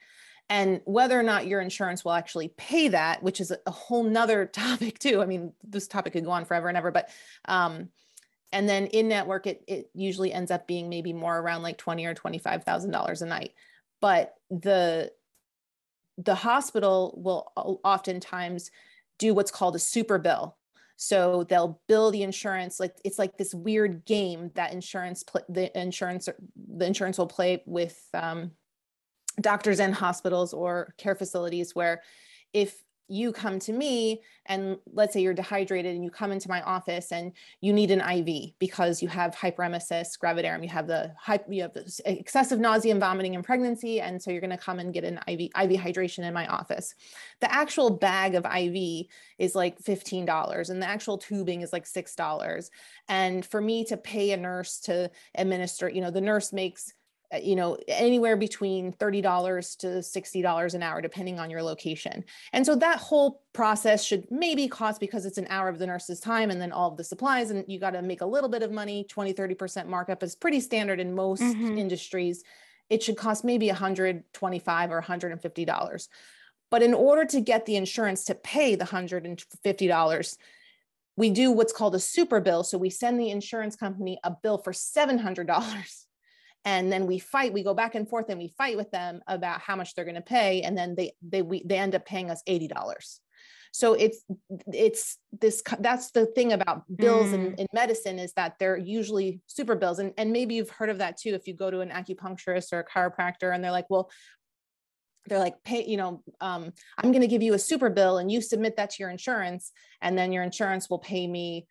And 0.50 0.80
whether 0.86 1.20
or 1.20 1.24
not 1.24 1.48
your 1.48 1.60
insurance 1.60 2.06
will 2.06 2.14
actually 2.14 2.54
pay 2.56 2.88
that 2.90 3.22
which 3.22 3.42
is 3.42 3.52
a 3.52 3.72
whole 3.72 4.04
nother 4.04 4.46
topic 4.54 4.98
too 4.98 5.22
i 5.22 5.26
mean 5.26 5.52
this 5.64 5.88
topic 5.88 6.14
could 6.14 6.24
go 6.24 6.32
on 6.32 6.46
forever 6.46 6.70
and 6.70 6.78
ever 6.78 6.92
but 6.92 7.10
um 7.46 7.90
and 8.54 8.70
then 8.70 8.88
in 8.88 9.10
network 9.10 9.46
it, 9.46 9.62
it 9.68 9.90
usually 9.94 10.32
ends 10.32 10.52
up 10.52 10.66
being 10.68 10.88
maybe 10.88 11.12
more 11.12 11.38
around 11.38 11.64
like 11.64 11.78
20 11.78 12.06
or 12.06 12.14
25 12.14 12.64
thousand 12.64 12.92
dollars 12.92 13.22
a 13.22 13.26
night. 13.26 13.52
But 14.00 14.36
the 14.50 15.12
the 16.18 16.36
hospital 16.36 17.14
will 17.18 17.52
oftentimes 17.84 18.72
do 19.20 19.34
what's 19.34 19.52
called 19.52 19.76
a 19.76 19.80
super 19.80 20.18
bill. 20.18 20.58
So 20.96 21.46
they'll 21.48 21.80
bill 21.88 22.10
the 22.10 22.24
insurance 22.24 22.80
like 22.80 22.96
it's 23.06 23.20
like 23.20 23.38
this 23.38 23.54
weird 23.54 24.04
game 24.06 24.52
that 24.56 24.74
insurance 24.74 25.24
the 25.48 25.80
insurance 25.80 26.28
the 26.56 26.86
insurance 26.86 27.20
will 27.20 27.28
play 27.28 27.62
with 27.68 28.00
um, 28.16 28.52
doctors 29.40 29.80
and 29.80 29.94
hospitals 29.94 30.54
or 30.54 30.96
care 30.98 31.14
facilities 31.14 31.76
where 31.76 32.02
if 32.52 32.82
you 33.08 33.32
come 33.32 33.60
to 33.60 33.72
me 33.74 34.22
and 34.48 34.78
let's 34.94 35.14
say 35.14 35.22
you're 35.22 35.34
dehydrated 35.34 35.96
and 35.96 36.04
you 36.04 36.10
come 36.10 36.32
into 36.32 36.50
my 36.50 36.62
office 36.62 37.12
and 37.12 37.32
you 37.62 37.72
need 37.74 37.92
an 37.92 38.02
IV 38.02 38.52
because 38.60 39.02
you 39.02 39.08
have 39.08 39.36
hyperemesis 39.36 40.18
gravidarum, 40.22 40.64
you 40.64 40.70
have 40.70 40.88
the 40.88 41.14
you 41.50 41.62
have 41.62 41.74
the 41.74 42.02
excessive 42.06 42.60
nausea 42.60 42.92
and 42.92 43.00
vomiting 43.00 43.34
in 43.34 43.44
pregnancy, 43.44 44.02
and 44.02 44.22
so 44.22 44.32
you're 44.32 44.42
going 44.42 44.50
to 44.50 44.58
come 44.58 44.80
and 44.80 44.94
get 44.94 45.04
an 45.04 45.20
IV 45.28 45.42
IV 45.42 45.80
hydration 45.80 46.20
in 46.20 46.34
my 46.34 46.48
office. 46.48 46.96
The 47.40 47.54
actual 47.54 47.90
bag 47.90 48.36
of 48.36 48.46
IV 48.46 49.08
is 49.38 49.56
like 49.56 49.80
fifteen 49.80 50.26
dollars, 50.26 50.70
and 50.70 50.82
the 50.82 50.88
actual 50.88 51.18
tubing 51.18 51.62
is 51.62 51.74
like 51.74 51.86
six 51.86 52.16
dollars. 52.16 52.72
And 53.08 53.46
for 53.46 53.62
me 53.62 53.86
to 53.86 53.98
pay 53.98 54.32
a 54.32 54.38
nurse 54.38 54.80
to 54.82 55.12
administer, 55.36 55.90
you 55.90 56.02
know, 56.02 56.12
the 56.12 56.22
nurse 56.22 56.52
makes 56.52 56.94
you 57.42 57.56
know 57.56 57.78
anywhere 57.88 58.38
between 58.38 58.94
$30 58.94 59.78
to 59.78 59.88
$60 59.88 60.74
an 60.74 60.84
hour 60.84 61.02
depending 61.02 61.40
on 61.40 61.50
your 61.50 61.62
location. 61.62 62.24
And 62.54 62.66
so 62.66 62.76
that 62.76 63.00
whole 63.00 63.42
process 63.54 64.04
should 64.04 64.28
maybe 64.32 64.68
cost 64.68 65.00
because 65.00 65.26
it's 65.26 65.38
an 65.38 65.48
hour 65.50 65.68
of 65.68 65.80
the 65.80 65.88
nurse's 65.88 66.20
time 66.20 66.50
and 66.50 66.62
then 66.62 66.72
all 66.72 66.90
of 66.90 66.98
the 66.98 67.04
supplies 67.04 67.52
and 67.52 67.66
you 67.68 67.80
got 67.80 67.92
to 67.92 68.02
make 68.02 68.22
a 68.22 68.26
little 68.26 68.50
bit 68.50 68.64
of 68.64 68.72
money. 68.72 69.04
20 69.04 69.34
30% 69.34 69.88
markup 69.88 70.24
is 70.24 70.36
pretty 70.36 70.60
standard 70.60 71.00
in 71.00 71.14
most 71.14 71.42
mm-hmm. 71.42 71.78
industries. 71.78 72.44
It 72.90 73.04
should 73.04 73.18
cost 73.18 73.44
maybe 73.44 73.68
125 73.68 74.92
or 74.92 74.96
150 74.96 75.66
dollars. 75.66 76.08
But 76.70 76.84
in 76.84 76.94
order 76.94 77.26
to 77.26 77.42
get 77.42 77.66
the 77.66 77.76
insurance 77.76 78.26
to 78.26 78.36
pay 78.36 78.76
the 78.76 78.86
150 78.86 79.88
dollars 79.88 80.38
we 81.18 81.32
do 81.32 81.52
what's 81.52 81.74
called 81.74 81.96
a 81.96 82.00
super 82.00 82.40
bill. 82.40 82.64
So 82.64 82.78
we 82.78 82.92
send 82.92 83.20
the 83.20 83.32
insurance 83.32 83.76
company 83.76 84.20
a 84.24 84.30
bill 84.32 84.60
for 84.60 84.72
700 84.72 85.48
dollars 85.48 86.07
and 86.68 86.92
then 86.92 87.08
we 87.08 87.18
fight 87.18 87.54
we 87.54 87.64
go 87.64 87.74
back 87.74 87.96
and 87.96 88.10
forth 88.10 88.26
and 88.28 88.38
we 88.38 88.50
fight 88.50 88.76
with 88.76 88.92
them 88.92 89.22
about 89.28 89.62
how 89.62 89.76
much 89.76 89.96
they're 89.96 90.04
going 90.04 90.16
to 90.16 90.22
pay 90.22 90.62
and 90.62 90.78
then 90.78 90.96
they 90.96 91.14
they 91.22 91.42
we, 91.42 91.64
they 91.66 91.78
end 91.78 91.96
up 91.96 92.06
paying 92.06 92.30
us 92.30 92.44
$80 92.48 92.70
so 93.72 93.94
it's 93.94 94.24
it's 94.74 95.18
this 95.42 95.64
that's 95.80 96.12
the 96.12 96.26
thing 96.26 96.52
about 96.52 96.84
bills 96.94 97.28
mm. 97.28 97.36
in, 97.36 97.54
in 97.56 97.68
medicine 97.74 98.20
is 98.20 98.34
that 98.34 98.56
they're 98.60 98.78
usually 98.78 99.40
super 99.48 99.76
bills 99.76 100.00
and, 100.00 100.14
and 100.18 100.32
maybe 100.32 100.56
you've 100.56 100.70
heard 100.70 100.90
of 100.90 100.98
that 100.98 101.18
too 101.18 101.34
if 101.34 101.48
you 101.48 101.54
go 101.54 101.72
to 101.72 101.80
an 101.80 101.90
acupuncturist 101.90 102.74
or 102.74 102.80
a 102.80 102.86
chiropractor 102.86 103.56
and 103.56 103.64
they're 103.64 103.72
like 103.72 103.90
well 103.90 104.12
they're 105.28 105.40
like 105.40 105.56
pay 105.64 105.86
you 105.86 105.98
know 105.98 106.22
um, 106.42 106.74
i'm 106.98 107.12
going 107.12 107.22
to 107.22 107.28
give 107.28 107.44
you 107.44 107.54
a 107.54 107.60
super 107.60 107.90
bill 107.90 108.18
and 108.18 108.30
you 108.30 108.42
submit 108.42 108.76
that 108.76 108.90
to 108.90 108.98
your 109.00 109.10
insurance 109.10 109.72
and 110.02 110.18
then 110.18 110.34
your 110.34 110.44
insurance 110.44 110.90
will 110.90 111.00
pay 111.00 111.28
me 111.28 111.66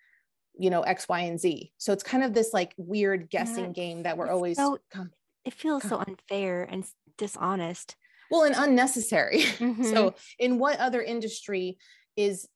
you 0.58 0.70
know 0.70 0.82
x 0.82 1.08
y 1.08 1.20
and 1.20 1.40
z. 1.40 1.72
So 1.78 1.92
it's 1.92 2.02
kind 2.02 2.24
of 2.24 2.34
this 2.34 2.52
like 2.52 2.74
weird 2.76 3.30
guessing 3.30 3.66
yeah, 3.66 3.72
game 3.72 4.02
that 4.04 4.16
we're 4.16 4.30
always 4.30 4.56
so, 4.56 4.78
it 5.44 5.54
feels 5.54 5.82
so 5.84 5.98
unfair 5.98 6.64
and 6.64 6.84
dishonest. 7.18 7.96
Well 8.30 8.44
and 8.44 8.54
unnecessary. 8.56 9.44
Mm-hmm. 9.56 9.84
so 9.84 10.14
in 10.38 10.58
what 10.58 10.78
other 10.80 11.02
industry 11.02 11.78
is 12.16 12.48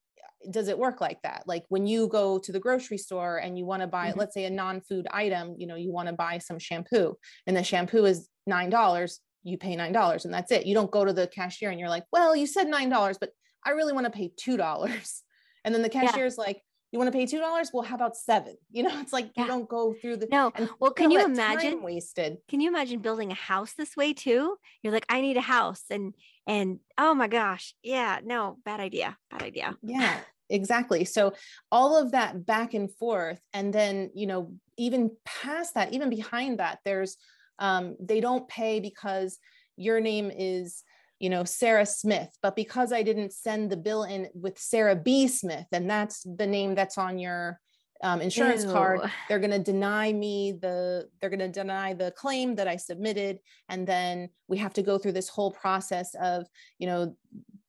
does 0.51 0.69
it 0.69 0.79
work 0.79 1.01
like 1.01 1.21
that? 1.23 1.45
Like 1.47 1.65
when 1.69 1.87
you 1.87 2.09
go 2.09 2.39
to 2.39 2.53
the 2.53 2.61
grocery 2.61 2.99
store 2.99 3.39
and 3.39 3.59
you 3.59 3.67
want 3.67 3.83
to 3.83 3.87
buy 3.87 4.11
mm-hmm. 4.11 4.19
let's 4.19 4.35
say 4.35 4.45
a 4.45 4.51
non-food 4.51 5.07
item 5.11 5.55
you 5.59 5.67
know 5.67 5.77
you 5.77 5.93
want 5.93 6.09
to 6.09 6.15
buy 6.15 6.39
some 6.39 6.59
shampoo 6.59 7.17
and 7.47 7.57
the 7.57 7.63
shampoo 7.63 8.05
is 8.05 8.29
nine 8.47 8.71
dollars 8.71 9.21
you 9.43 9.57
pay 9.57 9.77
nine 9.77 9.93
dollars 9.93 10.25
and 10.25 10.35
that's 10.35 10.53
it. 10.53 10.67
You 10.67 10.75
don't 10.75 10.91
go 10.91 11.05
to 11.05 11.13
the 11.13 11.27
cashier 11.29 11.71
and 11.71 11.81
you're 11.81 11.89
like 11.89 12.05
well 12.13 12.35
you 12.35 12.47
said 12.47 12.69
nine 12.69 12.89
dollars 12.91 13.17
but 13.19 13.31
i 13.65 13.71
really 13.71 13.93
want 13.93 14.07
to 14.07 14.13
pay 14.13 14.33
two 14.37 14.57
dollars. 14.57 15.23
And 15.63 15.75
then 15.75 15.83
the 15.83 15.91
cashier's 15.91 16.37
yeah. 16.39 16.45
like 16.45 16.63
you 16.93 16.99
want 16.99 17.13
to 17.13 17.17
pay 17.17 17.27
two 17.27 17.39
dollars? 17.39 17.71
Well 17.73 17.83
how 17.83 17.95
about 17.95 18.17
seven? 18.17 18.57
You 18.71 18.85
know 18.85 19.01
it's 19.01 19.13
like 19.13 19.31
yeah. 19.37 19.43
you 19.43 19.49
don't 19.49 19.69
go 19.69 19.95
through 19.95 20.19
the 20.19 20.29
no. 20.31 20.53
well 20.79 20.93
can 20.93 21.11
you 21.11 21.25
imagine 21.25 21.83
wasted. 21.83 22.39
can 22.49 22.61
you 22.61 22.69
imagine 22.69 23.01
building 23.01 23.31
a 23.31 23.35
house 23.35 23.75
this 23.75 23.97
way 23.97 24.13
too? 24.13 24.57
You're 24.83 24.93
like 24.93 25.07
i 25.09 25.21
need 25.21 25.37
a 25.37 25.43
house 25.43 25.83
and 25.91 26.15
and 26.47 26.79
oh 26.99 27.15
my 27.15 27.29
gosh. 27.29 27.75
Yeah 27.83 28.21
no 28.25 28.59
bad 28.65 28.81
idea 28.81 29.17
bad 29.31 29.43
idea. 29.43 29.77
Yeah 29.83 30.21
exactly. 30.49 31.05
So 31.05 31.35
all 31.71 31.97
of 31.97 32.13
that 32.13 32.45
back 32.47 32.75
and 32.75 32.93
forth 32.95 33.41
and 33.53 33.73
then 33.73 34.11
you 34.15 34.27
know 34.27 34.53
even 34.77 35.11
past 35.25 35.75
that 35.75 35.93
even 35.93 36.11
behind 36.11 36.59
that 36.59 36.79
there's 36.85 37.17
um, 37.59 37.97
they 38.01 38.21
don't 38.21 38.49
pay 38.49 38.81
because 38.81 39.39
your 39.77 40.01
name 40.01 40.31
is 40.35 40.83
you 41.21 41.29
know, 41.31 41.45
Sarah 41.45 41.87
Smith, 41.87 42.31
but 42.43 42.57
because 42.57 42.93
I 42.93 43.03
didn't 43.03 43.33
send 43.33 43.71
the 43.71 43.77
bill 43.77 44.05
in 44.05 44.29
with 44.35 44.59
Sarah 44.59 44.97
B. 44.97 45.29
Smith, 45.29 45.67
and 45.71 45.89
that's 45.89 46.23
the 46.25 46.47
name 46.47 46.75
that's 46.75 46.99
on 46.99 47.19
your 47.19 47.61
um, 48.03 48.23
insurance 48.23 48.65
Ew. 48.65 48.73
card, 48.73 49.01
they're 49.29 49.39
going 49.39 49.51
to 49.51 49.59
deny 49.59 50.11
me 50.11 50.53
the, 50.53 51.07
they're 51.21 51.29
going 51.29 51.41
to 51.41 51.49
deny 51.49 51.93
the 51.93 52.13
claim 52.13 52.55
that 52.55 52.67
I 52.67 52.77
submitted. 52.77 53.39
And 53.69 53.87
then 53.87 54.31
we 54.49 54.57
have 54.57 54.73
to 54.73 54.83
go 54.83 54.97
through 54.97 55.13
this 55.13 55.29
whole 55.29 55.51
process 55.51 56.15
of, 56.15 56.47
you 56.79 56.87
know, 56.87 57.15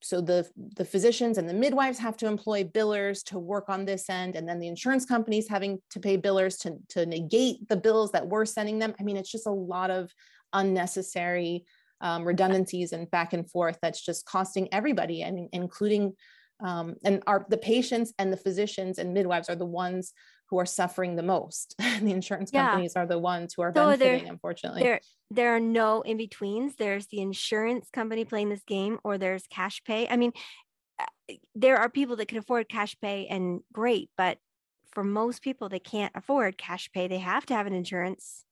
so 0.03 0.19
the 0.19 0.49
the 0.77 0.85
physicians 0.85 1.37
and 1.37 1.47
the 1.47 1.53
midwives 1.53 1.99
have 1.99 2.17
to 2.17 2.27
employ 2.27 2.63
billers 2.63 3.23
to 3.25 3.37
work 3.37 3.69
on 3.69 3.85
this 3.85 4.09
end 4.09 4.35
and 4.35 4.49
then 4.49 4.59
the 4.59 4.67
insurance 4.67 5.05
companies 5.05 5.47
having 5.47 5.79
to 5.91 5.99
pay 5.99 6.17
billers 6.17 6.59
to, 6.59 6.75
to 6.89 7.05
negate 7.05 7.67
the 7.69 7.77
bills 7.77 8.11
that 8.11 8.27
we're 8.27 8.45
sending 8.45 8.79
them 8.79 8.95
i 8.99 9.03
mean 9.03 9.15
it's 9.15 9.31
just 9.31 9.45
a 9.45 9.51
lot 9.51 9.91
of 9.91 10.11
unnecessary 10.53 11.63
um, 12.01 12.23
redundancies 12.23 12.91
and 12.91 13.09
back 13.11 13.33
and 13.33 13.49
forth 13.49 13.77
that's 13.81 14.03
just 14.03 14.25
costing 14.25 14.67
everybody 14.73 15.21
and 15.21 15.47
including 15.53 16.13
um, 16.63 16.95
and 17.03 17.23
our 17.25 17.45
the 17.49 17.57
patients 17.57 18.13
and 18.19 18.31
the 18.31 18.37
physicians 18.37 18.99
and 18.99 19.13
midwives 19.13 19.49
are 19.49 19.55
the 19.55 19.65
ones 19.65 20.13
who 20.51 20.59
are 20.59 20.65
suffering 20.65 21.15
the 21.15 21.23
most. 21.23 21.75
the 21.79 22.11
insurance 22.11 22.51
yeah. 22.53 22.67
companies 22.67 22.95
are 22.95 23.07
the 23.07 23.17
ones 23.17 23.53
who 23.53 23.63
are 23.63 23.71
so 23.73 23.85
benefiting, 23.85 24.23
there, 24.23 24.31
unfortunately. 24.31 24.83
There, 24.83 24.99
there 25.31 25.55
are 25.55 25.59
no 25.59 26.01
in 26.01 26.17
betweens. 26.17 26.75
There's 26.75 27.07
the 27.07 27.21
insurance 27.21 27.89
company 27.91 28.25
playing 28.25 28.49
this 28.49 28.63
game, 28.67 28.99
or 29.03 29.17
there's 29.17 29.47
cash 29.47 29.81
pay. 29.85 30.07
I 30.09 30.17
mean, 30.17 30.33
uh, 30.99 31.35
there 31.55 31.77
are 31.77 31.89
people 31.89 32.17
that 32.17 32.27
can 32.27 32.37
afford 32.37 32.67
cash 32.67 32.97
pay 33.01 33.27
and 33.27 33.61
great, 33.71 34.09
but 34.17 34.37
for 34.91 35.05
most 35.05 35.41
people, 35.41 35.69
they 35.69 35.79
can't 35.79 36.11
afford 36.15 36.57
cash 36.57 36.91
pay. 36.93 37.07
They 37.07 37.19
have 37.19 37.45
to 37.45 37.55
have 37.55 37.65
an 37.65 37.73
insurance 37.73 38.43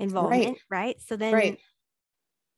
involvement, 0.00 0.58
right? 0.68 0.86
right? 0.86 1.00
So 1.06 1.16
then 1.16 1.32
right. 1.32 1.58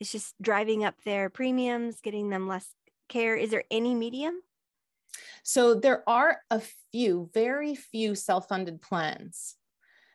It's 0.01 0.13
just 0.13 0.35
driving 0.41 0.85
up 0.85 0.95
their 1.05 1.29
premiums, 1.29 2.01
getting 2.01 2.31
them 2.31 2.49
less 2.49 2.67
care. 3.09 3.37
Is 3.37 3.51
there 3.51 3.65
any 3.71 3.95
medium? 3.95 4.41
So 5.43 5.75
there 5.75 6.09
are 6.09 6.39
a 6.51 6.63
few, 6.91 7.31
very 7.35 7.75
few 7.75 8.15
self 8.15 8.49
funded 8.49 8.81
plans. 8.81 9.57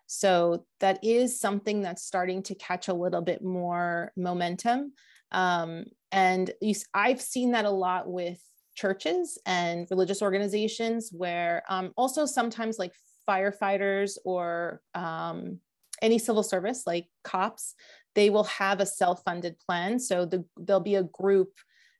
So 0.07 0.65
that 0.79 1.03
is 1.03 1.39
something 1.39 1.81
that's 1.81 2.03
starting 2.03 2.43
to 2.43 2.55
catch 2.55 2.87
a 2.87 2.93
little 2.93 3.21
bit 3.21 3.43
more 3.43 4.11
momentum. 4.15 4.93
Um, 5.31 5.85
and 6.11 6.51
you, 6.61 6.75
I've 6.93 7.21
seen 7.21 7.51
that 7.51 7.65
a 7.65 7.71
lot 7.71 8.09
with 8.09 8.39
churches 8.75 9.37
and 9.45 9.87
religious 9.89 10.21
organizations 10.21 11.09
where 11.11 11.63
um, 11.69 11.91
also 11.97 12.25
sometimes 12.25 12.77
like 12.77 12.93
firefighters 13.27 14.17
or 14.25 14.81
um, 14.93 15.59
any 16.01 16.19
civil 16.19 16.43
service 16.43 16.83
like 16.85 17.07
cops 17.23 17.73
they 18.15 18.29
will 18.29 18.45
have 18.45 18.79
a 18.79 18.85
self-funded 18.85 19.59
plan 19.59 19.99
so 19.99 20.25
the, 20.25 20.43
there'll 20.57 20.79
be 20.79 20.95
a 20.95 21.03
group 21.03 21.51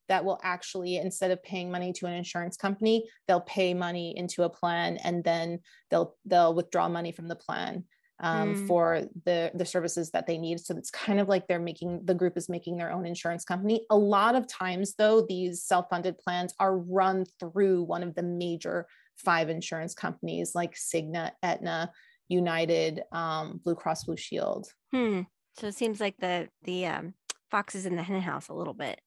that 0.07 0.24
will 0.24 0.39
actually 0.43 0.97
instead 0.97 1.32
of 1.32 1.41
paying 1.43 1.72
money 1.72 1.91
to 1.93 2.05
an 2.05 2.13
insurance 2.13 2.57
company 2.57 3.07
they'll 3.28 3.41
pay 3.41 3.74
money 3.74 4.18
into 4.18 4.43
a 4.43 4.49
plan 4.49 4.97
and 4.97 5.24
then 5.24 5.59
they'll 5.89 6.16
they'll 6.26 6.53
withdraw 6.53 6.88
money 6.88 7.11
from 7.11 7.28
the 7.28 7.36
plan 7.36 7.84
um, 8.22 8.55
mm. 8.55 8.68
for 8.68 9.01
the 9.26 9.51
the 9.55 9.66
services 9.66 10.11
that 10.11 10.26
they 10.26 10.38
need 10.38 10.59
so 10.59 10.76
it's 10.78 10.89
kind 10.89 11.20
of 11.20 11.28
like 11.28 11.47
they're 11.47 11.59
making 11.59 12.01
the 12.05 12.13
group 12.13 12.38
is 12.38 12.47
making 12.47 12.78
their 12.78 12.91
own 12.91 13.05
insurance 13.05 13.43
company 13.43 13.86
a 13.89 13.97
lot 13.97 14.36
of 14.36 14.47
times 14.47 14.95
though 14.97 15.26
these 15.28 15.63
self-funded 15.63 16.18
plans 16.18 16.53
are 16.59 16.78
run 16.78 17.26
through 17.39 17.84
one 17.84 18.03
of 18.03 18.16
the 18.16 18.24
major 18.24 18.88
five 19.18 19.49
insurance 19.49 19.93
companies 19.93 20.55
like 20.55 20.76
cigna 20.76 21.32
aetna 21.43 21.91
united 22.30 23.01
um, 23.11 23.59
blue 23.63 23.76
cross 23.76 24.05
blue 24.05 24.18
shield 24.18 24.68
hmm. 24.93 25.22
So 25.58 25.68
it 25.68 25.76
seems 25.76 25.99
like 25.99 26.18
the 26.18 26.49
the 26.64 26.86
um, 26.86 27.14
foxes 27.51 27.86
in 27.86 27.95
the 27.95 28.03
hen 28.03 28.22
house 28.22 28.49
a 28.49 28.53
little 28.53 28.74
bit 28.74 28.99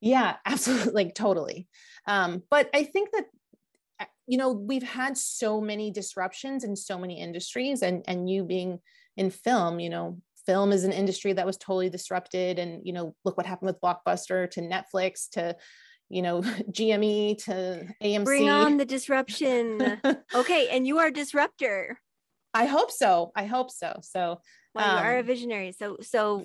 yeah, 0.00 0.36
absolutely, 0.46 0.92
like 0.92 1.14
totally. 1.14 1.68
Um, 2.06 2.42
but 2.50 2.70
I 2.74 2.84
think 2.84 3.10
that 3.12 3.24
uh, 4.00 4.04
you 4.26 4.38
know 4.38 4.52
we've 4.52 4.82
had 4.82 5.16
so 5.16 5.60
many 5.60 5.90
disruptions 5.90 6.64
in 6.64 6.76
so 6.76 6.98
many 6.98 7.20
industries, 7.20 7.82
and 7.82 8.04
and 8.08 8.28
you 8.28 8.44
being 8.44 8.80
in 9.16 9.30
film, 9.30 9.80
you 9.80 9.90
know, 9.90 10.18
film 10.46 10.72
is 10.72 10.84
an 10.84 10.92
industry 10.92 11.32
that 11.34 11.46
was 11.46 11.56
totally 11.56 11.90
disrupted, 11.90 12.58
and 12.58 12.82
you 12.84 12.92
know, 12.92 13.14
look 13.24 13.36
what 13.36 13.46
happened 13.46 13.66
with 13.68 13.80
Blockbuster 13.80 14.50
to 14.50 14.60
Netflix 14.60 15.28
to 15.32 15.56
you 16.08 16.22
know 16.22 16.40
GME 16.70 17.44
to 17.44 17.86
AMC. 18.02 18.24
Bring 18.24 18.50
on 18.50 18.76
the 18.78 18.86
disruption. 18.86 20.00
okay, 20.34 20.68
and 20.68 20.86
you 20.86 20.98
are 20.98 21.08
a 21.08 21.12
disruptor. 21.12 22.00
I 22.52 22.64
hope 22.64 22.90
so. 22.90 23.30
I 23.36 23.44
hope 23.44 23.70
so. 23.70 24.00
So 24.02 24.40
well, 24.74 24.90
um, 24.90 24.96
you 24.96 25.02
are 25.02 25.16
a 25.16 25.20
um 25.20 25.26
visionary. 25.26 25.72
So 25.72 25.98
so 26.00 26.44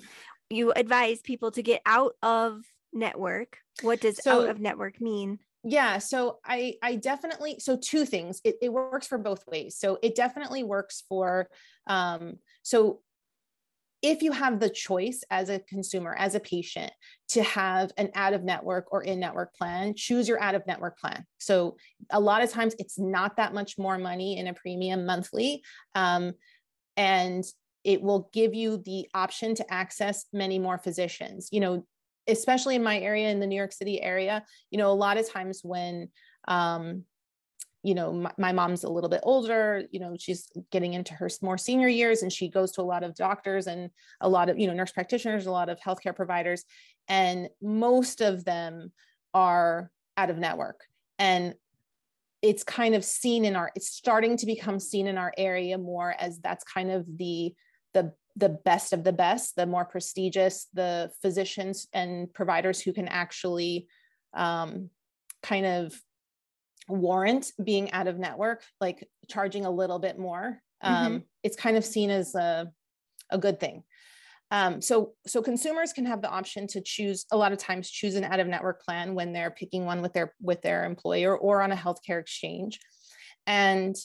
you 0.50 0.72
advise 0.72 1.20
people 1.20 1.50
to 1.52 1.62
get 1.62 1.82
out 1.86 2.14
of 2.22 2.62
network. 2.92 3.58
What 3.82 4.00
does 4.00 4.22
so, 4.22 4.42
out 4.42 4.50
of 4.50 4.60
network 4.60 5.00
mean? 5.00 5.38
Yeah, 5.64 5.98
so 5.98 6.38
I 6.44 6.74
I 6.82 6.96
definitely 6.96 7.56
so 7.58 7.76
two 7.76 8.04
things. 8.04 8.40
It, 8.44 8.56
it 8.62 8.72
works 8.72 9.06
for 9.06 9.18
both 9.18 9.46
ways. 9.46 9.76
So 9.78 9.98
it 10.02 10.14
definitely 10.14 10.62
works 10.62 11.02
for 11.08 11.48
um 11.86 12.36
so 12.62 13.00
if 14.02 14.22
you 14.22 14.30
have 14.30 14.60
the 14.60 14.70
choice 14.70 15.24
as 15.30 15.48
a 15.48 15.58
consumer, 15.58 16.14
as 16.16 16.34
a 16.34 16.40
patient, 16.40 16.92
to 17.30 17.42
have 17.42 17.90
an 17.96 18.10
out 18.14 18.34
of 18.34 18.44
network 18.44 18.92
or 18.92 19.02
in 19.02 19.18
network 19.18 19.54
plan, 19.54 19.94
choose 19.96 20.28
your 20.28 20.40
out 20.40 20.54
of 20.54 20.66
network 20.66 20.98
plan. 20.98 21.24
So, 21.38 21.76
a 22.10 22.20
lot 22.20 22.42
of 22.42 22.50
times 22.50 22.76
it's 22.78 22.98
not 22.98 23.36
that 23.38 23.54
much 23.54 23.78
more 23.78 23.98
money 23.98 24.38
in 24.38 24.46
a 24.46 24.54
premium 24.54 25.06
monthly. 25.06 25.62
Um, 25.94 26.34
and 26.96 27.44
it 27.86 28.02
will 28.02 28.28
give 28.32 28.52
you 28.52 28.78
the 28.78 29.06
option 29.14 29.54
to 29.54 29.72
access 29.72 30.26
many 30.32 30.58
more 30.58 30.76
physicians. 30.76 31.48
You 31.52 31.60
know, 31.60 31.86
especially 32.26 32.74
in 32.74 32.82
my 32.82 32.98
area 32.98 33.30
in 33.30 33.38
the 33.38 33.46
New 33.46 33.56
York 33.56 33.72
City 33.72 34.02
area, 34.02 34.44
you 34.70 34.78
know, 34.78 34.90
a 34.90 34.92
lot 34.92 35.16
of 35.16 35.30
times 35.30 35.60
when 35.62 36.08
um, 36.48 37.04
you 37.84 37.94
know 37.94 38.12
my, 38.12 38.32
my, 38.36 38.52
mom's 38.52 38.82
a 38.82 38.88
little 38.88 39.08
bit 39.08 39.20
older 39.22 39.84
you 39.92 40.00
know 40.00 40.16
she's 40.18 40.50
getting 40.72 40.94
into 40.94 41.14
her 41.14 41.28
more 41.40 41.56
senior 41.56 41.86
years 41.86 42.22
and 42.22 42.32
she 42.32 42.48
goes 42.48 42.72
to 42.72 42.80
a 42.80 42.82
lot 42.82 43.04
of 43.04 43.14
doctors 43.14 43.68
and 43.68 43.90
a 44.20 44.28
lot 44.28 44.48
of 44.48 44.58
you 44.58 44.66
know 44.66 44.72
nurse 44.72 44.90
practitioners 44.90 45.46
a 45.46 45.50
lot 45.52 45.68
of 45.68 45.78
healthcare 45.78 46.16
providers 46.16 46.64
and 47.06 47.48
most 47.62 48.20
of 48.20 48.44
them 48.44 48.90
are 49.34 49.90
out 50.16 50.30
of 50.30 50.38
network 50.38 50.80
and 51.20 51.54
it's 52.42 52.64
kind 52.64 52.96
of 52.96 53.04
seen 53.04 53.44
in 53.44 53.54
our 53.54 53.70
it's 53.76 53.88
starting 53.88 54.36
to 54.36 54.46
become 54.46 54.80
seen 54.80 55.06
in 55.06 55.16
our 55.16 55.32
area 55.38 55.78
more 55.78 56.14
as 56.18 56.40
that's 56.40 56.64
kind 56.64 56.90
of 56.90 57.06
the 57.18 57.54
the 57.96 58.12
the 58.38 58.50
best 58.50 58.92
of 58.92 59.02
the 59.02 59.14
best, 59.14 59.56
the 59.56 59.64
more 59.64 59.86
prestigious, 59.86 60.66
the 60.74 61.10
physicians 61.22 61.88
and 61.94 62.32
providers 62.34 62.80
who 62.80 62.92
can 62.92 63.08
actually 63.08 63.88
um, 64.34 64.90
kind 65.42 65.64
of 65.64 65.98
warrant 66.86 67.50
being 67.64 67.90
out 67.92 68.06
of 68.06 68.18
network, 68.18 68.62
like 68.78 69.08
charging 69.28 69.64
a 69.64 69.70
little 69.70 69.98
bit 69.98 70.18
more. 70.18 70.60
Um, 70.82 70.94
mm-hmm. 70.94 71.18
It's 71.42 71.56
kind 71.56 71.78
of 71.78 71.84
seen 71.84 72.10
as 72.10 72.34
a, 72.34 72.70
a 73.30 73.38
good 73.38 73.58
thing. 73.58 73.82
Um, 74.50 74.82
so, 74.82 75.14
so 75.26 75.40
consumers 75.40 75.94
can 75.94 76.04
have 76.04 76.20
the 76.20 76.30
option 76.30 76.66
to 76.68 76.82
choose 76.82 77.24
a 77.32 77.38
lot 77.38 77.52
of 77.52 77.58
times 77.58 77.90
choose 77.90 78.16
an 78.16 78.24
out 78.24 78.38
of 78.38 78.46
network 78.46 78.84
plan 78.84 79.14
when 79.14 79.32
they're 79.32 79.50
picking 79.50 79.86
one 79.86 80.02
with 80.02 80.12
their 80.12 80.34
with 80.40 80.60
their 80.60 80.84
employer 80.84 81.36
or 81.36 81.62
on 81.62 81.72
a 81.72 81.76
healthcare 81.76 82.20
exchange. 82.20 82.78
And 83.46 83.96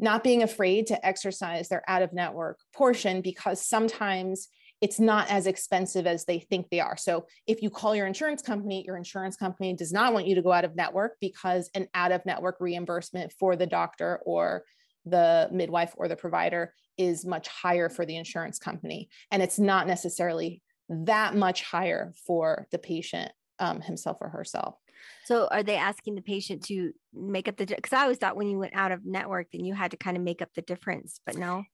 not 0.00 0.24
being 0.24 0.42
afraid 0.42 0.86
to 0.88 1.06
exercise 1.06 1.68
their 1.68 1.82
out 1.88 2.02
of 2.02 2.12
network 2.12 2.58
portion 2.74 3.20
because 3.20 3.60
sometimes 3.64 4.48
it's 4.80 4.98
not 4.98 5.28
as 5.30 5.46
expensive 5.46 6.06
as 6.06 6.24
they 6.24 6.38
think 6.38 6.68
they 6.70 6.80
are. 6.80 6.96
So 6.96 7.26
if 7.46 7.62
you 7.62 7.68
call 7.68 7.94
your 7.94 8.06
insurance 8.06 8.40
company, 8.40 8.82
your 8.86 8.96
insurance 8.96 9.36
company 9.36 9.74
does 9.74 9.92
not 9.92 10.14
want 10.14 10.26
you 10.26 10.34
to 10.36 10.42
go 10.42 10.52
out 10.52 10.64
of 10.64 10.74
network 10.74 11.16
because 11.20 11.70
an 11.74 11.86
out 11.94 12.12
of 12.12 12.24
network 12.24 12.56
reimbursement 12.60 13.32
for 13.38 13.56
the 13.56 13.66
doctor 13.66 14.20
or 14.24 14.64
the 15.04 15.48
midwife 15.52 15.92
or 15.96 16.08
the 16.08 16.16
provider 16.16 16.72
is 16.96 17.26
much 17.26 17.48
higher 17.48 17.88
for 17.88 18.06
the 18.06 18.16
insurance 18.16 18.58
company. 18.58 19.10
And 19.30 19.42
it's 19.42 19.58
not 19.58 19.86
necessarily 19.86 20.62
that 20.88 21.34
much 21.34 21.62
higher 21.62 22.12
for 22.26 22.66
the 22.72 22.78
patient 22.78 23.32
um, 23.58 23.80
himself 23.82 24.16
or 24.20 24.30
herself. 24.30 24.76
So 25.24 25.48
are 25.50 25.62
they 25.62 25.76
asking 25.76 26.14
the 26.14 26.22
patient 26.22 26.64
to 26.66 26.92
make 27.12 27.48
up 27.48 27.56
the 27.56 27.66
because 27.66 27.92
I 27.92 28.02
always 28.02 28.18
thought 28.18 28.36
when 28.36 28.48
you 28.48 28.58
went 28.58 28.74
out 28.74 28.92
of 28.92 29.04
network, 29.04 29.48
then 29.52 29.64
you 29.64 29.74
had 29.74 29.90
to 29.92 29.96
kind 29.96 30.16
of 30.16 30.22
make 30.22 30.42
up 30.42 30.50
the 30.54 30.62
difference, 30.62 31.20
but 31.24 31.36
no. 31.36 31.64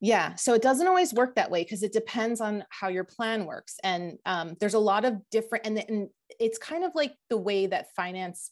Yeah, 0.00 0.34
so 0.34 0.52
it 0.52 0.60
doesn't 0.60 0.86
always 0.86 1.14
work 1.14 1.36
that 1.36 1.50
way 1.50 1.62
because 1.62 1.82
it 1.82 1.92
depends 1.92 2.42
on 2.42 2.64
how 2.68 2.88
your 2.88 3.04
plan 3.04 3.46
works, 3.46 3.76
and 3.82 4.18
um, 4.26 4.54
there's 4.60 4.74
a 4.74 4.78
lot 4.78 5.06
of 5.06 5.14
different, 5.30 5.66
and, 5.66 5.78
and 5.88 6.08
it's 6.38 6.58
kind 6.58 6.84
of 6.84 6.92
like 6.94 7.14
the 7.30 7.38
way 7.38 7.66
that 7.66 7.86
finance 7.96 8.50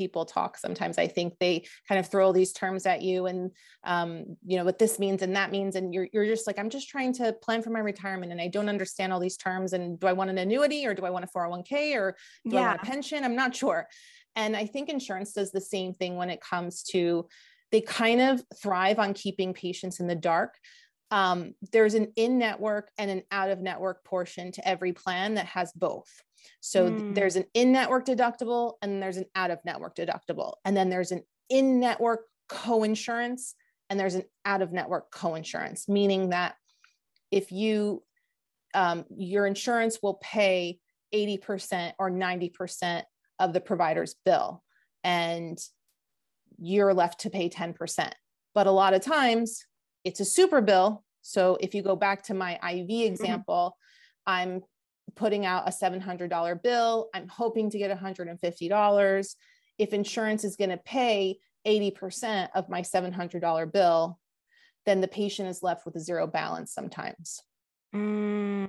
people 0.00 0.24
talk 0.24 0.56
sometimes 0.56 0.96
i 0.96 1.06
think 1.06 1.34
they 1.38 1.62
kind 1.86 1.98
of 1.98 2.08
throw 2.08 2.32
these 2.32 2.54
terms 2.54 2.86
at 2.86 3.02
you 3.02 3.26
and 3.26 3.50
um, 3.84 4.24
you 4.46 4.56
know 4.56 4.64
what 4.64 4.78
this 4.78 4.98
means 4.98 5.20
and 5.20 5.36
that 5.36 5.50
means 5.50 5.76
and 5.76 5.92
you're, 5.92 6.08
you're 6.14 6.24
just 6.24 6.46
like 6.46 6.58
i'm 6.58 6.70
just 6.70 6.88
trying 6.88 7.12
to 7.12 7.34
plan 7.42 7.60
for 7.60 7.68
my 7.68 7.80
retirement 7.80 8.32
and 8.32 8.40
i 8.40 8.48
don't 8.48 8.70
understand 8.70 9.12
all 9.12 9.20
these 9.20 9.36
terms 9.36 9.74
and 9.74 10.00
do 10.00 10.06
i 10.06 10.12
want 10.14 10.30
an 10.30 10.38
annuity 10.38 10.86
or 10.86 10.94
do 10.94 11.04
i 11.04 11.10
want 11.10 11.22
a 11.22 11.28
401k 11.28 11.94
or 11.96 12.16
do 12.48 12.56
yeah. 12.56 12.60
i 12.60 12.66
want 12.68 12.80
a 12.82 12.86
pension? 12.86 13.24
I'm 13.24 13.36
not 13.36 13.54
sure. 13.62 13.86
And 14.36 14.56
i 14.56 14.64
think 14.64 14.88
insurance 14.88 15.34
does 15.34 15.52
the 15.52 15.60
same 15.60 15.92
thing 15.92 16.16
when 16.16 16.30
it 16.30 16.40
comes 16.40 16.82
to 16.94 17.28
they 17.72 17.82
kind 17.82 18.20
of 18.20 18.42
thrive 18.60 18.98
on 18.98 19.14
keeping 19.14 19.52
patients 19.52 20.00
in 20.00 20.06
the 20.06 20.14
dark 20.14 20.54
um, 21.10 21.54
there's 21.72 21.94
an 21.94 22.12
in 22.16 22.38
network 22.38 22.90
and 22.98 23.10
an 23.10 23.22
out 23.30 23.50
of 23.50 23.60
network 23.60 24.04
portion 24.04 24.52
to 24.52 24.68
every 24.68 24.92
plan 24.92 25.34
that 25.34 25.46
has 25.46 25.72
both. 25.72 26.08
So 26.60 26.88
mm. 26.88 27.14
there's 27.14 27.36
an 27.36 27.44
in 27.54 27.72
network 27.72 28.06
deductible 28.06 28.74
and 28.82 29.02
there's 29.02 29.16
an 29.16 29.26
out 29.34 29.50
of 29.50 29.58
network 29.64 29.96
deductible. 29.96 30.54
And 30.64 30.76
then 30.76 30.88
there's 30.88 31.12
an 31.12 31.22
in 31.48 31.80
network 31.80 32.26
co-insurance 32.48 33.54
and 33.88 33.98
there's 33.98 34.14
an 34.14 34.24
out 34.44 34.62
of 34.62 34.72
network 34.72 35.10
co-insurance, 35.10 35.88
meaning 35.88 36.30
that 36.30 36.54
if 37.30 37.50
you, 37.50 38.02
um, 38.74 39.04
your 39.16 39.46
insurance 39.46 39.98
will 40.02 40.14
pay 40.22 40.78
80% 41.12 41.92
or 41.98 42.10
90% 42.10 43.02
of 43.40 43.52
the 43.52 43.60
provider's 43.60 44.14
bill 44.24 44.62
and 45.02 45.58
you're 46.58 46.94
left 46.94 47.20
to 47.20 47.30
pay 47.30 47.48
10%. 47.48 48.12
But 48.54 48.66
a 48.66 48.72
lot 48.72 48.94
of 48.94 49.02
times 49.02 49.64
it's 50.04 50.20
a 50.20 50.24
super 50.24 50.60
bill. 50.60 51.04
So 51.22 51.58
if 51.60 51.74
you 51.74 51.82
go 51.82 51.96
back 51.96 52.22
to 52.24 52.34
my 52.34 52.54
IV 52.54 52.60
mm-hmm. 52.86 53.12
example, 53.12 53.76
mm-hmm. 54.28 54.54
I'm 54.54 54.62
putting 55.16 55.46
out 55.46 55.68
a 55.68 55.72
$700 55.72 56.62
bill. 56.62 57.08
I'm 57.14 57.28
hoping 57.28 57.70
to 57.70 57.78
get 57.78 57.96
$150. 57.96 59.34
If 59.78 59.92
insurance 59.92 60.44
is 60.44 60.56
going 60.56 60.70
to 60.70 60.76
pay 60.78 61.38
80% 61.66 62.48
of 62.54 62.68
my 62.68 62.82
$700 62.82 63.72
bill, 63.72 64.18
then 64.86 65.00
the 65.00 65.08
patient 65.08 65.48
is 65.48 65.62
left 65.62 65.84
with 65.84 65.96
a 65.96 66.00
zero 66.00 66.26
balance 66.26 66.72
sometimes. 66.72 67.42
Mm. 67.94 68.64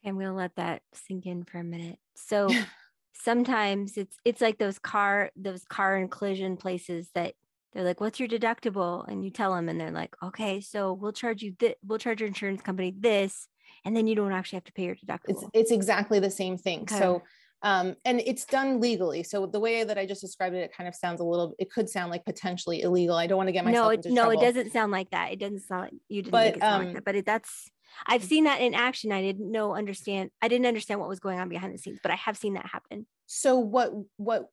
Okay, 0.00 0.08
I'm 0.08 0.18
gonna 0.18 0.34
let 0.34 0.56
that 0.56 0.82
sink 0.94 1.26
in 1.26 1.44
for 1.44 1.58
a 1.58 1.64
minute. 1.64 1.98
So 2.16 2.48
sometimes 3.14 3.96
it's 3.96 4.16
it's 4.24 4.40
like 4.40 4.58
those 4.58 4.78
car 4.78 5.30
those 5.36 5.64
car 5.64 5.96
and 5.96 6.10
collision 6.10 6.56
places 6.56 7.08
that 7.14 7.34
they're 7.72 7.84
like, 7.84 8.00
"What's 8.00 8.20
your 8.20 8.28
deductible?" 8.28 9.06
And 9.08 9.24
you 9.24 9.30
tell 9.30 9.54
them, 9.54 9.68
and 9.68 9.80
they're 9.80 9.90
like, 9.90 10.14
"Okay, 10.22 10.60
so 10.60 10.92
we'll 10.92 11.12
charge 11.12 11.42
you 11.42 11.54
this. 11.58 11.74
We'll 11.84 11.98
charge 11.98 12.20
your 12.20 12.28
insurance 12.28 12.62
company 12.62 12.94
this, 12.98 13.48
and 13.84 13.96
then 13.96 14.06
you 14.06 14.14
don't 14.14 14.32
actually 14.32 14.56
have 14.56 14.64
to 14.64 14.72
pay 14.72 14.84
your 14.84 14.96
deductible." 14.96 15.28
It's 15.28 15.44
it's 15.54 15.70
exactly 15.70 16.20
the 16.20 16.30
same 16.30 16.58
thing. 16.58 16.82
Okay. 16.82 16.98
So 16.98 17.22
um, 17.62 17.94
and 18.04 18.20
it's 18.20 18.44
done 18.44 18.80
legally. 18.80 19.22
So 19.22 19.46
the 19.46 19.60
way 19.60 19.84
that 19.84 19.96
I 19.96 20.04
just 20.04 20.20
described 20.20 20.56
it, 20.56 20.60
it 20.60 20.76
kind 20.76 20.88
of 20.88 20.94
sounds 20.94 21.20
a 21.20 21.24
little. 21.24 21.54
It 21.58 21.70
could 21.70 21.88
sound 21.88 22.10
like 22.10 22.24
potentially 22.24 22.82
illegal. 22.82 23.14
I 23.14 23.26
don't 23.26 23.36
want 23.36 23.48
to 23.48 23.52
get 23.52 23.64
myself 23.64 23.84
no, 23.84 23.90
it, 23.90 24.06
no, 24.06 24.22
trouble. 24.22 24.40
it 24.40 24.44
doesn't 24.44 24.72
sound 24.72 24.90
like 24.90 25.10
that. 25.10 25.32
It 25.32 25.38
doesn't 25.38 25.60
sound 25.60 25.82
like 25.82 25.92
you 26.08 26.22
didn't 26.22 26.32
but, 26.32 26.44
make 26.46 26.56
it 26.56 26.60
sound 26.60 26.74
um, 26.74 26.86
like 26.86 26.94
that. 26.96 27.04
But 27.04 27.14
it, 27.14 27.26
that's 27.26 27.70
I've 28.06 28.24
seen 28.24 28.44
that 28.44 28.60
in 28.60 28.74
action. 28.74 29.12
I 29.12 29.22
didn't 29.22 29.50
know 29.50 29.74
understand. 29.74 30.30
I 30.40 30.48
didn't 30.48 30.66
understand 30.66 30.98
what 30.98 31.08
was 31.08 31.20
going 31.20 31.38
on 31.38 31.48
behind 31.48 31.72
the 31.72 31.78
scenes, 31.78 32.00
but 32.02 32.10
I 32.10 32.16
have 32.16 32.36
seen 32.36 32.54
that 32.54 32.66
happen. 32.66 33.06
So 33.26 33.58
what 33.58 33.92
what 34.16 34.46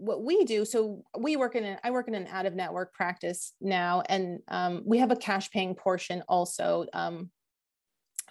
what 0.00 0.24
we 0.24 0.44
do 0.44 0.64
so 0.64 1.04
we 1.18 1.36
work 1.36 1.54
in 1.54 1.64
an 1.64 1.78
i 1.84 1.90
work 1.90 2.08
in 2.08 2.14
an 2.14 2.26
out 2.28 2.46
of 2.46 2.54
network 2.54 2.92
practice 2.94 3.52
now 3.60 4.02
and 4.08 4.40
um, 4.48 4.82
we 4.84 4.98
have 4.98 5.10
a 5.10 5.16
cash 5.16 5.50
paying 5.50 5.74
portion 5.74 6.22
also 6.28 6.86
um, 6.92 7.30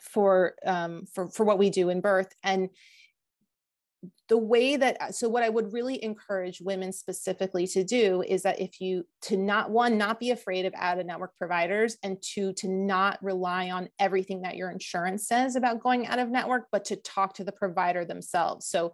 for 0.01 0.55
um, 0.65 1.05
for 1.13 1.29
for 1.29 1.45
what 1.45 1.59
we 1.59 1.69
do 1.69 1.89
in 1.89 2.01
birth 2.01 2.33
and 2.43 2.69
the 4.29 4.37
way 4.37 4.77
that 4.77 4.97
uh, 5.01 5.11
so 5.11 5.29
what 5.29 5.43
i 5.43 5.49
would 5.49 5.71
really 5.73 6.03
encourage 6.03 6.61
women 6.61 6.91
specifically 6.91 7.67
to 7.67 7.83
do 7.83 8.23
is 8.27 8.41
that 8.41 8.59
if 8.59 8.81
you 8.81 9.05
to 9.21 9.37
not 9.37 9.69
one 9.69 9.97
not 9.97 10.19
be 10.19 10.31
afraid 10.31 10.65
of 10.65 10.73
out 10.75 10.99
of 10.99 11.05
network 11.05 11.37
providers 11.37 11.97
and 12.01 12.17
two 12.21 12.51
to 12.53 12.67
not 12.67 13.21
rely 13.21 13.69
on 13.69 13.89
everything 13.99 14.41
that 14.41 14.55
your 14.55 14.71
insurance 14.71 15.27
says 15.27 15.55
about 15.55 15.81
going 15.81 16.07
out 16.07 16.17
of 16.17 16.29
network 16.29 16.67
but 16.71 16.85
to 16.85 16.95
talk 16.95 17.33
to 17.35 17.43
the 17.43 17.51
provider 17.51 18.05
themselves. 18.05 18.65
So 18.65 18.93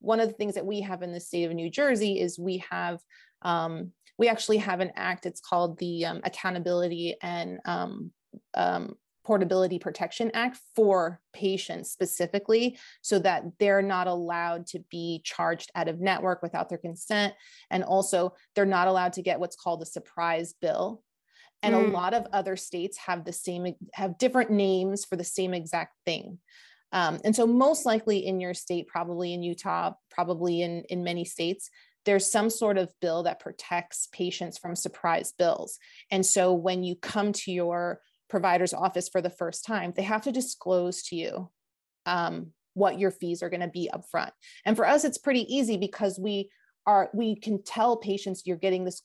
one 0.00 0.20
of 0.20 0.28
the 0.28 0.34
things 0.34 0.54
that 0.54 0.66
we 0.66 0.80
have 0.82 1.02
in 1.02 1.12
the 1.12 1.20
state 1.20 1.44
of 1.44 1.52
new 1.52 1.70
jersey 1.70 2.20
is 2.20 2.38
we 2.38 2.62
have 2.70 3.00
um, 3.42 3.92
we 4.18 4.28
actually 4.28 4.58
have 4.58 4.80
an 4.80 4.92
act 4.96 5.26
it's 5.26 5.40
called 5.40 5.78
the 5.78 6.06
um, 6.06 6.20
accountability 6.24 7.16
and 7.22 7.60
um, 7.64 8.10
um 8.54 8.96
Portability 9.26 9.80
Protection 9.80 10.30
Act 10.34 10.56
for 10.76 11.20
patients 11.32 11.90
specifically, 11.90 12.78
so 13.02 13.18
that 13.18 13.42
they're 13.58 13.82
not 13.82 14.06
allowed 14.06 14.68
to 14.68 14.78
be 14.88 15.20
charged 15.24 15.68
out 15.74 15.88
of 15.88 16.00
network 16.00 16.42
without 16.42 16.68
their 16.68 16.78
consent. 16.78 17.34
And 17.68 17.82
also, 17.82 18.34
they're 18.54 18.64
not 18.64 18.86
allowed 18.86 19.14
to 19.14 19.22
get 19.22 19.40
what's 19.40 19.56
called 19.56 19.82
a 19.82 19.86
surprise 19.86 20.54
bill. 20.60 21.02
And 21.62 21.74
a 21.74 21.88
lot 21.88 22.14
of 22.14 22.28
other 22.32 22.54
states 22.54 22.96
have 22.98 23.24
the 23.24 23.32
same, 23.32 23.74
have 23.94 24.18
different 24.18 24.52
names 24.52 25.04
for 25.04 25.16
the 25.16 25.24
same 25.24 25.52
exact 25.52 25.94
thing. 26.04 26.38
Um, 26.92 27.18
and 27.24 27.34
so, 27.34 27.46
most 27.46 27.84
likely 27.84 28.26
in 28.26 28.40
your 28.40 28.54
state, 28.54 28.86
probably 28.88 29.34
in 29.34 29.42
Utah, 29.42 29.92
probably 30.10 30.62
in, 30.62 30.82
in 30.88 31.04
many 31.04 31.24
states, 31.24 31.68
there's 32.04 32.30
some 32.30 32.50
sort 32.50 32.78
of 32.78 32.92
bill 33.00 33.24
that 33.24 33.40
protects 33.40 34.08
patients 34.12 34.58
from 34.58 34.76
surprise 34.76 35.32
bills. 35.36 35.78
And 36.10 36.24
so, 36.24 36.52
when 36.52 36.84
you 36.84 36.94
come 36.96 37.32
to 37.32 37.52
your 37.52 38.00
provider's 38.28 38.74
office 38.74 39.08
for 39.08 39.20
the 39.20 39.30
first 39.30 39.64
time, 39.64 39.92
they 39.96 40.02
have 40.02 40.22
to 40.22 40.32
disclose 40.32 41.02
to 41.04 41.16
you 41.16 41.50
um, 42.06 42.52
what 42.74 42.98
your 42.98 43.10
fees 43.10 43.42
are 43.42 43.50
going 43.50 43.60
to 43.60 43.68
be 43.68 43.90
upfront. 43.92 44.30
And 44.64 44.76
for 44.76 44.86
us, 44.86 45.04
it's 45.04 45.18
pretty 45.18 45.42
easy 45.54 45.76
because 45.76 46.18
we 46.18 46.50
are 46.86 47.10
we 47.12 47.34
can 47.34 47.62
tell 47.62 47.96
patients 47.96 48.42
you're 48.46 48.56
getting 48.56 48.84
this 48.84 49.02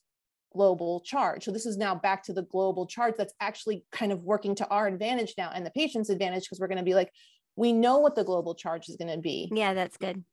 global 0.53 0.99
charge. 1.01 1.43
So 1.43 1.51
this 1.51 1.65
is 1.65 1.77
now 1.77 1.95
back 1.95 2.23
to 2.23 2.33
the 2.33 2.43
global 2.43 2.85
charge 2.85 3.15
that's 3.17 3.33
actually 3.39 3.85
kind 3.91 4.11
of 4.11 4.23
working 4.23 4.53
to 4.55 4.67
our 4.67 4.87
advantage 4.87 5.33
now 5.37 5.51
and 5.53 5.65
the 5.65 5.71
patient's 5.71 6.09
advantage 6.09 6.43
because 6.43 6.59
we're 6.59 6.67
going 6.67 6.77
to 6.77 6.83
be 6.83 6.93
like, 6.93 7.11
we 7.55 7.73
know 7.73 7.97
what 7.99 8.15
the 8.15 8.23
global 8.23 8.55
charge 8.55 8.89
is 8.89 8.95
going 8.95 9.13
to 9.13 9.21
be. 9.21 9.49
Yeah, 9.53 9.73
that's 9.73 9.97
good. 9.97 10.23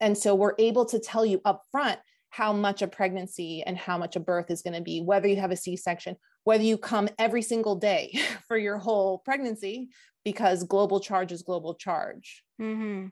And 0.00 0.16
so 0.16 0.34
we're 0.34 0.54
able 0.58 0.86
to 0.86 0.98
tell 0.98 1.26
you 1.26 1.40
upfront 1.40 1.98
how 2.30 2.52
much 2.52 2.80
a 2.80 2.88
pregnancy 2.88 3.62
and 3.66 3.76
how 3.76 3.98
much 3.98 4.16
a 4.16 4.20
birth 4.20 4.50
is 4.50 4.62
going 4.62 4.74
to 4.74 4.80
be, 4.80 5.02
whether 5.02 5.28
you 5.28 5.36
have 5.36 5.50
a 5.50 5.56
C 5.56 5.76
section, 5.76 6.16
whether 6.44 6.62
you 6.62 6.78
come 6.78 7.08
every 7.18 7.42
single 7.42 7.76
day 7.76 8.18
for 8.48 8.56
your 8.56 8.78
whole 8.78 9.18
pregnancy, 9.18 9.90
because 10.24 10.64
global 10.64 11.00
charge 11.00 11.32
is 11.32 11.42
global 11.42 11.74
charge. 11.74 12.44
Mm-hmm. 12.60 13.08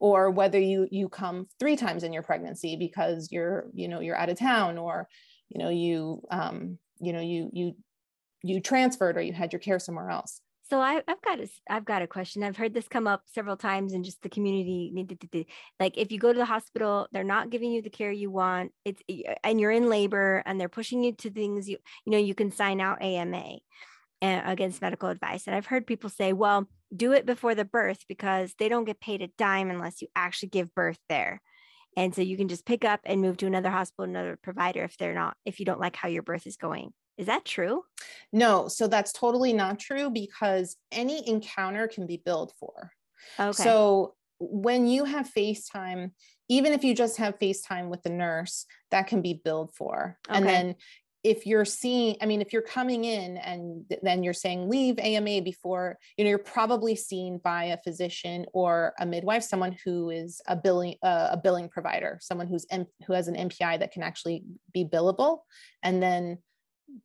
Or 0.00 0.30
whether 0.30 0.60
you 0.60 0.86
you 0.92 1.08
come 1.08 1.46
three 1.58 1.74
times 1.74 2.04
in 2.04 2.12
your 2.12 2.22
pregnancy 2.22 2.76
because 2.76 3.32
you're 3.32 3.66
you 3.74 3.88
know 3.88 3.98
you're 3.98 4.16
out 4.16 4.28
of 4.28 4.38
town 4.38 4.78
or 4.78 5.08
you 5.48 5.58
know 5.58 5.70
you 5.70 6.22
um 6.30 6.78
you 7.00 7.12
know 7.12 7.20
you 7.20 7.50
you 7.52 7.74
you 8.44 8.60
transferred 8.60 9.16
or 9.16 9.22
you 9.22 9.32
had 9.32 9.52
your 9.52 9.58
care 9.58 9.80
somewhere 9.80 10.08
else 10.08 10.40
so 10.70 10.80
I, 10.80 11.02
have 11.08 11.22
got 11.22 11.40
a, 11.40 11.48
I've 11.68 11.84
got 11.84 12.02
a 12.02 12.06
question. 12.06 12.42
I've 12.42 12.56
heard 12.56 12.74
this 12.74 12.88
come 12.88 13.06
up 13.06 13.22
several 13.26 13.56
times, 13.56 13.92
and 13.92 14.04
just 14.04 14.22
the 14.22 14.28
community 14.28 14.90
needed 14.92 15.20
to 15.20 15.26
do. 15.26 15.44
Like, 15.80 15.96
if 15.96 16.12
you 16.12 16.18
go 16.18 16.32
to 16.32 16.38
the 16.38 16.44
hospital, 16.44 17.08
they're 17.12 17.24
not 17.24 17.50
giving 17.50 17.72
you 17.72 17.80
the 17.80 17.90
care 17.90 18.12
you 18.12 18.30
want. 18.30 18.72
It's 18.84 19.02
and 19.42 19.60
you're 19.60 19.70
in 19.70 19.88
labor, 19.88 20.42
and 20.44 20.60
they're 20.60 20.68
pushing 20.68 21.02
you 21.02 21.12
to 21.14 21.30
things 21.30 21.68
you 21.68 21.78
you 22.04 22.12
know 22.12 22.18
you 22.18 22.34
can 22.34 22.50
sign 22.50 22.80
out 22.80 23.02
AMA 23.02 23.58
eh, 24.22 24.42
against 24.44 24.82
medical 24.82 25.08
advice. 25.08 25.46
And 25.46 25.56
I've 25.56 25.66
heard 25.66 25.86
people 25.86 26.10
say, 26.10 26.32
well, 26.32 26.68
do 26.94 27.12
it 27.12 27.26
before 27.26 27.54
the 27.54 27.64
birth 27.64 28.04
because 28.08 28.54
they 28.58 28.68
don't 28.68 28.84
get 28.84 29.00
paid 29.00 29.22
a 29.22 29.28
dime 29.38 29.70
unless 29.70 30.02
you 30.02 30.08
actually 30.14 30.50
give 30.50 30.74
birth 30.74 30.98
there. 31.08 31.40
And 31.96 32.14
so 32.14 32.22
you 32.22 32.36
can 32.36 32.48
just 32.48 32.66
pick 32.66 32.84
up 32.84 33.00
and 33.04 33.20
move 33.20 33.38
to 33.38 33.46
another 33.46 33.70
hospital, 33.70 34.04
another 34.04 34.38
provider 34.40 34.84
if 34.84 34.96
they're 34.98 35.14
not, 35.14 35.36
if 35.44 35.58
you 35.58 35.66
don't 35.66 35.80
like 35.80 35.96
how 35.96 36.08
your 36.08 36.22
birth 36.22 36.46
is 36.46 36.56
going. 36.56 36.92
Is 37.18 37.26
that 37.26 37.44
true? 37.44 37.82
No, 38.32 38.68
so 38.68 38.86
that's 38.86 39.12
totally 39.12 39.52
not 39.52 39.80
true 39.80 40.08
because 40.08 40.76
any 40.92 41.28
encounter 41.28 41.88
can 41.88 42.06
be 42.06 42.22
billed 42.24 42.52
for. 42.58 42.92
Okay. 43.38 43.62
So 43.62 44.14
when 44.38 44.86
you 44.86 45.04
have 45.04 45.28
FaceTime, 45.36 46.12
even 46.48 46.72
if 46.72 46.84
you 46.84 46.94
just 46.94 47.16
have 47.16 47.38
FaceTime 47.38 47.88
with 47.88 48.02
the 48.02 48.10
nurse, 48.10 48.66
that 48.92 49.08
can 49.08 49.20
be 49.20 49.40
billed 49.44 49.74
for. 49.74 50.16
Okay. 50.28 50.38
And 50.38 50.46
then 50.46 50.74
if 51.24 51.46
you're 51.46 51.64
seeing, 51.64 52.16
I 52.22 52.26
mean, 52.26 52.40
if 52.40 52.52
you're 52.52 52.62
coming 52.62 53.04
in 53.04 53.36
and 53.38 53.84
then 54.02 54.22
you're 54.22 54.32
saying 54.32 54.68
leave 54.68 54.98
AMA 55.00 55.42
before, 55.42 55.98
you 56.16 56.24
know, 56.24 56.30
you're 56.30 56.38
probably 56.38 56.94
seen 56.94 57.38
by 57.42 57.64
a 57.64 57.78
physician 57.78 58.46
or 58.52 58.94
a 59.00 59.04
midwife, 59.04 59.42
someone 59.42 59.76
who 59.84 60.10
is 60.10 60.40
a 60.46 60.54
billing 60.54 60.94
uh, 61.02 61.30
a 61.32 61.36
billing 61.36 61.68
provider, 61.68 62.18
someone 62.22 62.46
who's 62.46 62.64
M- 62.70 62.86
who 63.06 63.12
has 63.14 63.26
an 63.26 63.34
NPI 63.34 63.80
that 63.80 63.90
can 63.90 64.04
actually 64.04 64.44
be 64.72 64.84
billable, 64.84 65.40
and 65.82 66.00
then 66.00 66.38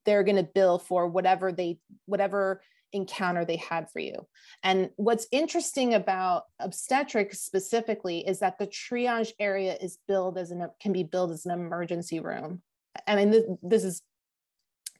they're 0.06 0.24
going 0.24 0.38
to 0.38 0.44
bill 0.44 0.80
for 0.80 1.08
whatever 1.08 1.52
they 1.52 1.80
whatever 2.06 2.62
encounter 2.94 3.44
they 3.44 3.58
had 3.58 3.90
for 3.90 4.00
you. 4.00 4.28
And 4.62 4.92
what's 4.96 5.28
interesting 5.32 5.96
about 5.96 6.44
obstetrics 6.60 7.40
specifically 7.42 8.20
is 8.20 8.40
that 8.40 8.60
the 8.60 8.68
triage 8.68 9.32
area 9.40 9.76
is 9.82 9.98
billed 10.08 10.38
as 10.38 10.52
an 10.52 10.70
can 10.80 10.94
be 10.94 11.04
billed 11.04 11.32
as 11.32 11.46
an 11.46 11.52
emergency 11.52 12.20
room. 12.20 12.62
I 13.08 13.16
mean, 13.16 13.32
this, 13.32 13.44
this 13.64 13.84
is 13.84 14.02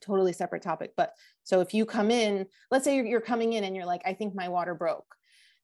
totally 0.00 0.32
separate 0.32 0.62
topic, 0.62 0.92
but 0.96 1.12
so 1.44 1.60
if 1.60 1.72
you 1.72 1.86
come 1.86 2.10
in, 2.10 2.46
let's 2.70 2.84
say 2.84 2.96
you're, 2.96 3.06
you're 3.06 3.20
coming 3.20 3.52
in 3.52 3.64
and 3.64 3.76
you're 3.76 3.86
like, 3.86 4.02
I 4.04 4.12
think 4.12 4.34
my 4.34 4.48
water 4.48 4.74
broke, 4.74 5.06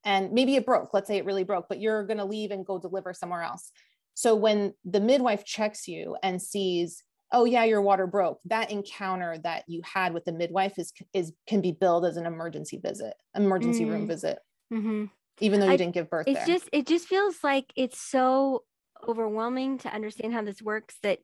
and 0.05 0.33
maybe 0.33 0.55
it 0.55 0.65
broke. 0.65 0.95
Let's 0.95 1.09
say 1.09 1.17
it 1.17 1.25
really 1.25 1.45
broke, 1.45 1.67
but 1.69 1.81
you're 1.81 2.07
going 2.07 2.19
to 2.19 2.25
leave 2.25 2.53
and 2.53 2.65
go 2.65 2.79
deliver 2.79 3.13
somewhere 3.13 3.43
else. 3.43 3.71
So 4.15 4.35
when 4.35 4.75
the 4.85 5.01
midwife 5.01 5.45
checks 5.45 5.89
you 5.89 6.17
and 6.23 6.41
sees 6.41 7.03
oh 7.33 7.45
yeah 7.45 7.65
your 7.65 7.83
water 7.83 8.07
broke 8.07 8.41
that 8.45 8.71
encounter 8.71 9.39
that 9.39 9.65
you 9.67 9.81
had 9.85 10.13
with 10.13 10.25
the 10.25 10.33
midwife 10.33 10.79
is 10.79 10.93
is 11.13 11.33
can 11.47 11.61
be 11.61 11.73
billed 11.73 12.05
as 12.05 12.17
an 12.17 12.27
emergency 12.27 12.79
visit 12.83 13.15
emergency 13.35 13.83
mm-hmm. 13.83 13.93
room 13.93 14.07
visit 14.07 14.39
mm-hmm. 14.73 15.05
even 15.41 15.61
though 15.61 15.67
you 15.67 15.73
I, 15.73 15.77
didn't 15.77 15.95
give 15.95 16.11
birth 16.11 16.27
it's 16.27 16.39
there. 16.39 16.47
just 16.47 16.69
it 16.73 16.87
just 16.87 17.07
feels 17.07 17.37
like 17.43 17.73
it's 17.77 18.01
so 18.01 18.65
overwhelming 19.07 19.79
to 19.79 19.89
understand 19.93 20.33
how 20.33 20.43
this 20.43 20.63
works 20.63 20.97
that 21.03 21.19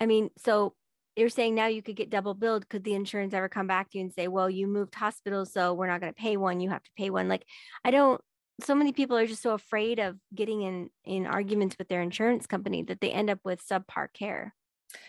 i 0.00 0.06
mean 0.06 0.30
so 0.38 0.74
you're 1.16 1.28
saying 1.28 1.54
now 1.54 1.66
you 1.66 1.82
could 1.82 1.96
get 1.96 2.10
double 2.10 2.34
billed 2.34 2.68
could 2.68 2.84
the 2.84 2.94
insurance 2.94 3.34
ever 3.34 3.48
come 3.48 3.66
back 3.66 3.90
to 3.90 3.98
you 3.98 4.04
and 4.04 4.12
say 4.12 4.28
well 4.28 4.50
you 4.50 4.66
moved 4.66 4.94
hospitals 4.94 5.52
so 5.52 5.74
we're 5.74 5.86
not 5.86 6.00
going 6.00 6.12
to 6.12 6.20
pay 6.20 6.36
one 6.36 6.60
you 6.60 6.70
have 6.70 6.82
to 6.82 6.90
pay 6.96 7.10
one 7.10 7.28
like 7.28 7.44
i 7.84 7.90
don't 7.90 8.20
so 8.60 8.74
many 8.74 8.92
people 8.92 9.16
are 9.16 9.26
just 9.26 9.42
so 9.42 9.52
afraid 9.54 9.98
of 9.98 10.16
getting 10.34 10.62
in 10.62 10.90
in 11.04 11.26
arguments 11.26 11.76
with 11.78 11.88
their 11.88 12.02
insurance 12.02 12.46
company 12.46 12.82
that 12.82 13.00
they 13.00 13.10
end 13.10 13.30
up 13.30 13.38
with 13.44 13.66
subpar 13.66 14.08
care 14.12 14.54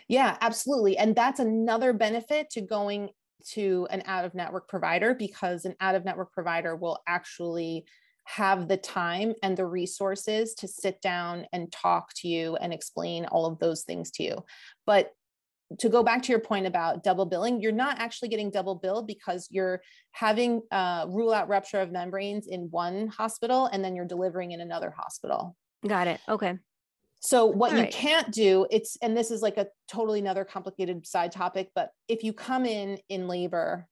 yeah, 0.07 0.37
absolutely. 0.41 0.97
And 0.97 1.15
that's 1.15 1.39
another 1.39 1.93
benefit 1.93 2.49
to 2.51 2.61
going 2.61 3.09
to 3.51 3.87
an 3.89 4.03
out 4.05 4.25
of 4.25 4.33
network 4.33 4.67
provider 4.67 5.13
because 5.13 5.65
an 5.65 5.75
out 5.79 5.95
of 5.95 6.05
network 6.05 6.31
provider 6.31 6.75
will 6.75 7.01
actually 7.07 7.85
have 8.25 8.67
the 8.67 8.77
time 8.77 9.33
and 9.43 9.57
the 9.57 9.65
resources 9.65 10.53
to 10.55 10.67
sit 10.67 11.01
down 11.01 11.45
and 11.51 11.71
talk 11.71 12.13
to 12.15 12.27
you 12.27 12.55
and 12.55 12.73
explain 12.73 13.25
all 13.25 13.45
of 13.45 13.59
those 13.59 13.83
things 13.83 14.11
to 14.11 14.23
you. 14.23 14.45
But 14.85 15.11
to 15.79 15.89
go 15.89 16.03
back 16.03 16.21
to 16.23 16.31
your 16.31 16.39
point 16.39 16.67
about 16.67 17.03
double 17.03 17.25
billing, 17.25 17.59
you're 17.59 17.71
not 17.71 17.99
actually 17.99 18.29
getting 18.29 18.51
double 18.51 18.75
billed 18.75 19.07
because 19.07 19.47
you're 19.49 19.81
having 20.11 20.61
uh, 20.71 21.05
rule 21.09 21.33
out 21.33 21.49
rupture 21.49 21.81
of 21.81 21.91
membranes 21.91 22.47
in 22.47 22.69
one 22.69 23.07
hospital 23.07 23.65
and 23.67 23.83
then 23.83 23.95
you're 23.95 24.05
delivering 24.05 24.51
in 24.51 24.61
another 24.61 24.93
hospital. 24.95 25.55
Got 25.85 26.07
it. 26.07 26.21
Okay. 26.29 26.57
So 27.25 27.45
what 27.45 27.71
All 27.71 27.77
you 27.77 27.83
right. 27.83 27.93
can't 27.93 28.31
do, 28.33 28.67
it's 28.69 28.97
and 29.01 29.15
this 29.15 29.31
is 29.31 29.41
like 29.41 29.55
a 29.57 29.67
totally 29.87 30.19
another 30.19 30.43
complicated 30.43 31.07
side 31.07 31.31
topic, 31.31 31.69
but 31.73 31.89
if 32.09 32.21
you 32.21 32.33
come 32.33 32.65
in 32.65 32.99
in 33.07 33.29
labor 33.29 33.87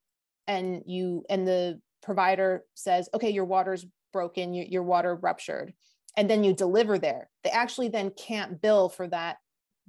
and 0.48 0.84
you 0.86 1.24
and 1.30 1.48
the 1.48 1.80
provider 2.04 2.66
says, 2.74 3.08
okay, 3.14 3.30
your 3.30 3.46
water's 3.46 3.86
broken, 4.12 4.54
your, 4.54 4.66
your 4.66 4.84
water 4.84 5.16
ruptured, 5.16 5.74
and 6.18 6.30
then 6.30 6.44
you 6.44 6.54
deliver 6.54 7.00
there, 7.00 7.30
they 7.46 7.50
actually 7.52 7.88
then 7.88 8.12
can't 8.12 8.62
bill 8.62 8.90
for 8.90 9.08
that 9.08 9.38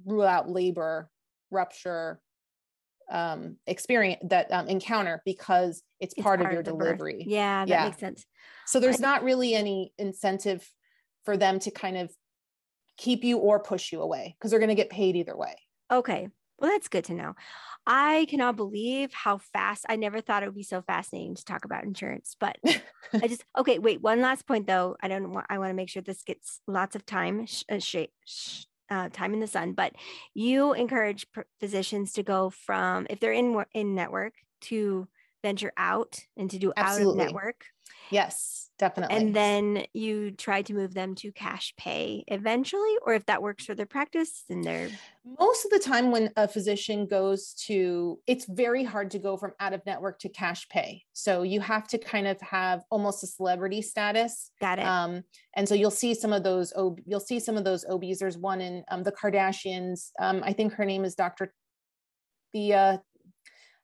rule 0.05 0.25
out 0.25 0.49
labor 0.49 1.09
rupture 1.51 2.21
um 3.11 3.57
experience 3.67 4.21
that 4.29 4.49
um, 4.53 4.69
encounter 4.69 5.21
because 5.25 5.83
it's, 5.99 6.13
it's 6.13 6.23
part, 6.23 6.39
part, 6.39 6.47
of 6.47 6.53
your 6.53 6.61
of 6.61 6.65
delivery 6.65 7.17
birth. 7.17 7.27
yeah 7.27 7.65
that 7.65 7.69
yeah. 7.69 7.83
makes 7.83 7.99
sense 7.99 8.25
so 8.65 8.79
there's 8.79 9.01
not 9.01 9.23
really 9.23 9.53
any 9.53 9.91
incentive 9.97 10.65
for 11.25 11.35
them 11.35 11.59
to 11.59 11.69
kind 11.69 11.97
of 11.97 12.09
keep 13.03 13.23
you 13.23 13.37
or 13.37 13.59
push 13.59 13.91
you 13.91 14.01
away 14.01 14.33
because 14.37 14.49
they're 14.49 14.59
going 14.61 14.69
to 14.69 14.75
get 14.75 14.89
paid 14.89 15.17
either 15.17 15.35
way 15.35 15.53
okay 15.91 16.29
well 16.57 16.71
that's 16.71 16.87
good 16.87 17.03
to 17.03 17.13
know 17.13 17.35
i 17.85 18.25
cannot 18.29 18.55
believe 18.55 19.11
how 19.11 19.37
fast 19.37 19.85
i 19.89 19.97
never 19.97 20.21
thought 20.21 20.41
it 20.41 20.45
would 20.45 20.55
be 20.55 20.63
so 20.63 20.81
fascinating 20.81 21.35
to 21.35 21.43
talk 21.43 21.65
about 21.65 21.83
insurance 21.83 22.37
but 22.39 22.55
i 23.21 23.27
just 23.27 23.43
okay 23.57 23.77
wait 23.77 24.01
one 24.01 24.21
last 24.21 24.47
point 24.47 24.67
though 24.67 24.95
i 25.03 25.09
don't 25.09 25.33
want 25.33 25.45
i 25.49 25.57
want 25.57 25.69
to 25.69 25.75
make 25.75 25.89
sure 25.89 26.01
this 26.01 26.23
gets 26.23 26.61
lots 26.65 26.95
of 26.95 27.05
time 27.05 27.45
sh- 27.45 27.63
uh, 27.69 27.77
sh- 27.79 28.07
sh- 28.25 28.63
uh, 28.89 29.09
time 29.09 29.33
in 29.33 29.39
the 29.39 29.47
sun, 29.47 29.73
but 29.73 29.93
you 30.35 30.73
encourage 30.73 31.25
physicians 31.59 32.13
to 32.13 32.21
go 32.21 32.51
from 32.51 33.07
if 33.09 33.19
they're 33.19 33.33
in 33.33 33.63
in 33.73 33.95
network 33.95 34.33
to 34.61 35.07
venture 35.41 35.73
out 35.77 36.19
and 36.37 36.49
to 36.51 36.59
do 36.59 36.71
Absolutely. 36.75 37.21
out 37.21 37.27
of 37.27 37.33
network. 37.33 37.65
Yes, 38.09 38.69
definitely. 38.77 39.15
And 39.15 39.35
then 39.35 39.85
you 39.93 40.31
try 40.31 40.61
to 40.63 40.73
move 40.73 40.93
them 40.93 41.15
to 41.15 41.31
cash 41.31 41.73
pay 41.77 42.23
eventually, 42.27 42.95
or 43.05 43.13
if 43.13 43.25
that 43.25 43.41
works 43.41 43.65
for 43.65 43.75
their 43.75 43.85
practice, 43.85 44.43
then 44.49 44.61
they're 44.61 44.89
most 45.39 45.65
of 45.65 45.71
the 45.71 45.79
time 45.79 46.11
when 46.11 46.29
a 46.35 46.47
physician 46.47 47.07
goes 47.07 47.53
to 47.65 48.19
it's 48.27 48.45
very 48.45 48.83
hard 48.83 49.09
to 49.11 49.19
go 49.19 49.37
from 49.37 49.53
out 49.59 49.73
of 49.73 49.85
network 49.85 50.19
to 50.19 50.29
cash 50.29 50.67
pay. 50.69 51.03
So 51.13 51.43
you 51.43 51.59
have 51.61 51.87
to 51.89 51.97
kind 51.97 52.27
of 52.27 52.39
have 52.41 52.83
almost 52.91 53.23
a 53.23 53.27
celebrity 53.27 53.81
status. 53.81 54.51
Got 54.59 54.79
it. 54.79 54.85
Um, 54.85 55.23
and 55.55 55.67
so 55.67 55.75
you'll 55.75 55.91
see 55.91 56.13
some 56.13 56.33
of 56.33 56.43
those 56.43 56.73
OB, 56.75 56.99
you'll 57.05 57.19
see 57.19 57.39
some 57.39 57.57
of 57.57 57.63
those 57.63 57.85
OBs. 57.85 58.19
There's 58.19 58.37
one 58.37 58.61
in 58.61 58.83
um, 58.91 59.03
the 59.03 59.11
Kardashians. 59.11 60.09
Um, 60.19 60.41
I 60.43 60.53
think 60.53 60.73
her 60.73 60.85
name 60.85 61.05
is 61.05 61.15
Dr. 61.15 61.53
Thea 62.51 63.01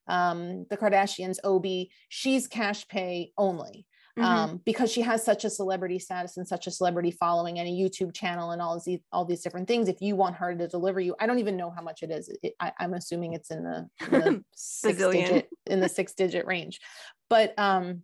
um, 0.09 0.65
the 0.69 0.77
Kardashians, 0.77 1.37
OB, 1.43 1.87
she's 2.09 2.47
cash 2.47 2.87
pay 2.87 3.31
only. 3.37 3.85
Mm-hmm. 4.19 4.25
Um, 4.25 4.61
because 4.65 4.91
she 4.91 5.01
has 5.01 5.23
such 5.23 5.45
a 5.45 5.49
celebrity 5.49 5.97
status 5.97 6.35
and 6.35 6.45
such 6.45 6.67
a 6.67 6.71
celebrity 6.71 7.11
following 7.11 7.59
and 7.59 7.69
a 7.69 7.71
YouTube 7.71 8.13
channel 8.13 8.51
and 8.51 8.61
all 8.61 8.81
these 8.85 8.99
all 9.13 9.23
these 9.23 9.41
different 9.41 9.67
things. 9.67 9.87
If 9.87 10.01
you 10.01 10.15
want 10.17 10.35
her 10.35 10.53
to 10.53 10.67
deliver 10.67 10.99
you, 10.99 11.15
I 11.19 11.25
don't 11.25 11.39
even 11.39 11.55
know 11.55 11.69
how 11.69 11.81
much 11.81 12.03
it 12.03 12.11
is. 12.11 12.29
It, 12.43 12.53
I, 12.59 12.73
am 12.79 12.93
assuming 12.93 13.33
it's 13.33 13.49
in 13.49 13.63
the, 13.63 13.87
in 14.11 14.19
the 14.19 14.43
six 14.55 14.97
digit 14.97 15.49
in 15.67 15.79
the 15.79 15.87
six 15.87 16.13
digit 16.13 16.45
range. 16.45 16.81
But 17.29 17.57
um, 17.57 18.01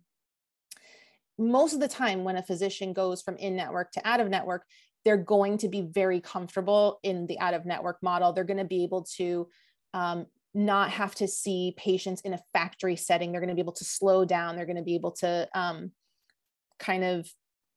most 1.38 1.74
of 1.74 1.80
the 1.80 1.88
time, 1.88 2.24
when 2.24 2.36
a 2.36 2.42
physician 2.42 2.94
goes 2.94 3.20
from 3.20 3.36
in 3.36 3.54
network 3.54 3.92
to 3.92 4.08
out 4.08 4.20
of 4.20 4.30
network, 4.30 4.64
they're 5.04 5.16
going 5.16 5.58
to 5.58 5.68
be 5.68 5.82
very 5.82 6.20
comfortable 6.20 6.98
in 7.02 7.26
the 7.26 7.38
out 7.40 7.52
of 7.52 7.66
network 7.66 8.02
model. 8.02 8.32
They're 8.32 8.44
going 8.44 8.56
to 8.56 8.64
be 8.64 8.84
able 8.84 9.02
to 9.16 9.48
um, 9.92 10.26
not 10.54 10.90
have 10.90 11.14
to 11.16 11.28
see 11.28 11.74
patients 11.76 12.22
in 12.22 12.32
a 12.32 12.40
factory 12.54 12.96
setting. 12.96 13.30
They're 13.30 13.40
going 13.40 13.50
to 13.50 13.54
be 13.54 13.60
able 13.60 13.74
to 13.74 13.84
slow 13.84 14.24
down. 14.24 14.56
They're 14.56 14.66
going 14.66 14.76
to 14.76 14.82
be 14.82 14.94
able 14.94 15.12
to 15.12 15.46
um, 15.54 15.92
kind 16.78 17.04
of 17.04 17.28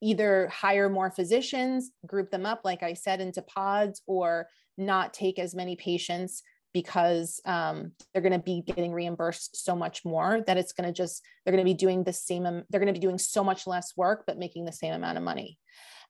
either 0.01 0.47
hire 0.47 0.89
more 0.89 1.11
physicians, 1.11 1.91
group 2.05 2.31
them 2.31 2.45
up, 2.45 2.61
like 2.63 2.83
I 2.83 2.93
said, 2.93 3.21
into 3.21 3.41
pods, 3.41 4.01
or 4.07 4.47
not 4.77 5.13
take 5.13 5.39
as 5.39 5.53
many 5.53 5.75
patients 5.75 6.41
because 6.73 7.41
um, 7.45 7.91
they're 8.13 8.21
going 8.21 8.31
to 8.31 8.39
be 8.39 8.61
getting 8.61 8.93
reimbursed 8.93 9.63
so 9.63 9.75
much 9.75 10.05
more 10.05 10.41
that 10.45 10.57
it's 10.57 10.71
going 10.71 10.87
to 10.87 10.93
just 10.93 11.23
they're 11.43 11.51
going 11.51 11.63
to 11.63 11.69
be 11.69 11.73
doing 11.73 12.03
the 12.03 12.13
same 12.13 12.43
they're 12.43 12.79
going 12.79 12.85
to 12.85 12.93
be 12.93 12.99
doing 12.99 13.17
so 13.17 13.43
much 13.43 13.65
less 13.65 13.93
work 13.97 14.23
but 14.27 14.37
making 14.37 14.65
the 14.65 14.71
same 14.71 14.93
amount 14.93 15.17
of 15.17 15.23
money 15.23 15.57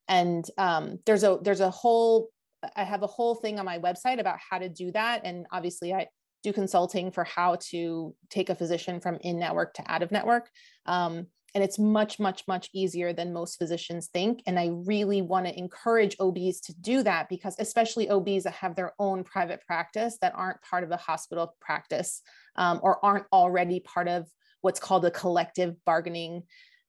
and 0.09 0.45
um, 0.57 0.99
there's 1.05 1.23
a 1.23 1.39
there's 1.41 1.61
a 1.61 1.69
whole 1.69 2.27
i 2.75 2.83
have 2.83 3.03
a 3.03 3.07
whole 3.07 3.35
thing 3.35 3.57
on 3.57 3.65
my 3.65 3.79
website 3.79 4.19
about 4.19 4.37
how 4.49 4.59
to 4.59 4.67
do 4.67 4.91
that 4.91 5.21
and 5.23 5.45
obviously 5.53 5.93
i 5.93 6.05
do 6.43 6.53
consulting 6.53 7.11
for 7.11 7.23
how 7.23 7.57
to 7.59 8.15
take 8.29 8.49
a 8.49 8.55
physician 8.55 8.99
from 8.99 9.17
in 9.21 9.39
network 9.39 9.73
to 9.73 9.83
out 9.91 10.01
of 10.01 10.11
network. 10.11 10.49
Um, 10.85 11.27
and 11.55 11.63
it's 11.63 11.79
much, 11.79 12.19
much, 12.19 12.43
much 12.47 12.69
easier 12.73 13.13
than 13.13 13.33
most 13.33 13.57
physicians 13.57 14.07
think. 14.07 14.41
And 14.45 14.59
I 14.59 14.71
really 14.85 15.21
want 15.21 15.45
to 15.45 15.57
encourage 15.57 16.15
OBs 16.19 16.61
to 16.61 16.73
do 16.79 17.03
that 17.03 17.29
because, 17.29 17.55
especially 17.59 18.09
OBs 18.09 18.43
that 18.43 18.53
have 18.53 18.75
their 18.75 18.93
own 18.99 19.23
private 19.23 19.61
practice 19.65 20.17
that 20.21 20.33
aren't 20.35 20.61
part 20.61 20.83
of 20.83 20.91
a 20.91 20.97
hospital 20.97 21.55
practice 21.59 22.21
um, 22.55 22.79
or 22.83 23.03
aren't 23.03 23.25
already 23.33 23.79
part 23.79 24.07
of 24.07 24.27
what's 24.61 24.79
called 24.79 25.05
a 25.05 25.11
collective 25.11 25.75
bargaining 25.85 26.43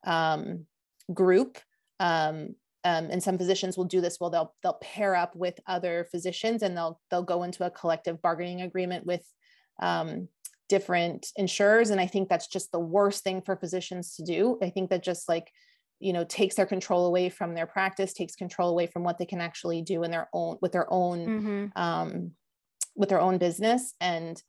um, 0.04 0.66
group. 1.12 1.58
Um, 1.98 2.54
um, 2.84 3.08
and 3.10 3.22
some 3.22 3.36
physicians 3.36 3.76
will 3.76 3.84
do 3.84 4.00
this 4.00 4.18
well 4.18 4.30
they'll 4.30 4.54
they'll 4.62 4.78
pair 4.80 5.14
up 5.14 5.36
with 5.36 5.60
other 5.66 6.08
physicians 6.10 6.62
and 6.62 6.74
they'll 6.74 6.98
they'll 7.10 7.22
go 7.22 7.42
into 7.42 7.66
a 7.66 7.70
collective 7.70 8.22
bargaining 8.22 8.62
agreement 8.62 9.04
with 9.04 9.22
um, 9.82 10.28
different 10.70 11.26
insurers. 11.36 11.90
And 11.90 12.00
I 12.00 12.06
think 12.06 12.28
that's 12.28 12.46
just 12.46 12.70
the 12.70 12.78
worst 12.78 13.24
thing 13.24 13.42
for 13.42 13.56
physicians 13.56 14.14
to 14.14 14.24
do. 14.24 14.56
I 14.62 14.70
think 14.70 14.88
that 14.90 15.02
just 15.02 15.28
like, 15.28 15.50
you 15.98 16.14
know, 16.14 16.24
takes 16.24 16.54
their 16.54 16.64
control 16.64 17.06
away 17.06 17.28
from 17.28 17.54
their 17.54 17.66
practice, 17.66 18.14
takes 18.14 18.36
control 18.36 18.70
away 18.70 18.86
from 18.86 19.02
what 19.02 19.18
they 19.18 19.26
can 19.26 19.40
actually 19.40 19.82
do 19.82 20.04
in 20.04 20.12
their 20.12 20.28
own, 20.32 20.56
with 20.62 20.72
their 20.72 20.90
own, 20.90 21.18
mm-hmm. 21.26 21.66
um, 21.82 22.30
with 22.94 23.08
their 23.08 23.20
own 23.20 23.36
business. 23.36 23.94
And 24.00 24.40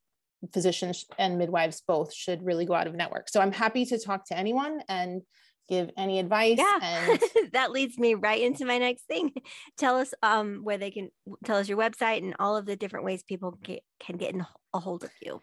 physicians 0.54 1.06
and 1.18 1.40
midwives 1.40 1.82
both 1.86 2.14
should 2.14 2.46
really 2.46 2.66
go 2.66 2.76
out 2.76 2.88
of 2.88 2.94
network. 2.94 3.28
So 3.28 3.42
I'm 3.42 3.52
happy 3.52 3.84
to 3.88 4.00
talk 4.00 4.26
to 4.28 4.38
anyone 4.38 4.82
and 4.88 5.24
give 5.70 5.90
any 5.96 6.20
advice 6.20 6.58
yeah 6.58 6.80
and 6.82 7.20
that 7.54 7.72
leads 7.72 7.98
me 7.98 8.14
right 8.14 8.42
into 8.42 8.66
my 8.66 8.78
next 8.78 9.04
thing 9.04 9.32
tell 9.78 9.98
us 9.98 10.14
um 10.22 10.62
where 10.64 10.78
they 10.78 10.92
can 10.92 11.10
tell 11.46 11.56
us 11.56 11.70
your 11.70 11.78
website 11.78 12.18
and 12.18 12.36
all 12.40 12.58
of 12.58 12.66
the 12.66 12.76
different 12.76 13.06
ways 13.06 13.24
people 13.24 13.52
get, 13.64 13.82
can 13.98 14.18
get 14.18 14.34
in 14.34 14.46
a 14.74 14.80
hold 14.80 15.06
of 15.06 15.12
you 15.22 15.40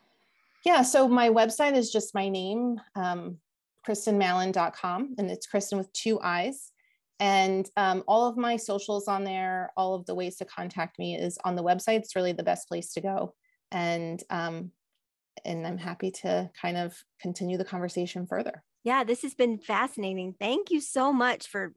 yeah 0.64 0.82
so 0.82 1.08
my 1.08 1.28
website 1.28 1.76
is 1.76 1.90
just 1.90 2.14
my 2.14 2.28
name 2.28 2.80
um 2.94 3.38
kristinmallon.com 3.86 5.14
and 5.18 5.30
it's 5.30 5.46
kristin 5.46 5.78
with 5.78 5.92
two 5.92 6.20
eyes 6.20 6.72
and 7.20 7.68
um, 7.76 8.04
all 8.06 8.28
of 8.28 8.36
my 8.36 8.56
socials 8.56 9.08
on 9.08 9.24
there 9.24 9.72
all 9.76 9.94
of 9.94 10.06
the 10.06 10.14
ways 10.14 10.36
to 10.36 10.44
contact 10.44 11.00
me 11.00 11.16
is 11.16 11.36
on 11.44 11.56
the 11.56 11.64
website. 11.64 11.98
It's 11.98 12.14
really 12.14 12.30
the 12.30 12.44
best 12.44 12.68
place 12.68 12.92
to 12.92 13.00
go. 13.00 13.34
And 13.72 14.22
um, 14.30 14.70
and 15.44 15.66
i'm 15.66 15.78
happy 15.78 16.10
to 16.10 16.50
kind 16.60 16.76
of 16.76 16.96
continue 17.20 17.58
the 17.58 17.64
conversation 17.64 18.26
further 18.26 18.62
yeah, 18.84 19.04
this 19.04 19.22
has 19.22 19.34
been 19.34 19.58
fascinating. 19.58 20.34
Thank 20.38 20.70
you 20.70 20.80
so 20.80 21.12
much 21.12 21.48
for 21.48 21.72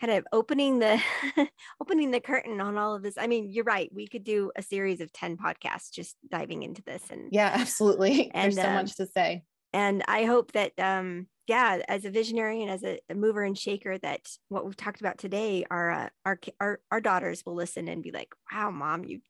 kind 0.00 0.12
of 0.12 0.26
opening 0.32 0.78
the 0.78 1.00
opening 1.80 2.10
the 2.10 2.20
curtain 2.20 2.60
on 2.60 2.76
all 2.76 2.94
of 2.94 3.02
this. 3.02 3.14
I 3.18 3.26
mean, 3.26 3.50
you're 3.50 3.64
right. 3.64 3.90
We 3.92 4.06
could 4.06 4.24
do 4.24 4.50
a 4.56 4.62
series 4.62 5.00
of 5.00 5.12
10 5.12 5.36
podcasts 5.36 5.90
just 5.92 6.16
diving 6.28 6.62
into 6.62 6.82
this 6.82 7.02
and 7.10 7.28
Yeah, 7.32 7.50
absolutely. 7.54 8.30
And, 8.34 8.52
There's 8.52 8.56
so 8.56 8.68
um, 8.68 8.74
much 8.74 8.96
to 8.96 9.06
say. 9.06 9.44
And 9.72 10.02
I 10.06 10.24
hope 10.24 10.52
that 10.52 10.72
um 10.78 11.26
yeah, 11.48 11.82
as 11.88 12.04
a 12.04 12.10
visionary 12.10 12.62
and 12.62 12.70
as 12.70 12.84
a, 12.84 13.00
a 13.10 13.14
mover 13.14 13.42
and 13.42 13.58
shaker 13.58 13.98
that 13.98 14.20
what 14.48 14.64
we've 14.64 14.76
talked 14.76 15.00
about 15.00 15.18
today 15.18 15.64
our 15.70 15.90
uh, 15.90 16.08
our 16.24 16.38
our 16.60 16.80
our 16.90 17.00
daughters 17.00 17.44
will 17.44 17.54
listen 17.54 17.88
and 17.88 18.02
be 18.02 18.12
like, 18.12 18.32
"Wow, 18.52 18.70
mom, 18.70 19.04
you 19.04 19.20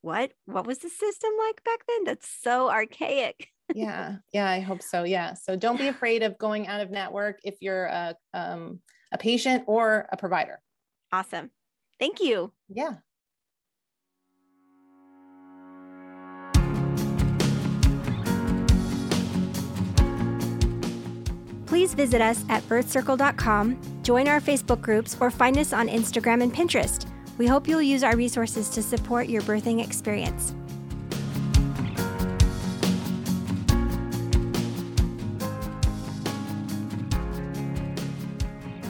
what 0.00 0.32
what 0.46 0.66
was 0.66 0.78
the 0.78 0.88
system 0.88 1.30
like 1.38 1.62
back 1.64 1.80
then 1.86 2.04
that's 2.04 2.28
so 2.42 2.68
archaic 2.68 3.48
yeah 3.74 4.16
yeah 4.32 4.48
i 4.48 4.60
hope 4.60 4.82
so 4.82 5.04
yeah. 5.04 5.34
So 5.34 5.56
don't 5.56 5.78
be 5.78 5.88
afraid 5.88 6.22
of 6.22 6.38
going 6.38 6.66
out 6.66 6.80
of 6.80 6.90
network 6.90 7.40
if 7.44 7.56
you're 7.60 7.86
a 7.86 8.14
um, 8.34 8.80
a 9.12 9.18
patient 9.18 9.64
or 9.66 10.08
a 10.12 10.16
provider. 10.16 10.60
Awesome. 11.12 11.50
Thank 11.98 12.20
you. 12.20 12.52
Yeah. 12.68 12.96
Please 21.66 21.94
visit 21.94 22.20
us 22.20 22.44
at 22.48 22.64
birthcircle.com, 22.64 23.80
join 24.02 24.26
our 24.26 24.40
Facebook 24.40 24.80
groups, 24.80 25.16
or 25.20 25.30
find 25.30 25.56
us 25.56 25.72
on 25.72 25.88
Instagram 25.88 26.42
and 26.42 26.52
Pinterest. 26.52 27.06
We 27.38 27.46
hope 27.46 27.68
you'll 27.68 27.80
use 27.80 28.02
our 28.02 28.16
resources 28.16 28.68
to 28.70 28.82
support 28.82 29.28
your 29.28 29.42
birthing 29.42 29.84
experience. 29.84 30.52